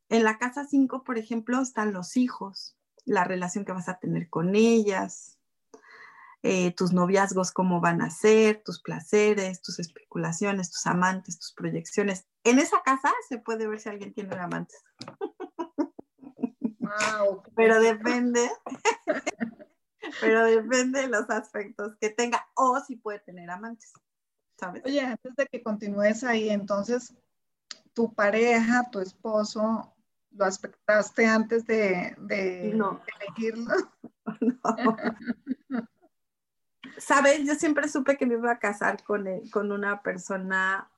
En 0.09 0.23
la 0.23 0.39
casa 0.39 0.65
cinco, 0.65 1.03
por 1.03 1.19
ejemplo, 1.19 1.61
están 1.61 1.93
los 1.93 2.17
hijos, 2.17 2.75
la 3.05 3.25
relación 3.25 3.63
que 3.63 3.73
vas 3.73 3.88
a 3.88 3.99
tener 3.99 4.27
con 4.27 4.55
ellas, 4.55 5.38
eh, 6.41 6.73
tus 6.73 6.93
noviazgos, 6.93 7.51
cómo 7.51 7.79
van 7.79 8.01
a 8.01 8.09
ser, 8.09 8.63
tus 8.65 8.81
placeres, 8.81 9.61
tus 9.61 9.77
especulaciones, 9.77 10.71
tus 10.71 10.88
amantes, 10.88 11.38
tus 11.38 11.53
proyecciones. 11.53 12.25
En 12.43 12.57
esa 12.57 12.81
casa 12.83 13.13
se 13.29 13.38
puede 13.38 13.67
ver 13.67 13.79
si 13.79 13.89
alguien 13.89 14.15
tiene 14.15 14.36
amantes. 14.36 14.83
Pero 17.55 17.79
depende 17.79 18.49
pero 20.22 20.45
depende 20.45 21.01
de 21.01 21.07
los 21.07 21.30
aspectos 21.30 21.95
que 21.99 22.09
tenga 22.09 22.45
o 22.55 22.80
si 22.80 22.95
puede 22.95 23.20
tener 23.20 23.49
amantes, 23.49 23.93
¿sabes? 24.57 24.84
Oye, 24.86 25.01
antes 25.01 25.36
de 25.36 25.47
que 25.47 25.63
continúes 25.63 26.24
ahí, 26.24 26.49
entonces, 26.49 27.13
tu 27.93 28.13
pareja, 28.13 28.89
tu 28.91 28.99
esposo, 28.99 29.93
¿lo 30.32 30.45
aspectaste 30.45 31.26
antes 31.26 31.66
de, 31.66 32.16
elegirlo? 32.18 33.74
No. 34.41 34.97
¿Sabes? 36.97 37.45
Yo 37.45 37.53
siempre 37.53 37.88
supe 37.88 38.18
que 38.18 38.26
me 38.26 38.34
iba 38.34 38.51
a 38.51 38.57
casar 38.57 39.03
con, 39.03 39.28
con 39.51 39.72
una 39.72 40.01
persona 40.01 40.89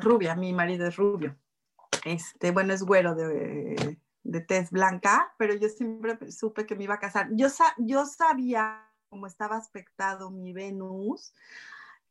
rubia, 0.00 0.36
mi 0.36 0.52
marido 0.52 0.86
es 0.86 0.96
rubio. 0.96 1.36
Este, 2.04 2.52
bueno, 2.52 2.72
es 2.72 2.84
güero 2.84 3.16
de, 3.16 3.98
de 4.26 4.40
tez 4.40 4.70
blanca, 4.70 5.32
pero 5.38 5.54
yo 5.54 5.68
siempre 5.68 6.30
supe 6.30 6.66
que 6.66 6.74
me 6.74 6.84
iba 6.84 6.94
a 6.94 7.00
casar. 7.00 7.28
Yo, 7.32 7.48
yo 7.78 8.06
sabía, 8.06 8.90
como 9.08 9.26
estaba 9.26 9.56
aspectado 9.56 10.30
mi 10.30 10.52
Venus, 10.52 11.32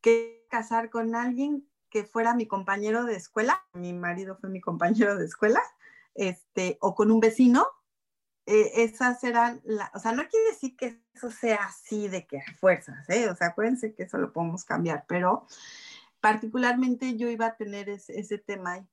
que 0.02 0.46
casar 0.50 0.90
con 0.90 1.16
alguien 1.16 1.68
que 1.90 2.06
fuera 2.06 2.34
mi 2.34 2.48
compañero 2.48 3.06
de 3.06 3.16
escuela, 3.16 3.66
mi 3.74 3.94
marido 3.94 4.38
fue 4.38 4.50
mi 4.50 4.62
compañero 4.62 5.18
de 5.18 5.26
escuela, 5.26 5.62
este, 6.14 6.78
o 6.82 6.96
con 6.96 7.12
un 7.12 7.20
vecino, 7.20 7.68
eh, 8.46 8.84
esas 8.84 9.24
eran, 9.24 9.62
la, 9.64 9.92
o 9.94 10.00
sea, 10.00 10.12
no 10.12 10.28
quiere 10.28 10.52
decir 10.52 10.76
que 10.78 11.02
eso 11.14 11.32
sea 11.32 11.66
así 11.66 12.08
de 12.08 12.28
que 12.28 12.42
fuerzas, 12.60 13.10
¿eh? 13.10 13.30
o 13.30 13.36
sea, 13.36 13.48
acuérdense 13.48 13.94
que 13.94 14.04
eso 14.04 14.18
lo 14.18 14.32
podemos 14.32 14.64
cambiar, 14.64 15.06
pero 15.08 15.48
particularmente 16.22 17.18
yo 17.18 17.28
iba 17.30 17.48
a 17.48 17.56
tener 17.56 17.90
ese 17.90 18.38
tema 18.38 18.74
ahí, 18.74 18.88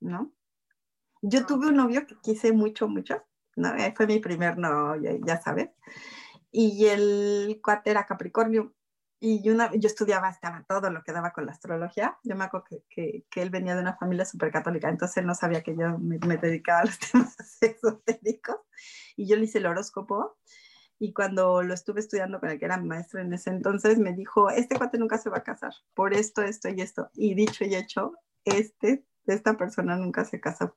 ¿no? 0.00 0.32
Yo 1.26 1.46
tuve 1.46 1.68
un 1.68 1.76
novio 1.76 2.06
que 2.06 2.16
quise 2.22 2.52
mucho, 2.52 2.86
mucho, 2.86 3.24
¿no? 3.56 3.72
Fue 3.96 4.06
mi 4.06 4.18
primer 4.18 4.58
novio, 4.58 5.18
ya 5.26 5.40
sabes, 5.40 5.70
y 6.52 6.86
el 6.86 7.60
cuate 7.62 7.90
era 7.90 8.04
Capricornio, 8.04 8.74
y 9.20 9.42
yo, 9.42 9.54
una, 9.54 9.72
yo 9.72 9.86
estudiaba, 9.86 10.28
estaba 10.28 10.66
todo 10.68 10.90
lo 10.90 11.02
que 11.02 11.12
daba 11.12 11.32
con 11.32 11.46
la 11.46 11.52
astrología. 11.52 12.18
Yo 12.24 12.36
me 12.36 12.44
acuerdo 12.44 12.66
que, 12.90 13.24
que, 13.30 13.42
él 13.42 13.48
venía 13.48 13.74
de 13.74 13.80
una 13.80 13.96
familia 13.96 14.26
súper 14.26 14.52
católica, 14.52 14.90
entonces 14.90 15.16
él 15.16 15.26
no 15.26 15.34
sabía 15.34 15.62
que 15.62 15.74
yo 15.74 15.98
me, 15.98 16.18
me, 16.26 16.36
dedicaba 16.36 16.80
a 16.80 16.84
los 16.84 16.98
temas 17.12 17.34
esotéricos. 17.62 18.56
Y 19.16 19.26
yo 19.26 19.36
le 19.36 19.44
hice 19.44 19.58
el 19.58 19.66
horóscopo. 19.66 20.36
Y 20.98 21.14
cuando 21.14 21.62
lo 21.62 21.72
estuve 21.72 22.00
estudiando 22.00 22.38
con 22.38 22.50
el 22.50 22.58
que 22.58 22.66
era 22.66 22.76
maestro 22.76 23.20
en 23.22 23.32
ese 23.32 23.48
entonces, 23.48 23.98
me 23.98 24.12
dijo, 24.12 24.50
este 24.50 24.76
cuate 24.76 24.98
nunca 24.98 25.16
se 25.16 25.30
va 25.30 25.38
a 25.38 25.42
casar, 25.42 25.72
por 25.94 26.12
esto, 26.12 26.42
esto 26.42 26.68
y 26.68 26.82
esto. 26.82 27.10
Y 27.14 27.34
dicho 27.34 27.64
y 27.64 27.74
hecho, 27.74 28.12
este, 28.44 29.06
esta 29.26 29.56
persona 29.56 29.96
nunca 29.96 30.26
se 30.26 30.38
casó. 30.38 30.76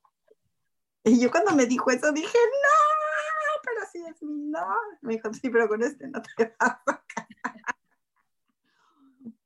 Y 1.03 1.19
yo 1.19 1.31
cuando 1.31 1.55
me 1.55 1.65
dijo 1.65 1.89
eso 1.91 2.11
dije, 2.11 2.37
no, 2.37 3.61
pero 3.63 3.87
sí 3.91 4.03
es 4.09 4.21
mi 4.23 4.49
no. 4.49 4.67
Me 5.01 5.13
dijo, 5.13 5.33
sí, 5.33 5.49
pero 5.49 5.67
con 5.67 5.81
este 5.83 6.07
no 6.07 6.21
te 6.21 6.55
vas 6.59 6.71
a 6.85 7.03
casar. 7.07 7.75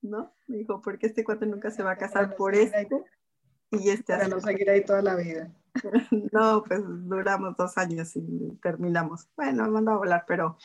¿no? 0.01 0.33
Me 0.47 0.57
dijo, 0.57 0.81
porque 0.81 1.07
este 1.07 1.23
cuate 1.23 1.45
nunca 1.45 1.71
se 1.71 1.83
va 1.83 1.91
a 1.91 1.97
casar 1.97 2.35
por 2.35 2.55
esto 2.55 3.05
y 3.71 3.89
este 3.89 4.13
Para 4.13 4.27
no 4.27 4.39
seguir 4.41 4.69
ahí 4.69 4.83
toda 4.83 5.01
la 5.01 5.15
vida. 5.15 5.51
no, 6.33 6.63
pues 6.63 6.81
duramos 6.85 7.55
dos 7.55 7.77
años 7.77 8.15
y 8.15 8.57
terminamos. 8.61 9.29
Bueno, 9.35 9.63
me 9.63 9.69
mandó 9.69 9.91
a 9.91 9.97
volar, 9.97 10.25
pero 10.27 10.57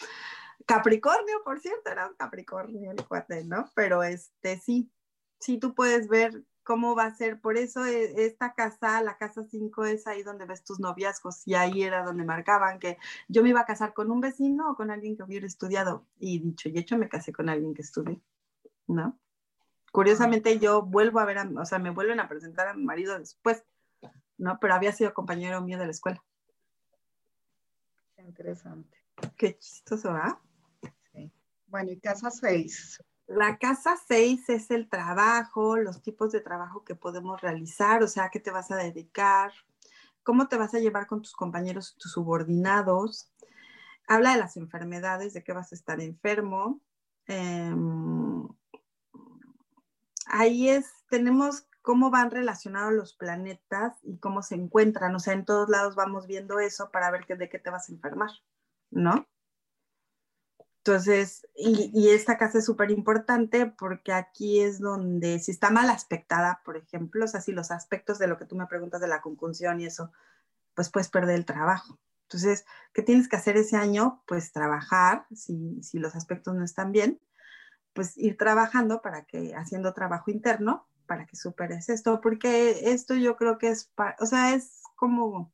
Capricornio, 0.67 1.43
por 1.45 1.61
cierto, 1.61 1.91
era 1.91 2.09
un 2.09 2.15
Capricornio 2.17 2.91
el 2.91 3.07
cuate, 3.07 3.45
¿no? 3.45 3.71
Pero 3.75 4.03
este 4.03 4.59
sí, 4.59 4.91
sí 5.39 5.59
tú 5.59 5.75
puedes 5.75 6.09
ver 6.09 6.43
cómo 6.67 6.97
va 6.97 7.05
a 7.05 7.15
ser. 7.15 7.41
Por 7.41 7.57
eso 7.57 7.87
e, 7.87 8.27
esta 8.27 8.53
casa, 8.53 9.01
la 9.01 9.17
casa 9.17 9.45
5 9.45 9.87
es 9.87 10.07
ahí 10.07 10.23
donde 10.23 10.45
ves 10.45 10.65
tus 10.65 10.81
noviazgos 10.81 11.47
y 11.47 11.55
ahí 11.55 11.83
era 11.83 12.05
donde 12.05 12.25
marcaban 12.25 12.79
que 12.79 12.99
yo 13.29 13.43
me 13.43 13.51
iba 13.51 13.61
a 13.61 13.65
casar 13.67 13.95
con 13.95 14.11
un 14.11 14.21
vecino 14.21 14.71
o 14.71 14.75
con 14.75 14.91
alguien 14.91 15.17
que 15.17 15.23
hubiera 15.23 15.47
estudiado. 15.47 16.05
Y 16.19 16.41
dicho 16.41 16.69
y 16.69 16.77
hecho, 16.77 16.99
me 16.99 17.09
casé 17.09 17.33
con 17.33 17.49
alguien 17.49 17.73
que 17.73 17.83
estudió, 17.83 18.21
¿no? 18.89 19.19
Curiosamente 19.93 20.59
yo 20.59 20.83
vuelvo 20.83 21.21
a 21.21 21.25
ver, 21.25 21.39
o 21.39 21.65
sea, 21.65 21.79
me 21.79 21.91
vuelven 21.91 22.21
a 22.21 22.29
presentar 22.29 22.69
a 22.69 22.75
mi 22.75 22.85
marido 22.85 23.19
después, 23.19 23.65
¿no? 24.37 24.59
Pero 24.61 24.75
había 24.75 24.93
sido 24.93 25.15
compañero 25.15 25.63
mío 25.63 25.79
de 25.79 25.87
la 25.87 25.93
escuela. 25.93 26.23
Interesante. 28.19 28.99
Qué 29.37 29.57
chistoso, 29.57 30.11
¿ah? 30.11 30.39
Sí. 31.13 31.31
Bueno, 31.69 31.93
y 31.93 32.01
casa 32.01 32.31
6. 32.31 33.03
La 33.27 33.59
casa 33.59 33.97
6 34.07 34.49
es 34.51 34.71
el 34.71 34.89
trabajo, 34.89 35.77
los 35.77 36.01
tipos 36.01 36.31
de 36.31 36.41
trabajo 36.41 36.85
que 36.85 36.95
podemos 36.95 37.41
realizar, 37.41 38.03
o 38.03 38.09
sea, 38.09 38.31
qué 38.31 38.39
te 38.39 38.53
vas 38.53 38.71
a 38.71 38.77
dedicar, 38.77 39.53
cómo 40.23 40.47
te 40.49 40.57
vas 40.57 40.75
a 40.75 40.79
llevar 40.79 41.07
con 41.07 41.23
tus 41.23 41.33
compañeros, 41.33 41.97
tus 41.99 42.13
subordinados. 42.13 43.33
Habla 44.07 44.33
de 44.33 44.39
las 44.39 44.57
enfermedades, 44.57 45.35
de 45.35 45.43
que 45.43 45.53
vas 45.53 45.73
a 45.73 45.75
estar 45.75 46.01
enfermo. 46.01 46.81
Eh, 47.27 47.75
ahí 50.27 50.69
es, 50.69 50.87
tenemos 51.09 51.67
cómo 51.83 52.11
van 52.11 52.31
relacionados 52.31 52.93
los 52.93 53.15
planetas 53.15 53.97
y 54.03 54.19
cómo 54.19 54.43
se 54.43 54.55
encuentran. 54.55 55.15
O 55.15 55.19
sea, 55.19 55.35
en 55.35 55.45
todos 55.45 55.69
lados 55.69 55.97
vamos 55.97 56.27
viendo 56.27 56.61
eso 56.61 56.91
para 56.91 57.11
ver 57.11 57.27
de 57.27 57.49
qué 57.49 57.59
te 57.59 57.71
vas 57.71 57.89
a 57.89 57.93
enfermar, 57.93 58.31
¿no? 58.91 59.27
Entonces, 60.87 61.49
y, 61.57 62.11
esta 62.11 62.39
casa 62.39 62.59
es 62.59 62.65
súper 62.65 62.93
importante 62.93 63.67
porque 63.67 64.13
aquí 64.13 64.61
es 64.61 64.79
donde, 64.79 65.41
si 65.41 65.51
está 65.51 65.71
mal 65.71 65.91
aspectada, 65.91 66.63
por 66.65 66.77
ejemplo, 66.77 67.25
o 67.25 67.29
sea, 67.29 67.41
si 67.41 67.51
los 67.51 67.73
aspectos 67.73 68.21
de 68.21 68.29
lo 68.29 68.39
que 68.39 68.45
tú 68.45 68.55
me 68.55 68.69
preguntas 68.69 69.01
de 69.01 69.09
la 69.09 69.21
conjunción 69.21 69.81
y 69.81 69.87
eso, 69.87 70.13
pues 70.75 70.89
puedes 70.89 71.09
perder 71.09 71.35
el 71.35 71.45
trabajo. 71.45 71.99
Entonces, 72.23 72.65
¿qué 72.95 73.03
tienes 73.03 73.29
que 73.29 73.35
hacer 73.35 73.57
ese 73.57 73.77
año? 73.77 74.23
Pues 74.29 74.53
trabajar, 74.53 75.27
si, 75.35 75.83
si 75.83 75.99
los 75.99 76.15
aspectos 76.15 76.55
no 76.55 76.65
están 76.65 76.93
bien, 76.93 77.21
pues 77.93 78.17
ir 78.17 78.37
trabajando 78.37 79.03
para 79.03 79.25
que, 79.25 79.57
haciendo 79.57 79.93
trabajo 79.93 80.31
interno, 80.31 80.87
para 81.07 81.27
que 81.27 81.35
superes 81.35 81.89
esto, 81.89 82.21
porque 82.21 82.93
esto 82.93 83.17
yo 83.17 83.37
creo 83.37 83.59
que 83.59 83.71
es, 83.71 83.91
o 84.21 84.27
sea, 84.27 84.55
es 84.55 84.83
como, 84.95 85.53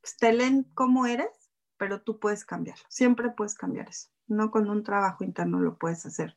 pues, 0.00 0.16
te 0.16 0.32
leen 0.32 0.64
cómo 0.74 1.06
eres, 1.06 1.52
pero 1.76 2.00
tú 2.02 2.18
puedes 2.18 2.44
cambiarlo, 2.44 2.84
siempre 2.88 3.30
puedes 3.30 3.54
cambiar 3.54 3.88
eso, 3.88 4.08
no 4.32 4.50
con 4.50 4.68
un 4.68 4.82
trabajo 4.82 5.24
interno 5.24 5.60
lo 5.60 5.76
puedes 5.76 6.04
hacer. 6.06 6.36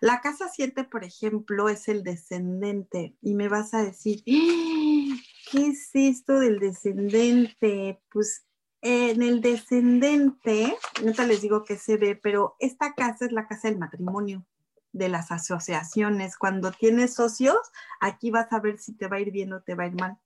La 0.00 0.20
casa 0.20 0.48
7, 0.52 0.84
por 0.84 1.04
ejemplo, 1.04 1.68
es 1.68 1.88
el 1.88 2.02
descendente 2.02 3.16
y 3.20 3.34
me 3.34 3.48
vas 3.48 3.74
a 3.74 3.82
decir, 3.82 4.22
¡Ah! 4.26 5.16
¿qué 5.50 5.66
es 5.68 5.90
esto 5.94 6.40
del 6.40 6.58
descendente? 6.58 8.00
Pues 8.10 8.46
en 8.80 9.22
el 9.22 9.40
descendente, 9.40 10.76
ahorita 11.00 11.26
les 11.26 11.40
digo 11.40 11.64
que 11.64 11.78
se 11.78 11.96
ve, 11.96 12.16
pero 12.16 12.56
esta 12.58 12.94
casa 12.94 13.24
es 13.24 13.32
la 13.32 13.46
casa 13.46 13.68
del 13.68 13.78
matrimonio 13.78 14.44
de 14.92 15.08
las 15.08 15.32
asociaciones. 15.32 16.36
Cuando 16.36 16.70
tienes 16.70 17.14
socios, 17.14 17.56
aquí 18.00 18.30
vas 18.30 18.52
a 18.52 18.60
ver 18.60 18.78
si 18.78 18.94
te 18.94 19.08
va 19.08 19.16
a 19.16 19.20
ir 19.20 19.30
bien 19.30 19.52
o 19.52 19.62
te 19.62 19.74
va 19.74 19.84
a 19.84 19.86
ir 19.88 19.94
mal. 19.94 20.18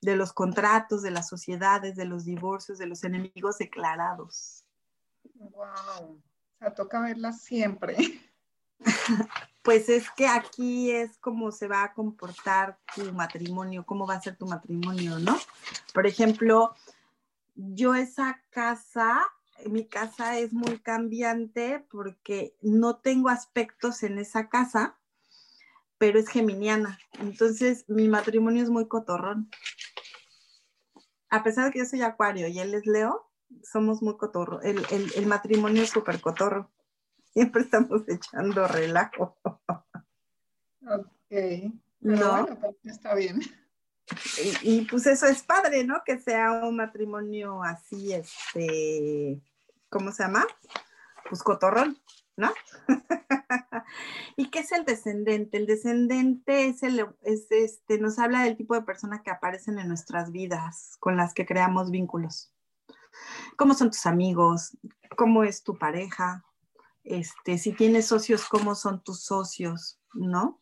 De 0.00 0.14
los 0.14 0.32
contratos, 0.32 1.02
de 1.02 1.10
las 1.10 1.28
sociedades, 1.28 1.96
de 1.96 2.04
los 2.04 2.24
divorcios, 2.24 2.78
de 2.78 2.86
los 2.86 3.02
enemigos 3.02 3.58
declarados. 3.58 4.64
Wow, 5.38 6.12
o 6.12 6.58
sea, 6.58 6.74
toca 6.74 7.00
verlas 7.00 7.42
siempre. 7.42 7.96
Pues 9.60 9.90
es 9.90 10.10
que 10.12 10.26
aquí 10.26 10.90
es 10.90 11.18
como 11.18 11.52
se 11.52 11.68
va 11.68 11.82
a 11.82 11.92
comportar 11.92 12.78
tu 12.94 13.12
matrimonio, 13.12 13.84
cómo 13.84 14.06
va 14.06 14.14
a 14.14 14.20
ser 14.22 14.34
tu 14.34 14.46
matrimonio, 14.46 15.18
¿no? 15.18 15.36
Por 15.92 16.06
ejemplo, 16.06 16.74
yo 17.54 17.94
esa 17.94 18.40
casa 18.48 19.28
mi 19.66 19.86
casa 19.86 20.38
es 20.38 20.52
muy 20.52 20.78
cambiante 20.78 21.84
porque 21.90 22.54
no 22.60 22.96
tengo 22.96 23.28
aspectos 23.28 24.02
en 24.02 24.18
esa 24.18 24.48
casa, 24.48 24.98
pero 25.98 26.18
es 26.18 26.28
geminiana. 26.28 26.98
Entonces, 27.18 27.84
mi 27.88 28.08
matrimonio 28.08 28.62
es 28.62 28.70
muy 28.70 28.86
cotorrón. 28.86 29.50
A 31.30 31.42
pesar 31.42 31.66
de 31.66 31.72
que 31.72 31.80
yo 31.80 31.84
soy 31.84 32.02
acuario 32.02 32.48
y 32.48 32.58
él 32.58 32.74
es 32.74 32.86
Leo, 32.86 33.27
somos 33.62 34.02
muy 34.02 34.16
cotorro. 34.16 34.60
El, 34.62 35.26
matrimonio 35.26 35.82
es 35.82 35.90
súper 35.90 36.20
cotorro. 36.20 36.70
Siempre 37.32 37.62
estamos 37.62 38.02
echando 38.08 38.66
relajo. 38.66 39.36
Ok. 40.86 41.72
no. 42.00 42.46
Pues, 42.46 42.76
está 42.84 43.14
bien. 43.14 43.40
Y, 44.42 44.78
y, 44.78 44.84
pues 44.86 45.06
eso 45.06 45.26
es 45.26 45.42
padre, 45.42 45.84
¿no? 45.84 46.02
Que 46.04 46.18
sea 46.18 46.64
un 46.64 46.76
matrimonio 46.76 47.62
así, 47.62 48.14
este, 48.14 49.42
¿cómo 49.90 50.12
se 50.12 50.22
llama? 50.22 50.46
Pues 51.28 51.42
cotorrón, 51.42 51.98
¿no? 52.36 52.50
¿Y 54.36 54.50
qué 54.50 54.60
es 54.60 54.72
el 54.72 54.86
descendente? 54.86 55.58
El 55.58 55.66
descendente 55.66 56.68
es 56.68 56.82
el, 56.82 57.06
es 57.22 57.50
este, 57.50 57.98
nos 57.98 58.18
habla 58.18 58.44
del 58.44 58.56
tipo 58.56 58.74
de 58.74 58.82
personas 58.82 59.20
que 59.20 59.30
aparecen 59.30 59.78
en 59.78 59.88
nuestras 59.88 60.32
vidas, 60.32 60.96
con 61.00 61.18
las 61.18 61.34
que 61.34 61.44
creamos 61.44 61.90
vínculos. 61.90 62.50
¿Cómo 63.56 63.74
son 63.74 63.90
tus 63.90 64.06
amigos? 64.06 64.76
¿Cómo 65.16 65.44
es 65.44 65.62
tu 65.62 65.76
pareja? 65.78 66.44
Este, 67.04 67.58
si 67.58 67.72
tienes 67.72 68.06
socios, 68.06 68.46
¿cómo 68.48 68.74
son 68.74 69.02
tus 69.02 69.22
socios? 69.22 69.98
¿No? 70.12 70.60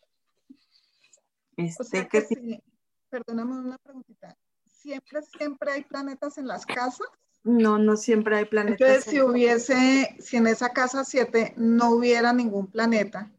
Este, 1.56 2.06
que 2.08 2.62
perdóname 3.08 3.58
una 3.58 3.78
preguntita. 3.78 4.36
¿Siempre, 4.66 5.22
siempre 5.22 5.72
hay 5.72 5.84
planetas 5.84 6.38
en 6.38 6.46
las 6.46 6.66
casas? 6.66 7.06
No, 7.42 7.78
no 7.78 7.96
siempre 7.96 8.36
hay 8.36 8.44
planetas. 8.44 8.80
Entonces, 8.80 9.04
si 9.10 9.20
hubiese, 9.20 10.16
si 10.20 10.36
en 10.36 10.46
esa 10.46 10.70
casa 10.70 11.04
7 11.04 11.54
no 11.56 11.90
hubiera 11.90 12.32
ningún 12.32 12.66
planeta, 12.66 13.32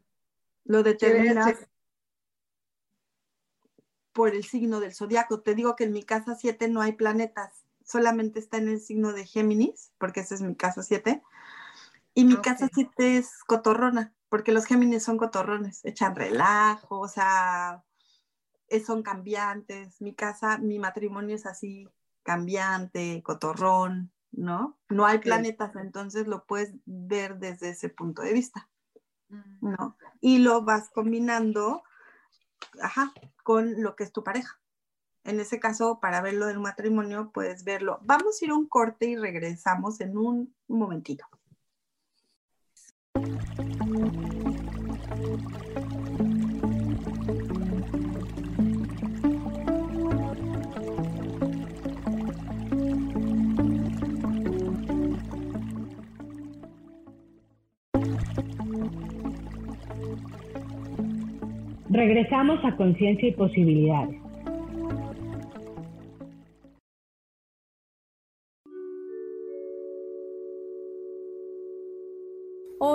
lo 0.64 0.82
determinas 0.82 1.68
por 4.12 4.34
el 4.34 4.44
signo 4.44 4.80
del 4.80 4.94
zodiaco. 4.94 5.40
Te 5.40 5.54
digo 5.54 5.76
que 5.76 5.84
en 5.84 5.92
mi 5.92 6.02
casa 6.02 6.34
7 6.34 6.68
no 6.68 6.80
hay 6.80 6.92
planetas, 6.92 7.64
solamente 7.88 8.38
está 8.38 8.58
en 8.58 8.68
el 8.68 8.80
signo 8.80 9.12
de 9.12 9.26
Géminis, 9.26 9.92
porque 9.98 10.20
esa 10.20 10.34
es 10.34 10.42
mi 10.42 10.54
casa 10.54 10.82
7. 10.82 11.22
Y 12.14 12.24
mi 12.24 12.36
casa 12.36 12.68
7 12.72 13.16
es 13.16 13.42
cotorrona, 13.46 14.12
porque 14.28 14.52
los 14.52 14.66
Géminis 14.66 15.04
son 15.04 15.16
cotorrones, 15.16 15.84
echan 15.84 16.14
relajo, 16.14 17.00
o 17.00 17.08
sea, 17.08 17.84
son 18.84 19.02
cambiantes. 19.02 20.00
Mi 20.00 20.14
casa, 20.14 20.58
mi 20.58 20.78
matrimonio 20.78 21.34
es 21.34 21.46
así, 21.46 21.88
cambiante, 22.22 23.22
cotorrón, 23.22 24.12
¿no? 24.32 24.78
No 24.90 25.06
hay 25.06 25.18
planetas, 25.18 25.74
entonces 25.76 26.26
lo 26.26 26.44
puedes 26.44 26.74
ver 26.84 27.38
desde 27.38 27.70
ese 27.70 27.88
punto 27.88 28.20
de 28.22 28.34
vista, 28.34 28.68
mm. 29.28 29.70
¿no? 29.70 29.96
Y 30.20 30.38
lo 30.38 30.62
vas 30.62 30.90
combinando, 30.90 31.84
ajá, 32.82 33.12
con 33.42 33.82
lo 33.82 33.96
que 33.96 34.04
es 34.04 34.12
tu 34.12 34.22
pareja. 34.22 34.60
En 35.28 35.40
ese 35.40 35.60
caso, 35.60 35.98
para 36.00 36.22
verlo 36.22 36.46
del 36.46 36.58
matrimonio, 36.58 37.30
puedes 37.34 37.62
verlo. 37.62 37.98
Vamos 38.02 38.40
a 38.40 38.44
ir 38.46 38.50
a 38.50 38.54
un 38.54 38.66
corte 38.66 39.10
y 39.10 39.14
regresamos 39.14 40.00
en 40.00 40.16
un 40.16 40.54
momentito. 40.68 41.26
Regresamos 61.90 62.64
a 62.64 62.74
Conciencia 62.78 63.28
y 63.28 63.32
Posibilidades. 63.32 64.27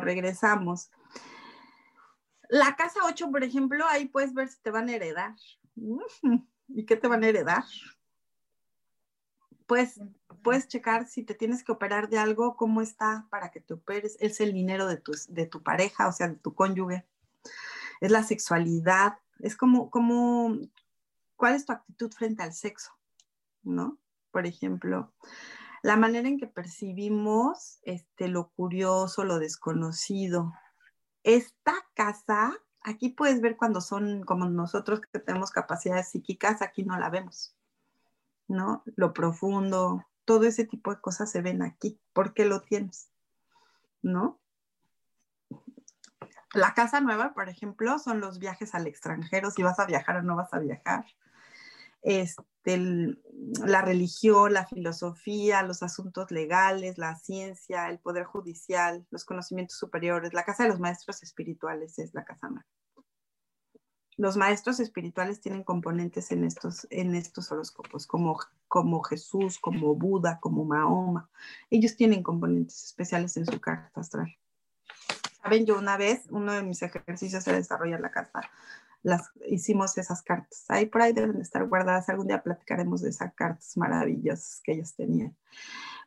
Regresamos. 0.00 0.90
La 2.48 2.76
casa 2.76 3.00
8, 3.06 3.30
por 3.30 3.42
ejemplo, 3.42 3.84
ahí 3.88 4.06
puedes 4.06 4.32
ver 4.34 4.48
si 4.48 4.60
te 4.60 4.70
van 4.70 4.88
a 4.88 4.94
heredar. 4.94 5.34
¿Y 6.68 6.84
qué 6.86 6.96
te 6.96 7.08
van 7.08 7.24
a 7.24 7.28
heredar? 7.28 7.64
Pues 9.66 10.00
puedes 10.42 10.68
checar 10.68 11.08
si 11.08 11.24
te 11.24 11.34
tienes 11.34 11.64
que 11.64 11.72
operar 11.72 12.08
de 12.08 12.18
algo, 12.18 12.56
cómo 12.56 12.82
está 12.82 13.26
para 13.30 13.50
que 13.50 13.60
te 13.60 13.74
operes. 13.74 14.16
Es 14.20 14.40
el 14.40 14.52
dinero 14.52 14.86
de 14.86 14.96
tu, 14.96 15.12
de 15.28 15.46
tu 15.46 15.62
pareja, 15.62 16.06
o 16.06 16.12
sea, 16.12 16.28
de 16.28 16.36
tu 16.36 16.54
cónyuge. 16.54 17.04
Es 18.00 18.10
la 18.10 18.22
sexualidad. 18.22 19.18
Es 19.40 19.56
como, 19.56 19.90
como, 19.90 20.56
¿cuál 21.34 21.54
es 21.54 21.66
tu 21.66 21.72
actitud 21.72 22.12
frente 22.12 22.42
al 22.42 22.52
sexo? 22.52 22.92
¿No? 23.62 23.98
Por 24.30 24.46
ejemplo, 24.46 25.12
la 25.86 25.96
manera 25.96 26.26
en 26.26 26.36
que 26.36 26.48
percibimos 26.48 27.78
este, 27.82 28.26
lo 28.26 28.48
curioso, 28.48 29.22
lo 29.22 29.38
desconocido. 29.38 30.52
Esta 31.22 31.74
casa, 31.94 32.58
aquí 32.80 33.10
puedes 33.10 33.40
ver 33.40 33.56
cuando 33.56 33.80
son 33.80 34.24
como 34.24 34.46
nosotros 34.46 35.00
que 35.00 35.20
tenemos 35.20 35.52
capacidades 35.52 36.08
psíquicas, 36.08 36.60
aquí 36.60 36.82
no 36.82 36.98
la 36.98 37.08
vemos, 37.08 37.54
¿no? 38.48 38.82
Lo 38.96 39.12
profundo, 39.12 40.04
todo 40.24 40.42
ese 40.46 40.64
tipo 40.64 40.92
de 40.92 41.00
cosas 41.00 41.30
se 41.30 41.40
ven 41.40 41.62
aquí. 41.62 42.00
¿Por 42.12 42.34
qué 42.34 42.46
lo 42.46 42.62
tienes? 42.62 43.08
¿No? 44.02 44.40
La 46.52 46.74
casa 46.74 47.00
nueva, 47.00 47.32
por 47.32 47.48
ejemplo, 47.48 48.00
son 48.00 48.18
los 48.18 48.40
viajes 48.40 48.74
al 48.74 48.88
extranjero, 48.88 49.52
si 49.52 49.62
vas 49.62 49.78
a 49.78 49.86
viajar 49.86 50.16
o 50.16 50.22
no 50.22 50.34
vas 50.34 50.52
a 50.52 50.58
viajar. 50.58 51.06
Este, 52.08 53.16
la 53.66 53.82
religión, 53.82 54.52
la 54.52 54.64
filosofía, 54.64 55.64
los 55.64 55.82
asuntos 55.82 56.30
legales, 56.30 56.98
la 56.98 57.16
ciencia, 57.16 57.90
el 57.90 57.98
poder 57.98 58.22
judicial, 58.22 59.04
los 59.10 59.24
conocimientos 59.24 59.76
superiores. 59.76 60.32
La 60.32 60.44
casa 60.44 60.62
de 60.62 60.68
los 60.68 60.78
maestros 60.78 61.24
espirituales 61.24 61.98
es 61.98 62.14
la 62.14 62.24
casa 62.24 62.48
nueva. 62.48 62.64
Los 64.16 64.36
maestros 64.36 64.78
espirituales 64.78 65.40
tienen 65.40 65.64
componentes 65.64 66.30
en 66.30 66.44
estos, 66.44 66.86
en 66.90 67.16
estos 67.16 67.50
horóscopos, 67.50 68.06
como, 68.06 68.38
como 68.68 69.02
Jesús, 69.02 69.58
como 69.58 69.96
Buda, 69.96 70.38
como 70.40 70.64
Mahoma. 70.64 71.28
Ellos 71.70 71.96
tienen 71.96 72.22
componentes 72.22 72.84
especiales 72.84 73.36
en 73.36 73.46
su 73.46 73.60
carta 73.60 74.00
astral. 74.00 74.32
Saben, 75.42 75.66
yo 75.66 75.76
una 75.76 75.96
vez, 75.96 76.22
uno 76.30 76.52
de 76.52 76.62
mis 76.62 76.80
ejercicios 76.82 77.44
era 77.48 77.56
desarrollar 77.56 78.00
la 78.00 78.12
carta 78.12 78.48
las 79.02 79.30
hicimos 79.48 79.96
esas 79.98 80.22
cartas. 80.22 80.64
Ahí 80.68 80.86
por 80.86 81.02
ahí 81.02 81.12
deben 81.12 81.40
estar 81.40 81.66
guardadas. 81.66 82.08
Algún 82.08 82.28
día 82.28 82.42
platicaremos 82.42 83.02
de 83.02 83.10
esas 83.10 83.34
cartas 83.34 83.76
maravillosas 83.76 84.60
que 84.62 84.72
ellos 84.72 84.94
tenían. 84.94 85.36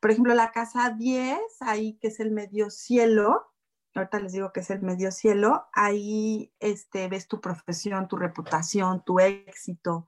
Por 0.02 0.12
ejemplo, 0.12 0.34
la 0.34 0.52
casa 0.52 0.90
10, 0.90 1.38
ahí 1.62 1.98
que 2.02 2.08
es 2.08 2.20
el 2.20 2.32
medio 2.32 2.70
cielo, 2.70 3.54
ahorita 3.96 4.20
les 4.20 4.34
digo 4.34 4.54
que 4.54 4.62
es 4.62 4.70
el 4.70 4.82
medio 4.82 5.12
cielo, 5.12 5.68
ahí 5.74 6.54
este, 6.60 7.08
ves 7.08 7.28
tu 7.28 7.42
profesión, 7.42 8.08
tu 8.08 8.18
reputación, 8.18 9.04
tu 9.04 9.20
éxito. 9.20 10.08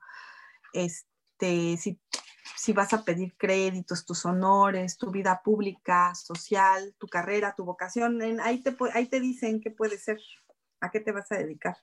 Este, 0.73 1.77
si 1.77 1.99
si 2.61 2.73
vas 2.73 2.93
a 2.93 3.03
pedir 3.03 3.35
créditos, 3.37 4.05
tus 4.05 4.23
honores, 4.23 4.97
tu 4.99 5.09
vida 5.09 5.41
pública, 5.43 6.13
social, 6.13 6.93
tu 6.99 7.07
carrera, 7.07 7.55
tu 7.55 7.65
vocación. 7.65 8.21
Ahí, 8.41 8.61
te, 8.61 8.75
ahí 8.93 9.07
te 9.07 9.19
dicen 9.19 9.61
qué 9.61 9.71
puede 9.71 9.97
ser, 9.97 10.19
a 10.79 10.91
qué 10.91 10.99
te 10.99 11.11
vas 11.11 11.31
a 11.31 11.37
dedicar. 11.37 11.77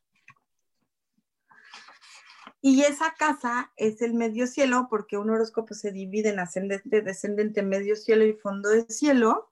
Y 2.61 2.82
esa 2.82 3.14
casa 3.16 3.72
es 3.76 4.02
el 4.02 4.14
medio 4.14 4.46
cielo, 4.46 4.88
porque 4.90 5.16
un 5.16 5.30
horóscopo 5.30 5.74
se 5.74 5.92
divide 5.92 6.30
en 6.30 6.40
ascendente, 6.40 7.02
descendente, 7.02 7.62
medio 7.62 7.94
cielo 7.94 8.24
y 8.24 8.32
fondo 8.32 8.70
de 8.70 8.86
cielo, 8.88 9.48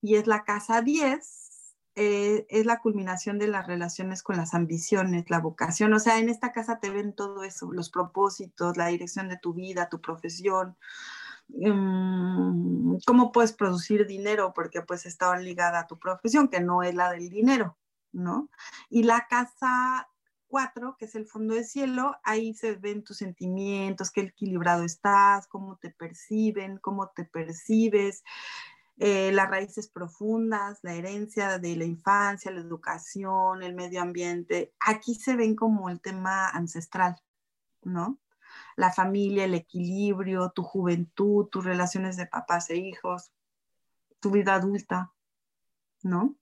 y 0.00 0.16
es 0.16 0.26
la 0.26 0.44
casa 0.44 0.82
10, 0.82 1.48
eh, 1.94 2.46
es 2.48 2.66
la 2.66 2.80
culminación 2.80 3.38
de 3.38 3.48
las 3.48 3.66
relaciones 3.66 4.22
con 4.22 4.36
las 4.36 4.54
ambiciones, 4.54 5.30
la 5.30 5.40
vocación. 5.40 5.92
O 5.94 5.98
sea, 6.00 6.18
en 6.18 6.28
esta 6.28 6.52
casa 6.52 6.80
te 6.80 6.90
ven 6.90 7.12
todo 7.12 7.44
eso, 7.44 7.72
los 7.72 7.90
propósitos, 7.90 8.76
la 8.76 8.88
dirección 8.88 9.28
de 9.28 9.38
tu 9.38 9.54
vida, 9.54 9.88
tu 9.88 10.00
profesión, 10.00 10.76
mm, 11.48 12.98
cómo 13.06 13.32
puedes 13.32 13.52
producir 13.52 14.06
dinero, 14.06 14.52
porque 14.54 14.82
pues 14.82 15.06
está 15.06 15.36
ligada 15.38 15.80
a 15.80 15.86
tu 15.86 15.98
profesión, 15.98 16.48
que 16.48 16.60
no 16.60 16.82
es 16.82 16.94
la 16.94 17.10
del 17.12 17.30
dinero, 17.30 17.76
¿no? 18.12 18.48
Y 18.90 19.04
la 19.04 19.26
casa 19.28 20.08
4, 20.48 20.96
que 20.98 21.04
es 21.04 21.14
el 21.14 21.26
fondo 21.26 21.54
de 21.54 21.64
cielo, 21.64 22.16
ahí 22.24 22.54
se 22.54 22.74
ven 22.74 23.04
tus 23.04 23.18
sentimientos, 23.18 24.10
qué 24.10 24.22
equilibrado 24.22 24.84
estás, 24.84 25.46
cómo 25.46 25.76
te 25.76 25.90
perciben, 25.90 26.78
cómo 26.78 27.08
te 27.08 27.24
percibes, 27.24 28.24
eh, 28.98 29.30
las 29.32 29.48
raíces 29.48 29.88
profundas, 29.88 30.80
la 30.82 30.94
herencia 30.94 31.58
de 31.58 31.76
la 31.76 31.84
infancia, 31.84 32.50
la 32.50 32.60
educación, 32.60 33.62
el 33.62 33.74
medio 33.74 34.02
ambiente. 34.02 34.72
Aquí 34.80 35.14
se 35.14 35.36
ven 35.36 35.54
como 35.54 35.88
el 35.88 36.00
tema 36.00 36.48
ancestral, 36.48 37.16
¿no? 37.82 38.18
La 38.76 38.92
familia, 38.92 39.44
el 39.44 39.54
equilibrio, 39.54 40.50
tu 40.50 40.64
juventud, 40.64 41.46
tus 41.46 41.64
relaciones 41.64 42.16
de 42.16 42.26
papás 42.26 42.70
e 42.70 42.76
hijos, 42.76 43.30
tu 44.18 44.30
vida 44.30 44.54
adulta, 44.54 45.12
¿no? 46.02 46.34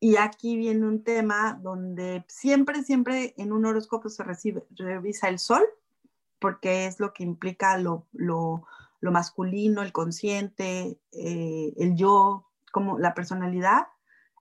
Y 0.00 0.16
aquí 0.16 0.56
viene 0.56 0.86
un 0.86 1.02
tema 1.02 1.58
donde 1.60 2.24
siempre, 2.28 2.82
siempre 2.82 3.34
en 3.36 3.52
un 3.52 3.66
horóscopo 3.66 4.08
se 4.08 4.22
recibe, 4.22 4.64
revisa 4.70 5.28
el 5.28 5.38
sol, 5.38 5.62
porque 6.38 6.86
es 6.86 7.00
lo 7.00 7.12
que 7.12 7.24
implica 7.24 7.76
lo, 7.78 8.06
lo, 8.12 8.64
lo 9.00 9.10
masculino, 9.10 9.82
el 9.82 9.92
consciente, 9.92 11.00
eh, 11.12 11.72
el 11.76 11.96
yo, 11.96 12.46
como 12.70 12.98
la 12.98 13.14
personalidad, 13.14 13.88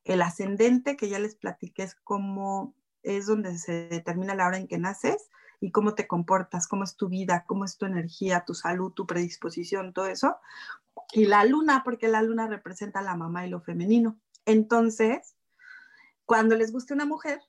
el 0.04 0.22
ascendente, 0.22 0.96
que 0.96 1.10
ya 1.10 1.18
les 1.18 1.36
platiqué, 1.36 1.84
es 1.84 1.96
como 1.96 2.76
es 3.04 3.26
donde 3.26 3.58
se 3.58 3.88
determina 3.88 4.36
la 4.36 4.48
hora 4.48 4.58
en 4.58 4.68
que 4.68 4.78
naces 4.78 5.30
y 5.60 5.72
cómo 5.72 5.96
te 5.96 6.08
comportas, 6.08 6.68
cómo 6.68 6.84
es 6.84 6.96
tu 6.96 7.10
vida, 7.10 7.46
cómo 7.48 7.66
es 7.66 7.78
tu 7.78 7.86
energía, 7.86 8.44
tu 8.46 8.54
salud, 8.54 8.92
tu 8.92 9.08
predisposición, 9.08 9.94
todo 9.94 10.08
eso. 10.08 10.38
Y 11.14 11.26
la 11.26 11.46
luna, 11.46 11.84
porque 11.84 12.08
la 12.10 12.22
luna 12.22 12.48
representa 12.48 13.02
la 13.02 13.16
mamá 13.16 13.46
y 13.46 13.50
lo 13.50 13.62
femenino. 13.62 14.20
Entonces, 14.46 15.36
cuando 16.28 16.56
les 16.56 16.72
guste 16.72 16.94
una 16.94 17.06
mujer, 17.06 17.42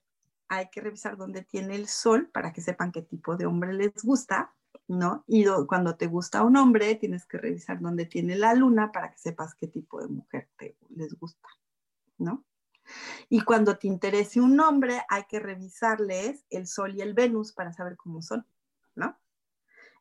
hay 0.48 0.70
que 0.70 0.80
revisar 0.80 1.18
dónde 1.18 1.42
tiene 1.42 1.74
el 1.76 1.88
sol 1.88 2.30
para 2.32 2.54
que 2.54 2.62
sepan 2.62 2.92
qué 2.92 3.02
tipo 3.02 3.36
de 3.36 3.44
hombre 3.44 3.74
les 3.74 4.02
gusta 4.02 4.54
¿no? 4.88 5.22
Y 5.26 5.44
cuando 5.66 5.96
te 5.96 6.06
gusta 6.06 6.42
un 6.42 6.56
hombre, 6.56 6.94
tienes 6.94 7.26
que 7.26 7.38
revisar 7.38 7.80
dónde 7.80 8.06
tiene 8.06 8.36
la 8.36 8.54
luna 8.54 8.90
para 8.90 9.12
que 9.12 9.18
sepas 9.18 9.54
qué 9.54 9.68
tipo 9.68 10.00
de 10.00 10.08
mujer 10.08 10.48
te, 10.56 10.76
les 10.88 11.18
gusta, 11.18 11.48
¿no? 12.16 12.44
Y 13.28 13.42
cuando 13.42 13.76
te 13.76 13.86
interese 13.86 14.40
un 14.40 14.58
hombre, 14.60 15.02
hay 15.10 15.24
que 15.24 15.40
revisarles 15.40 16.46
el 16.48 16.66
Sol 16.66 16.96
y 16.96 17.02
el 17.02 17.12
Venus 17.12 17.52
para 17.52 17.74
saber 17.74 17.96
cómo 17.96 18.22
son, 18.22 18.46
¿no? 18.94 19.18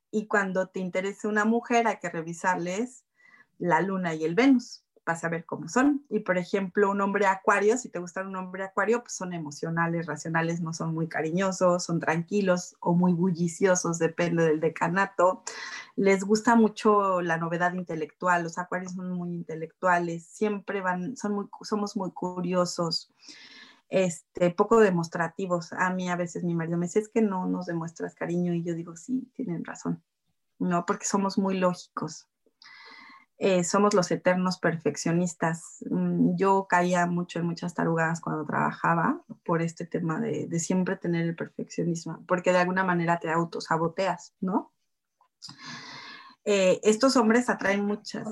Y 0.09 0.27
cuando 0.27 0.69
te 0.69 0.79
interese 0.79 1.27
una 1.27 1.43
mujer, 1.43 1.85
hay 1.85 1.97
que 1.97 2.09
revisarles 2.09 3.03
la 3.57 3.81
Luna 3.81 4.15
y 4.15 4.23
el 4.23 4.35
Venus 4.35 4.85
vas 5.07 5.23
a 5.23 5.29
ver 5.29 5.45
cómo 5.45 5.69
son. 5.69 6.05
Y 6.09 6.19
por 6.19 6.37
ejemplo, 6.37 6.91
un 6.91 6.99
hombre 6.99 7.25
acuario, 7.25 7.77
si 7.77 7.89
te 7.89 7.97
gusta 7.97 8.21
un 8.21 8.35
hombre 8.35 8.63
acuario, 8.63 9.01
pues 9.01 9.13
son 9.13 9.33
emocionales, 9.33 10.05
racionales, 10.05 10.61
no 10.61 10.73
son 10.73 10.93
muy 10.93 11.07
cariñosos, 11.07 11.85
son 11.85 11.99
tranquilos 11.99 12.75
o 12.81 12.93
muy 12.93 13.13
bulliciosos, 13.13 13.99
depende 13.99 14.45
del 14.45 14.59
decanato. 14.59 15.43
Les 15.95 16.23
gusta 16.25 16.55
mucho 16.55 17.21
la 17.21 17.37
novedad 17.37 17.73
intelectual, 17.73 18.43
los 18.43 18.57
acuarios 18.57 18.93
son 18.93 19.11
muy 19.13 19.33
intelectuales, 19.33 20.25
siempre 20.25 20.81
van, 20.81 21.15
son 21.15 21.33
muy, 21.33 21.45
somos 21.63 21.95
muy 21.95 22.11
curiosos. 22.11 23.11
Este, 23.89 24.51
poco 24.51 24.81
demostrativos. 24.81 25.71
A 25.71 25.89
mí 25.91 26.09
a 26.09 26.17
veces 26.17 26.43
mi 26.43 26.53
marido 26.53 26.77
me 26.77 26.87
dice, 26.87 26.99
es 26.99 27.07
que 27.07 27.21
no 27.21 27.47
nos 27.47 27.65
demuestras 27.65 28.13
cariño 28.13 28.53
y 28.53 28.61
yo 28.63 28.75
digo, 28.75 28.97
sí, 28.97 29.31
tienen 29.33 29.63
razón, 29.63 30.03
¿no? 30.59 30.85
Porque 30.85 31.05
somos 31.05 31.37
muy 31.37 31.57
lógicos. 31.57 32.27
Eh, 33.39 33.63
somos 33.63 33.93
los 33.93 34.09
eternos 34.09 34.57
perfeccionistas. 34.57 35.83
Mm, 35.89 36.35
yo 36.37 36.65
caía 36.67 37.05
mucho 37.05 37.39
en 37.39 37.45
muchas 37.45 37.75
tarugadas 37.75 38.19
cuando 38.19 38.45
trabajaba 38.45 39.23
por 39.45 39.61
este 39.61 39.85
tema 39.85 40.19
de, 40.19 40.59
siempre 40.59 40.95
tener 40.95 41.25
el 41.25 41.35
perfeccionismo, 41.35 42.23
porque 42.27 42.51
de 42.51 42.59
alguna 42.59 42.83
manera 42.83 43.19
te 43.19 43.29
autosaboteas, 43.29 44.33
¿no? 44.39 44.73
Eh, 46.45 46.79
estos 46.83 47.15
hombres 47.15 47.47
atraen 47.49 47.85
muchas. 47.85 48.27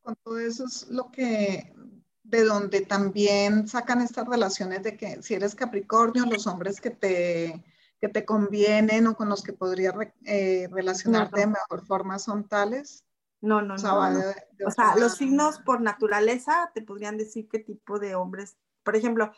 Con 0.00 0.16
todo 0.24 0.38
eso 0.38 0.64
es 0.64 0.88
lo 0.88 1.10
que, 1.10 1.74
de 2.22 2.44
donde 2.44 2.80
también 2.80 3.68
sacan 3.68 4.00
estas 4.00 4.26
relaciones 4.26 4.82
de 4.82 4.96
que 4.96 5.22
si 5.22 5.34
eres 5.34 5.54
Capricornio, 5.54 6.24
los 6.24 6.46
hombres 6.46 6.80
que 6.80 6.90
te, 6.90 7.62
que 8.00 8.08
te 8.08 8.24
convienen 8.24 9.06
o 9.06 9.14
con 9.14 9.28
los 9.28 9.42
que 9.42 9.52
podrías 9.52 9.94
eh, 10.24 10.68
relacionarte 10.72 11.40
de 11.40 11.46
mejor 11.48 11.84
forma 11.86 12.18
son 12.18 12.48
tales. 12.48 13.04
No, 13.42 13.60
no, 13.60 13.76
no. 13.76 14.00
o 14.66 14.70
sea, 14.70 14.94
los 14.96 15.16
signos 15.16 15.58
por 15.58 15.80
naturaleza 15.80 16.70
te 16.74 16.80
podrían 16.80 17.18
decir 17.18 17.48
qué 17.48 17.58
tipo 17.58 17.98
de 17.98 18.14
hombres, 18.14 18.56
por 18.84 18.94
ejemplo, 18.94 19.32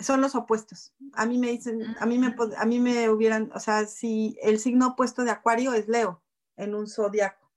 son 0.00 0.20
los 0.20 0.34
opuestos. 0.34 0.92
A 1.12 1.24
mí 1.24 1.38
me 1.38 1.52
dicen, 1.52 1.96
a 2.00 2.04
mí 2.04 2.18
me, 2.18 2.34
a 2.58 2.64
mí 2.66 2.80
me 2.80 3.08
hubieran, 3.10 3.50
o 3.54 3.60
sea, 3.60 3.86
si 3.86 4.36
el 4.42 4.58
signo 4.58 4.88
opuesto 4.88 5.22
de 5.22 5.30
Acuario 5.30 5.72
es 5.72 5.88
Leo 5.88 6.20
en 6.56 6.74
un 6.74 6.88
zodiaco. 6.88 7.48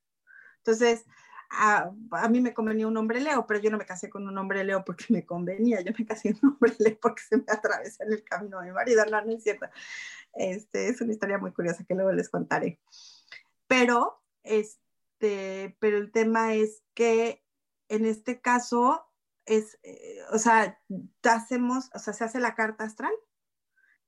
Entonces, 0.60 1.06
a, 1.50 1.92
a, 2.12 2.30
mí 2.30 2.42
me 2.42 2.54
convenía 2.54 2.88
un 2.88 2.98
hombre 2.98 3.20
Leo, 3.20 3.48
pero 3.48 3.60
yo 3.60 3.72
no 3.72 3.80
me 3.80 3.86
casé 3.86 4.10
con 4.10 4.28
un 4.28 4.38
hombre 4.38 4.64
Leo 4.64 4.86
porque 4.86 5.06
me 5.10 5.26
convenía, 5.26 5.82
yo 5.82 5.94
me 5.98 6.06
casé 6.06 6.34
con 6.34 6.50
un 6.50 6.54
hombre 6.54 6.76
Leo 6.78 7.00
porque 7.02 7.24
se 7.28 7.38
me 7.38 7.46
atravesó 7.48 8.04
en 8.04 8.14
el 8.14 8.24
camino 8.24 8.60
de 8.60 8.68
mi 8.68 8.74
marido, 8.74 9.04
no, 9.06 9.20
no 9.20 9.32
es 9.32 9.42
cierto. 9.42 9.66
Este, 10.34 10.90
es 10.90 11.02
una 11.02 11.14
historia 11.14 11.40
muy 11.40 11.52
curiosa 11.52 11.84
que 11.86 11.96
luego 11.96 12.12
les 12.12 12.30
contaré. 12.30 12.80
Pero, 13.68 14.22
este, 14.44 14.87
este, 15.20 15.76
pero 15.80 15.98
el 15.98 16.12
tema 16.12 16.54
es 16.54 16.84
que 16.94 17.44
en 17.90 18.06
este 18.06 18.40
caso 18.40 19.04
es, 19.46 19.80
eh, 19.84 20.20
o 20.32 20.38
sea, 20.38 20.80
hacemos, 21.24 21.90
o 21.94 22.00
sea, 22.00 22.14
se 22.14 22.24
hace 22.24 22.40
la 22.40 22.54
carta 22.54 22.84
astral 22.84 23.14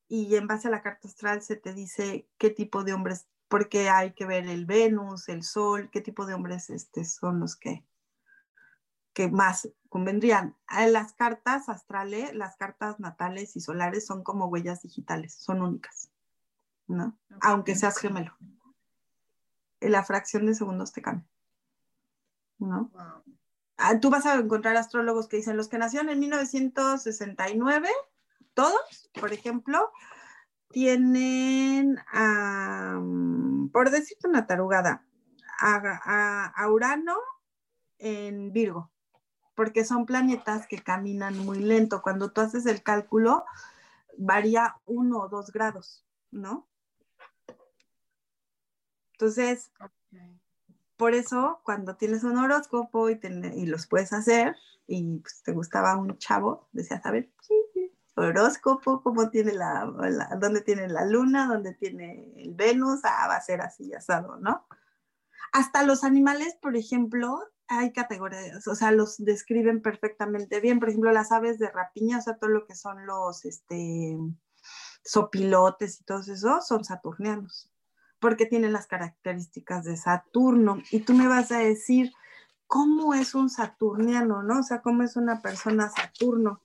y 0.08 0.36
en 0.36 0.48
base 0.48 0.68
a 0.68 0.72
la 0.72 0.84
carta 0.84 1.08
astral 1.08 1.42
se 1.42 1.56
te 1.56 1.74
dice 1.74 2.30
qué 2.38 2.50
tipo 2.52 2.84
de 2.84 2.94
hombres, 2.94 3.28
porque 3.48 3.90
hay 3.90 4.14
que 4.14 4.26
ver 4.26 4.48
el 4.48 4.66
Venus, 4.66 5.30
el 5.30 5.44
Sol, 5.44 5.90
qué 5.92 6.02
tipo 6.02 6.26
de 6.26 6.36
hombres 6.36 6.70
este, 6.70 7.06
son 7.06 7.40
los 7.40 7.56
que, 7.56 7.84
que 9.14 9.30
más 9.30 9.70
convendrían. 9.88 10.56
Las 10.90 11.14
cartas 11.14 11.70
astrales, 11.70 12.36
las 12.36 12.56
cartas 12.58 13.00
natales 13.00 13.56
y 13.56 13.62
solares 13.62 14.06
son 14.06 14.24
como 14.24 14.46
huellas 14.46 14.84
digitales, 14.84 15.34
son 15.34 15.64
únicas, 15.64 16.12
¿no? 16.88 17.18
Aunque 17.42 17.76
seas 17.76 17.98
gemelo 17.98 18.36
la 19.82 20.04
fracción 20.04 20.46
de 20.46 20.56
segundos 20.56 20.92
te 20.92 21.02
cambia. 21.02 21.28
¿No? 22.60 22.92
Ah, 23.78 24.00
tú 24.00 24.10
vas 24.10 24.26
a 24.26 24.36
encontrar 24.36 24.76
astrólogos 24.76 25.28
que 25.28 25.38
dicen 25.38 25.56
los 25.56 25.70
que 25.70 25.78
nacieron 25.78 26.10
en 26.10 26.20
1969, 26.20 27.90
todos, 28.54 29.10
por 29.20 29.32
ejemplo, 29.32 29.90
tienen, 30.70 31.98
por 33.72 33.90
decirte 33.90 34.28
una 34.28 34.46
tarugada, 34.46 35.06
a, 35.62 36.68
Urano 36.70 37.18
en 37.98 38.54
Virgo, 38.54 38.92
porque 39.56 39.84
son 39.84 40.06
planetas 40.06 40.68
que 40.68 40.82
caminan 40.82 41.38
muy 41.40 41.60
lento. 41.60 42.02
Cuando 42.02 42.32
tú 42.32 42.42
haces 42.42 42.66
el 42.66 42.84
cálculo, 42.84 43.46
varía 44.18 44.78
uno 44.86 45.20
o 45.22 45.30
dos 45.30 45.52
grados, 45.52 46.06
¿no? 46.32 46.69
Entonces, 49.20 49.70
por 50.96 51.14
eso 51.14 51.60
cuando 51.66 51.98
tienes 51.98 52.24
un 52.24 52.38
horóscopo 52.38 53.10
y, 53.10 53.20
y 53.54 53.66
los 53.66 53.86
puedes 53.86 54.14
hacer 54.14 54.56
y 54.88 55.20
pues, 55.20 55.44
te 55.44 55.52
gustaba 55.52 55.98
un 55.98 56.18
chavo, 56.18 56.70
decías, 56.72 57.06
a 57.06 57.12
ver, 57.12 57.30
horóscopo, 58.16 59.04
cómo 59.04 59.30
tiene 59.30 59.54
la, 59.54 59.92
dónde 60.40 60.62
tiene 60.62 60.88
la 60.88 61.04
luna, 61.04 61.48
dónde 61.48 61.74
tiene 61.74 62.32
el 62.38 62.54
Venus, 62.54 63.02
ah, 63.04 63.28
va 63.28 63.36
a 63.36 63.42
ser 63.42 63.60
así 63.60 63.94
asado, 63.94 64.38
¿no? 64.38 64.66
Hasta 65.52 65.84
los 65.84 66.06
animales, 66.06 66.56
por 66.62 66.78
ejemplo, 66.78 67.42
hay 67.68 67.92
categorías, 67.92 68.66
o 68.70 68.76
sea, 68.76 68.92
los 68.92 69.18
describen 69.18 69.82
perfectamente 69.82 70.62
bien. 70.62 70.80
Por 70.80 70.90
ejemplo, 70.90 71.12
las 71.12 71.34
aves 71.34 71.60
de 71.60 71.70
rapiña, 71.70 72.20
o 72.20 72.22
sea, 72.22 72.38
todo 72.38 72.52
lo 72.52 72.66
que 72.66 72.76
son 72.76 73.06
los, 73.06 73.44
este, 73.44 74.18
sopilotes 75.04 76.00
y 76.00 76.04
todo 76.06 76.22
eso, 76.22 76.62
son 76.62 76.86
saturnianos 76.86 77.69
porque 78.20 78.46
tiene 78.46 78.70
las 78.70 78.88
características 78.88 79.86
de 79.86 79.98
Saturno. 79.98 80.82
Y 80.92 81.02
tú 81.02 81.14
me 81.14 81.28
vas 81.28 81.52
a 81.52 81.60
decir, 81.60 82.12
¿cómo 82.68 83.14
es 83.14 83.34
un 83.34 83.50
saturniano, 83.50 84.44
no? 84.44 84.60
O 84.60 84.64
sea, 84.64 84.82
¿cómo 84.82 85.04
es 85.04 85.16
una 85.16 85.42
persona 85.42 85.90
Saturno? 85.90 86.62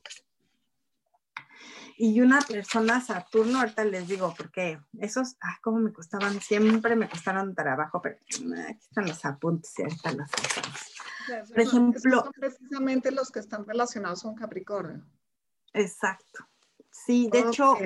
Y 1.96 2.20
una 2.20 2.40
persona 2.40 3.00
Saturno, 3.00 3.60
ahorita 3.60 3.84
les 3.84 4.08
digo, 4.08 4.34
porque 4.36 4.80
esos, 4.98 5.36
ah, 5.40 5.58
cómo 5.62 5.78
me 5.78 5.92
costaban, 5.92 6.40
siempre 6.40 6.96
me 6.96 7.08
costaron 7.08 7.54
trabajo, 7.54 8.02
pero 8.02 8.16
aquí 8.16 8.44
están 8.80 9.06
los 9.06 9.24
apuntes 9.24 9.72
y 9.78 9.82
ahorita 9.82 10.12
los 10.12 10.28
hacemos. 10.32 11.48
Por 11.48 11.60
ejemplo. 11.60 12.22
Son 12.24 12.32
precisamente 12.32 13.10
los 13.12 13.30
que 13.30 13.38
están 13.38 13.64
relacionados 13.64 14.22
con 14.22 14.34
Capricornio. 14.34 15.04
Exacto. 15.72 16.46
Sí, 16.90 17.28
de 17.30 17.40
hecho, 17.40 17.76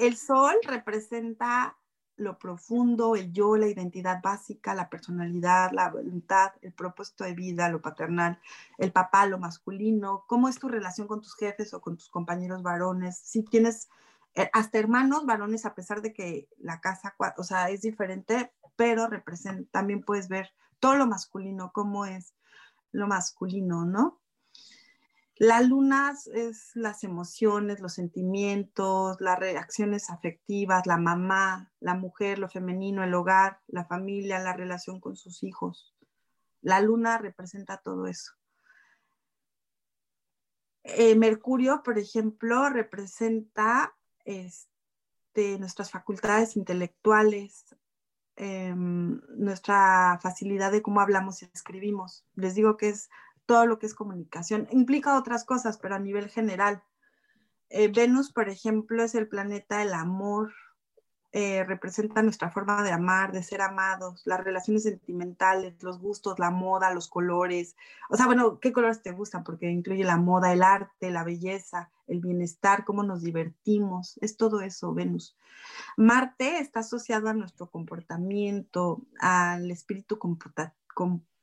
el 0.00 0.16
sol 0.16 0.54
representa 0.64 1.76
lo 2.16 2.38
profundo, 2.38 3.16
el 3.16 3.32
yo, 3.32 3.56
la 3.56 3.66
identidad 3.66 4.20
básica, 4.22 4.74
la 4.74 4.88
personalidad, 4.88 5.72
la 5.72 5.90
voluntad, 5.90 6.52
el 6.62 6.72
propósito 6.72 7.24
de 7.24 7.34
vida, 7.34 7.68
lo 7.68 7.80
paternal, 7.80 8.38
el 8.78 8.92
papá, 8.92 9.26
lo 9.26 9.38
masculino, 9.38 10.24
cómo 10.26 10.48
es 10.48 10.58
tu 10.58 10.68
relación 10.68 11.06
con 11.08 11.20
tus 11.20 11.34
jefes 11.34 11.74
o 11.74 11.80
con 11.80 11.96
tus 11.96 12.08
compañeros 12.08 12.62
varones, 12.62 13.18
si 13.18 13.42
tienes 13.42 13.88
eh, 14.34 14.48
hasta 14.52 14.78
hermanos 14.78 15.26
varones, 15.26 15.66
a 15.66 15.74
pesar 15.74 16.00
de 16.00 16.12
que 16.12 16.48
la 16.58 16.80
casa, 16.80 17.14
o 17.36 17.44
sea, 17.44 17.70
es 17.70 17.82
diferente, 17.82 18.52
pero 18.76 19.06
representa, 19.06 19.70
también 19.70 20.02
puedes 20.02 20.28
ver 20.28 20.52
todo 20.80 20.96
lo 20.96 21.06
masculino, 21.06 21.70
cómo 21.72 22.06
es 22.06 22.34
lo 22.92 23.06
masculino, 23.06 23.84
¿no? 23.84 24.21
La 25.36 25.60
luna 25.60 26.14
es 26.34 26.70
las 26.74 27.04
emociones, 27.04 27.80
los 27.80 27.94
sentimientos, 27.94 29.16
las 29.20 29.38
reacciones 29.38 30.10
afectivas, 30.10 30.86
la 30.86 30.98
mamá, 30.98 31.72
la 31.80 31.94
mujer, 31.94 32.38
lo 32.38 32.48
femenino, 32.48 33.02
el 33.02 33.14
hogar, 33.14 33.60
la 33.66 33.84
familia, 33.86 34.38
la 34.38 34.52
relación 34.52 35.00
con 35.00 35.16
sus 35.16 35.42
hijos. 35.42 35.94
La 36.60 36.80
luna 36.80 37.18
representa 37.18 37.78
todo 37.78 38.06
eso. 38.06 38.32
Eh, 40.84 41.14
Mercurio, 41.16 41.82
por 41.82 41.98
ejemplo, 41.98 42.68
representa 42.68 43.94
este, 44.24 45.58
nuestras 45.58 45.90
facultades 45.90 46.56
intelectuales, 46.56 47.76
em, 48.36 49.20
nuestra 49.36 50.18
facilidad 50.22 50.72
de 50.72 50.82
cómo 50.82 51.00
hablamos 51.00 51.42
y 51.42 51.50
escribimos. 51.54 52.24
Les 52.34 52.54
digo 52.54 52.76
que 52.76 52.90
es 52.90 53.10
todo 53.46 53.66
lo 53.66 53.78
que 53.78 53.86
es 53.86 53.94
comunicación. 53.94 54.68
Implica 54.70 55.18
otras 55.18 55.44
cosas, 55.44 55.78
pero 55.78 55.94
a 55.94 55.98
nivel 55.98 56.28
general. 56.28 56.82
Eh, 57.68 57.88
Venus, 57.88 58.32
por 58.32 58.48
ejemplo, 58.48 59.02
es 59.02 59.14
el 59.14 59.28
planeta 59.28 59.78
del 59.78 59.94
amor, 59.94 60.52
eh, 61.34 61.64
representa 61.64 62.22
nuestra 62.22 62.50
forma 62.50 62.82
de 62.82 62.92
amar, 62.92 63.32
de 63.32 63.42
ser 63.42 63.62
amados, 63.62 64.20
las 64.26 64.44
relaciones 64.44 64.82
sentimentales, 64.82 65.82
los 65.82 65.98
gustos, 65.98 66.38
la 66.38 66.50
moda, 66.50 66.92
los 66.92 67.08
colores. 67.08 67.74
O 68.10 68.18
sea, 68.18 68.26
bueno, 68.26 68.60
¿qué 68.60 68.70
colores 68.70 69.00
te 69.00 69.12
gustan? 69.12 69.42
Porque 69.42 69.70
incluye 69.70 70.04
la 70.04 70.18
moda, 70.18 70.52
el 70.52 70.62
arte, 70.62 71.10
la 71.10 71.24
belleza, 71.24 71.90
el 72.06 72.20
bienestar, 72.20 72.84
cómo 72.84 73.02
nos 73.02 73.22
divertimos. 73.22 74.18
Es 74.20 74.36
todo 74.36 74.60
eso, 74.60 74.92
Venus. 74.92 75.34
Marte 75.96 76.58
está 76.58 76.80
asociado 76.80 77.30
a 77.30 77.34
nuestro 77.34 77.70
comportamiento, 77.70 79.00
al 79.18 79.70
espíritu 79.70 80.18
computativo 80.18 80.76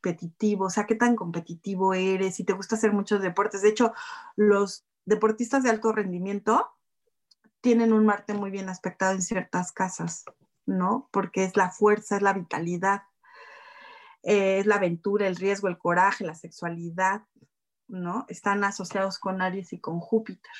competitivo, 0.02 0.66
o 0.66 0.70
sea, 0.70 0.86
qué 0.86 0.96
tan 0.96 1.16
competitivo 1.16 1.94
eres, 1.94 2.36
si 2.36 2.44
te 2.44 2.54
gusta 2.54 2.76
hacer 2.76 2.94
muchos 2.94 3.22
deportes. 3.22 3.62
De 3.62 3.70
hecho, 3.70 3.94
los 4.36 4.86
deportistas 5.06 5.64
de 5.64 5.70
alto 5.70 5.92
rendimiento 5.92 6.72
tienen 7.62 7.92
un 7.92 8.06
Marte 8.06 8.34
muy 8.34 8.52
bien 8.52 8.70
aspectado 8.70 9.14
en 9.14 9.22
ciertas 9.22 9.72
casas, 9.72 10.24
¿no? 10.66 11.10
Porque 11.12 11.44
es 11.44 11.58
la 11.58 11.70
fuerza, 11.70 12.16
es 12.16 12.22
la 12.22 12.34
vitalidad, 12.34 13.04
es 14.24 14.66
la 14.66 14.76
aventura, 14.76 15.28
el 15.28 15.36
riesgo, 15.36 15.68
el 15.68 15.78
coraje, 15.78 16.26
la 16.26 16.36
sexualidad, 16.36 17.24
¿no? 17.88 18.26
Están 18.30 18.64
asociados 18.64 19.20
con 19.20 19.42
Aries 19.42 19.74
y 19.74 19.80
con 19.80 20.00
Júpiter, 20.00 20.52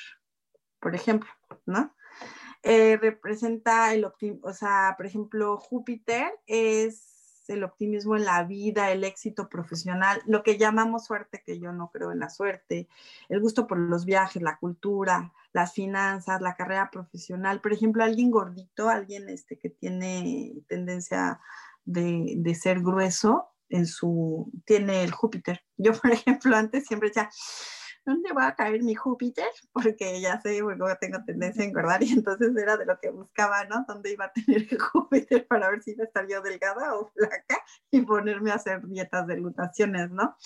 por 0.80 0.94
ejemplo, 0.94 1.30
¿no? 1.64 1.94
Eh, 2.62 2.98
representa 2.98 3.94
el 3.94 4.04
optimismo, 4.04 4.48
o 4.48 4.52
sea, 4.52 4.94
por 4.98 5.06
ejemplo, 5.06 5.56
Júpiter 5.56 6.30
es 6.46 7.09
el 7.54 7.64
optimismo 7.64 8.16
en 8.16 8.24
la 8.24 8.42
vida, 8.44 8.90
el 8.90 9.04
éxito 9.04 9.48
profesional, 9.48 10.22
lo 10.26 10.42
que 10.42 10.58
llamamos 10.58 11.06
suerte, 11.06 11.42
que 11.44 11.58
yo 11.58 11.72
no 11.72 11.90
creo 11.90 12.12
en 12.12 12.20
la 12.20 12.30
suerte, 12.30 12.88
el 13.28 13.40
gusto 13.40 13.66
por 13.66 13.78
los 13.78 14.04
viajes, 14.04 14.42
la 14.42 14.58
cultura, 14.58 15.32
las 15.52 15.72
finanzas, 15.72 16.40
la 16.40 16.54
carrera 16.54 16.90
profesional. 16.90 17.60
Por 17.60 17.72
ejemplo, 17.72 18.04
alguien 18.04 18.30
gordito, 18.30 18.88
alguien 18.88 19.28
este, 19.28 19.58
que 19.58 19.70
tiene 19.70 20.52
tendencia 20.68 21.40
de, 21.84 22.34
de 22.36 22.54
ser 22.54 22.80
grueso, 22.80 23.50
en 23.70 23.86
su, 23.86 24.50
tiene 24.64 25.02
el 25.04 25.12
Júpiter. 25.12 25.62
Yo, 25.76 25.92
por 25.92 26.10
ejemplo, 26.12 26.56
antes 26.56 26.86
siempre 26.86 27.08
decía, 27.08 27.30
¿dónde 28.04 28.32
va 28.32 28.48
a 28.48 28.54
caer 28.54 28.82
mi 28.82 28.94
Júpiter? 28.94 29.48
Porque 29.72 30.20
ya 30.20 30.40
sé, 30.40 30.60
porque 30.62 30.96
tengo 31.00 31.24
tendencia 31.24 31.62
a 31.62 31.66
engordar 31.66 32.02
y 32.02 32.12
entonces 32.12 32.56
era 32.56 32.76
de 32.76 32.86
lo 32.86 32.98
que 32.98 33.10
buscaba, 33.10 33.64
¿no? 33.64 33.84
¿Dónde 33.86 34.12
iba 34.12 34.26
a 34.26 34.32
tener 34.32 34.66
Júpiter 34.92 35.46
para 35.46 35.70
ver 35.70 35.82
si 35.82 35.92
iba 35.92 36.04
a 36.04 36.06
estar 36.06 36.26
yo 36.28 36.40
delgada 36.40 36.94
o 36.94 37.10
flaca 37.10 37.62
y 37.90 38.02
ponerme 38.02 38.50
a 38.50 38.56
hacer 38.56 38.86
dietas 38.86 39.26
de 39.26 39.36
glutaciones, 39.36 40.10
¿no? 40.10 40.36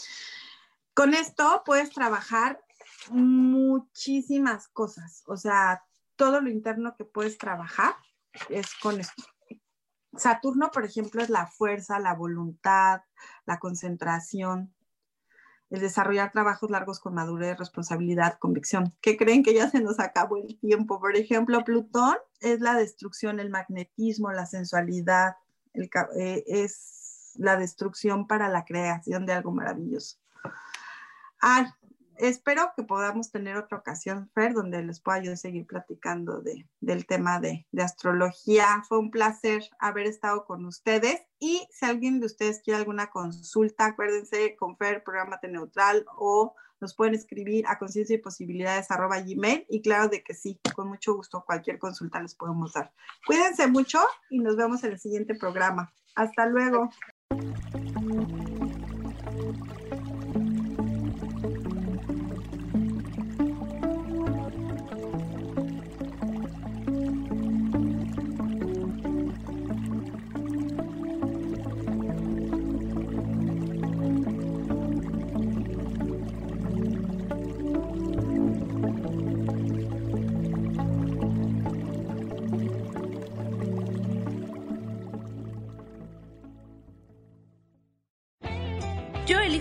Con 0.95 1.15
esto 1.15 1.63
puedes 1.65 1.91
trabajar 1.91 2.61
muchísimas 3.11 4.69
cosas, 4.69 5.23
o 5.27 5.37
sea, 5.37 5.85
todo 6.17 6.41
lo 6.41 6.49
interno 6.49 6.95
que 6.97 7.05
puedes 7.05 7.39
trabajar 7.39 7.95
es 8.49 8.75
con 8.77 9.01
esto. 9.01 9.25
Saturno, 10.17 10.71
por 10.71 10.85
ejemplo, 10.85 11.23
es 11.23 11.29
la 11.29 11.47
fuerza, 11.47 11.99
la 11.99 12.15
voluntad, 12.15 13.03
la 13.47 13.59
concentración, 13.59 14.74
el 15.71 15.81
desarrollar 15.81 16.31
trabajos 16.33 16.71
largos 16.71 17.01
con 17.01 17.15
madurez, 17.15 17.59
responsabilidad, 17.59 18.39
convicción. 18.39 18.95
¿Qué 19.01 19.17
creen 19.17 19.43
que 19.43 19.55
ya 19.55 19.71
se 19.71 19.81
nos 19.81 19.99
acabó 19.99 20.37
el 20.37 20.59
tiempo? 20.59 21.01
Por 21.01 21.17
ejemplo, 21.17 21.65
Plutón 21.65 22.17
es 22.41 22.61
la 22.61 22.75
destrucción, 22.75 23.41
el 23.41 23.51
magnetismo, 23.51 24.31
la 24.33 24.47
sensualidad, 24.47 25.37
eh, 25.75 26.45
es 26.47 27.33
la 27.37 27.57
destrucción 27.57 28.27
para 28.27 28.49
la 28.49 28.65
creación 28.65 29.27
de 29.27 29.33
algo 29.33 29.53
maravilloso. 29.53 30.19
Ah, 31.41 31.75
espero 32.19 32.73
que 32.77 32.83
podamos 32.83 33.31
tener 33.31 33.57
otra 33.57 33.79
ocasión, 33.79 34.31
Fer, 34.35 34.55
donde 34.55 34.83
les 34.83 35.01
pueda 35.01 35.23
yo 35.23 35.37
seguir 35.37 35.67
platicando 35.67 36.41
de, 36.41 36.69
del 36.81 37.07
tema 37.07 37.41
de, 37.41 37.67
de, 37.73 37.83
astrología. 37.83 38.83
Fue 38.89 38.99
un 38.99 39.11
placer 39.11 39.62
haber 39.79 40.07
estado 40.07 40.45
con 40.45 40.65
ustedes. 40.65 41.23
Y 41.39 41.67
si 41.71 41.85
alguien 41.85 42.21
de 42.21 42.27
ustedes 42.27 42.61
quiere 42.62 42.79
alguna 42.79 43.11
consulta, 43.11 43.87
acuérdense 43.87 44.57
con 44.57 44.77
Fer, 44.77 45.03
programa 45.03 45.39
neutral, 45.43 46.05
o 46.17 46.55
nos 46.81 46.95
pueden 46.95 47.15
escribir 47.15 47.65
a 47.67 47.79
conciencia 47.79 48.15
y 48.15 48.19
posibilidades 48.19 48.91
arroba 48.91 49.21
gmail. 49.21 49.67
Y 49.69 49.83
claro 49.83 50.09
de 50.09 50.23
que 50.23 50.35
sí, 50.35 50.61
con 50.75 50.89
mucho 50.89 51.15
gusto 51.15 51.45
cualquier 51.47 51.79
consulta 51.79 52.21
les 52.21 52.35
podemos 52.35 52.73
dar. 52.73 52.93
Cuídense 53.27 53.67
mucho 53.67 54.01
y 54.31 54.39
nos 54.39 54.57
vemos 54.57 54.85
en 54.85 54.93
el 54.93 55.01
siguiente 55.01 55.35
programa. 55.35 55.93
Hasta 56.15 56.47
luego. 56.47 56.91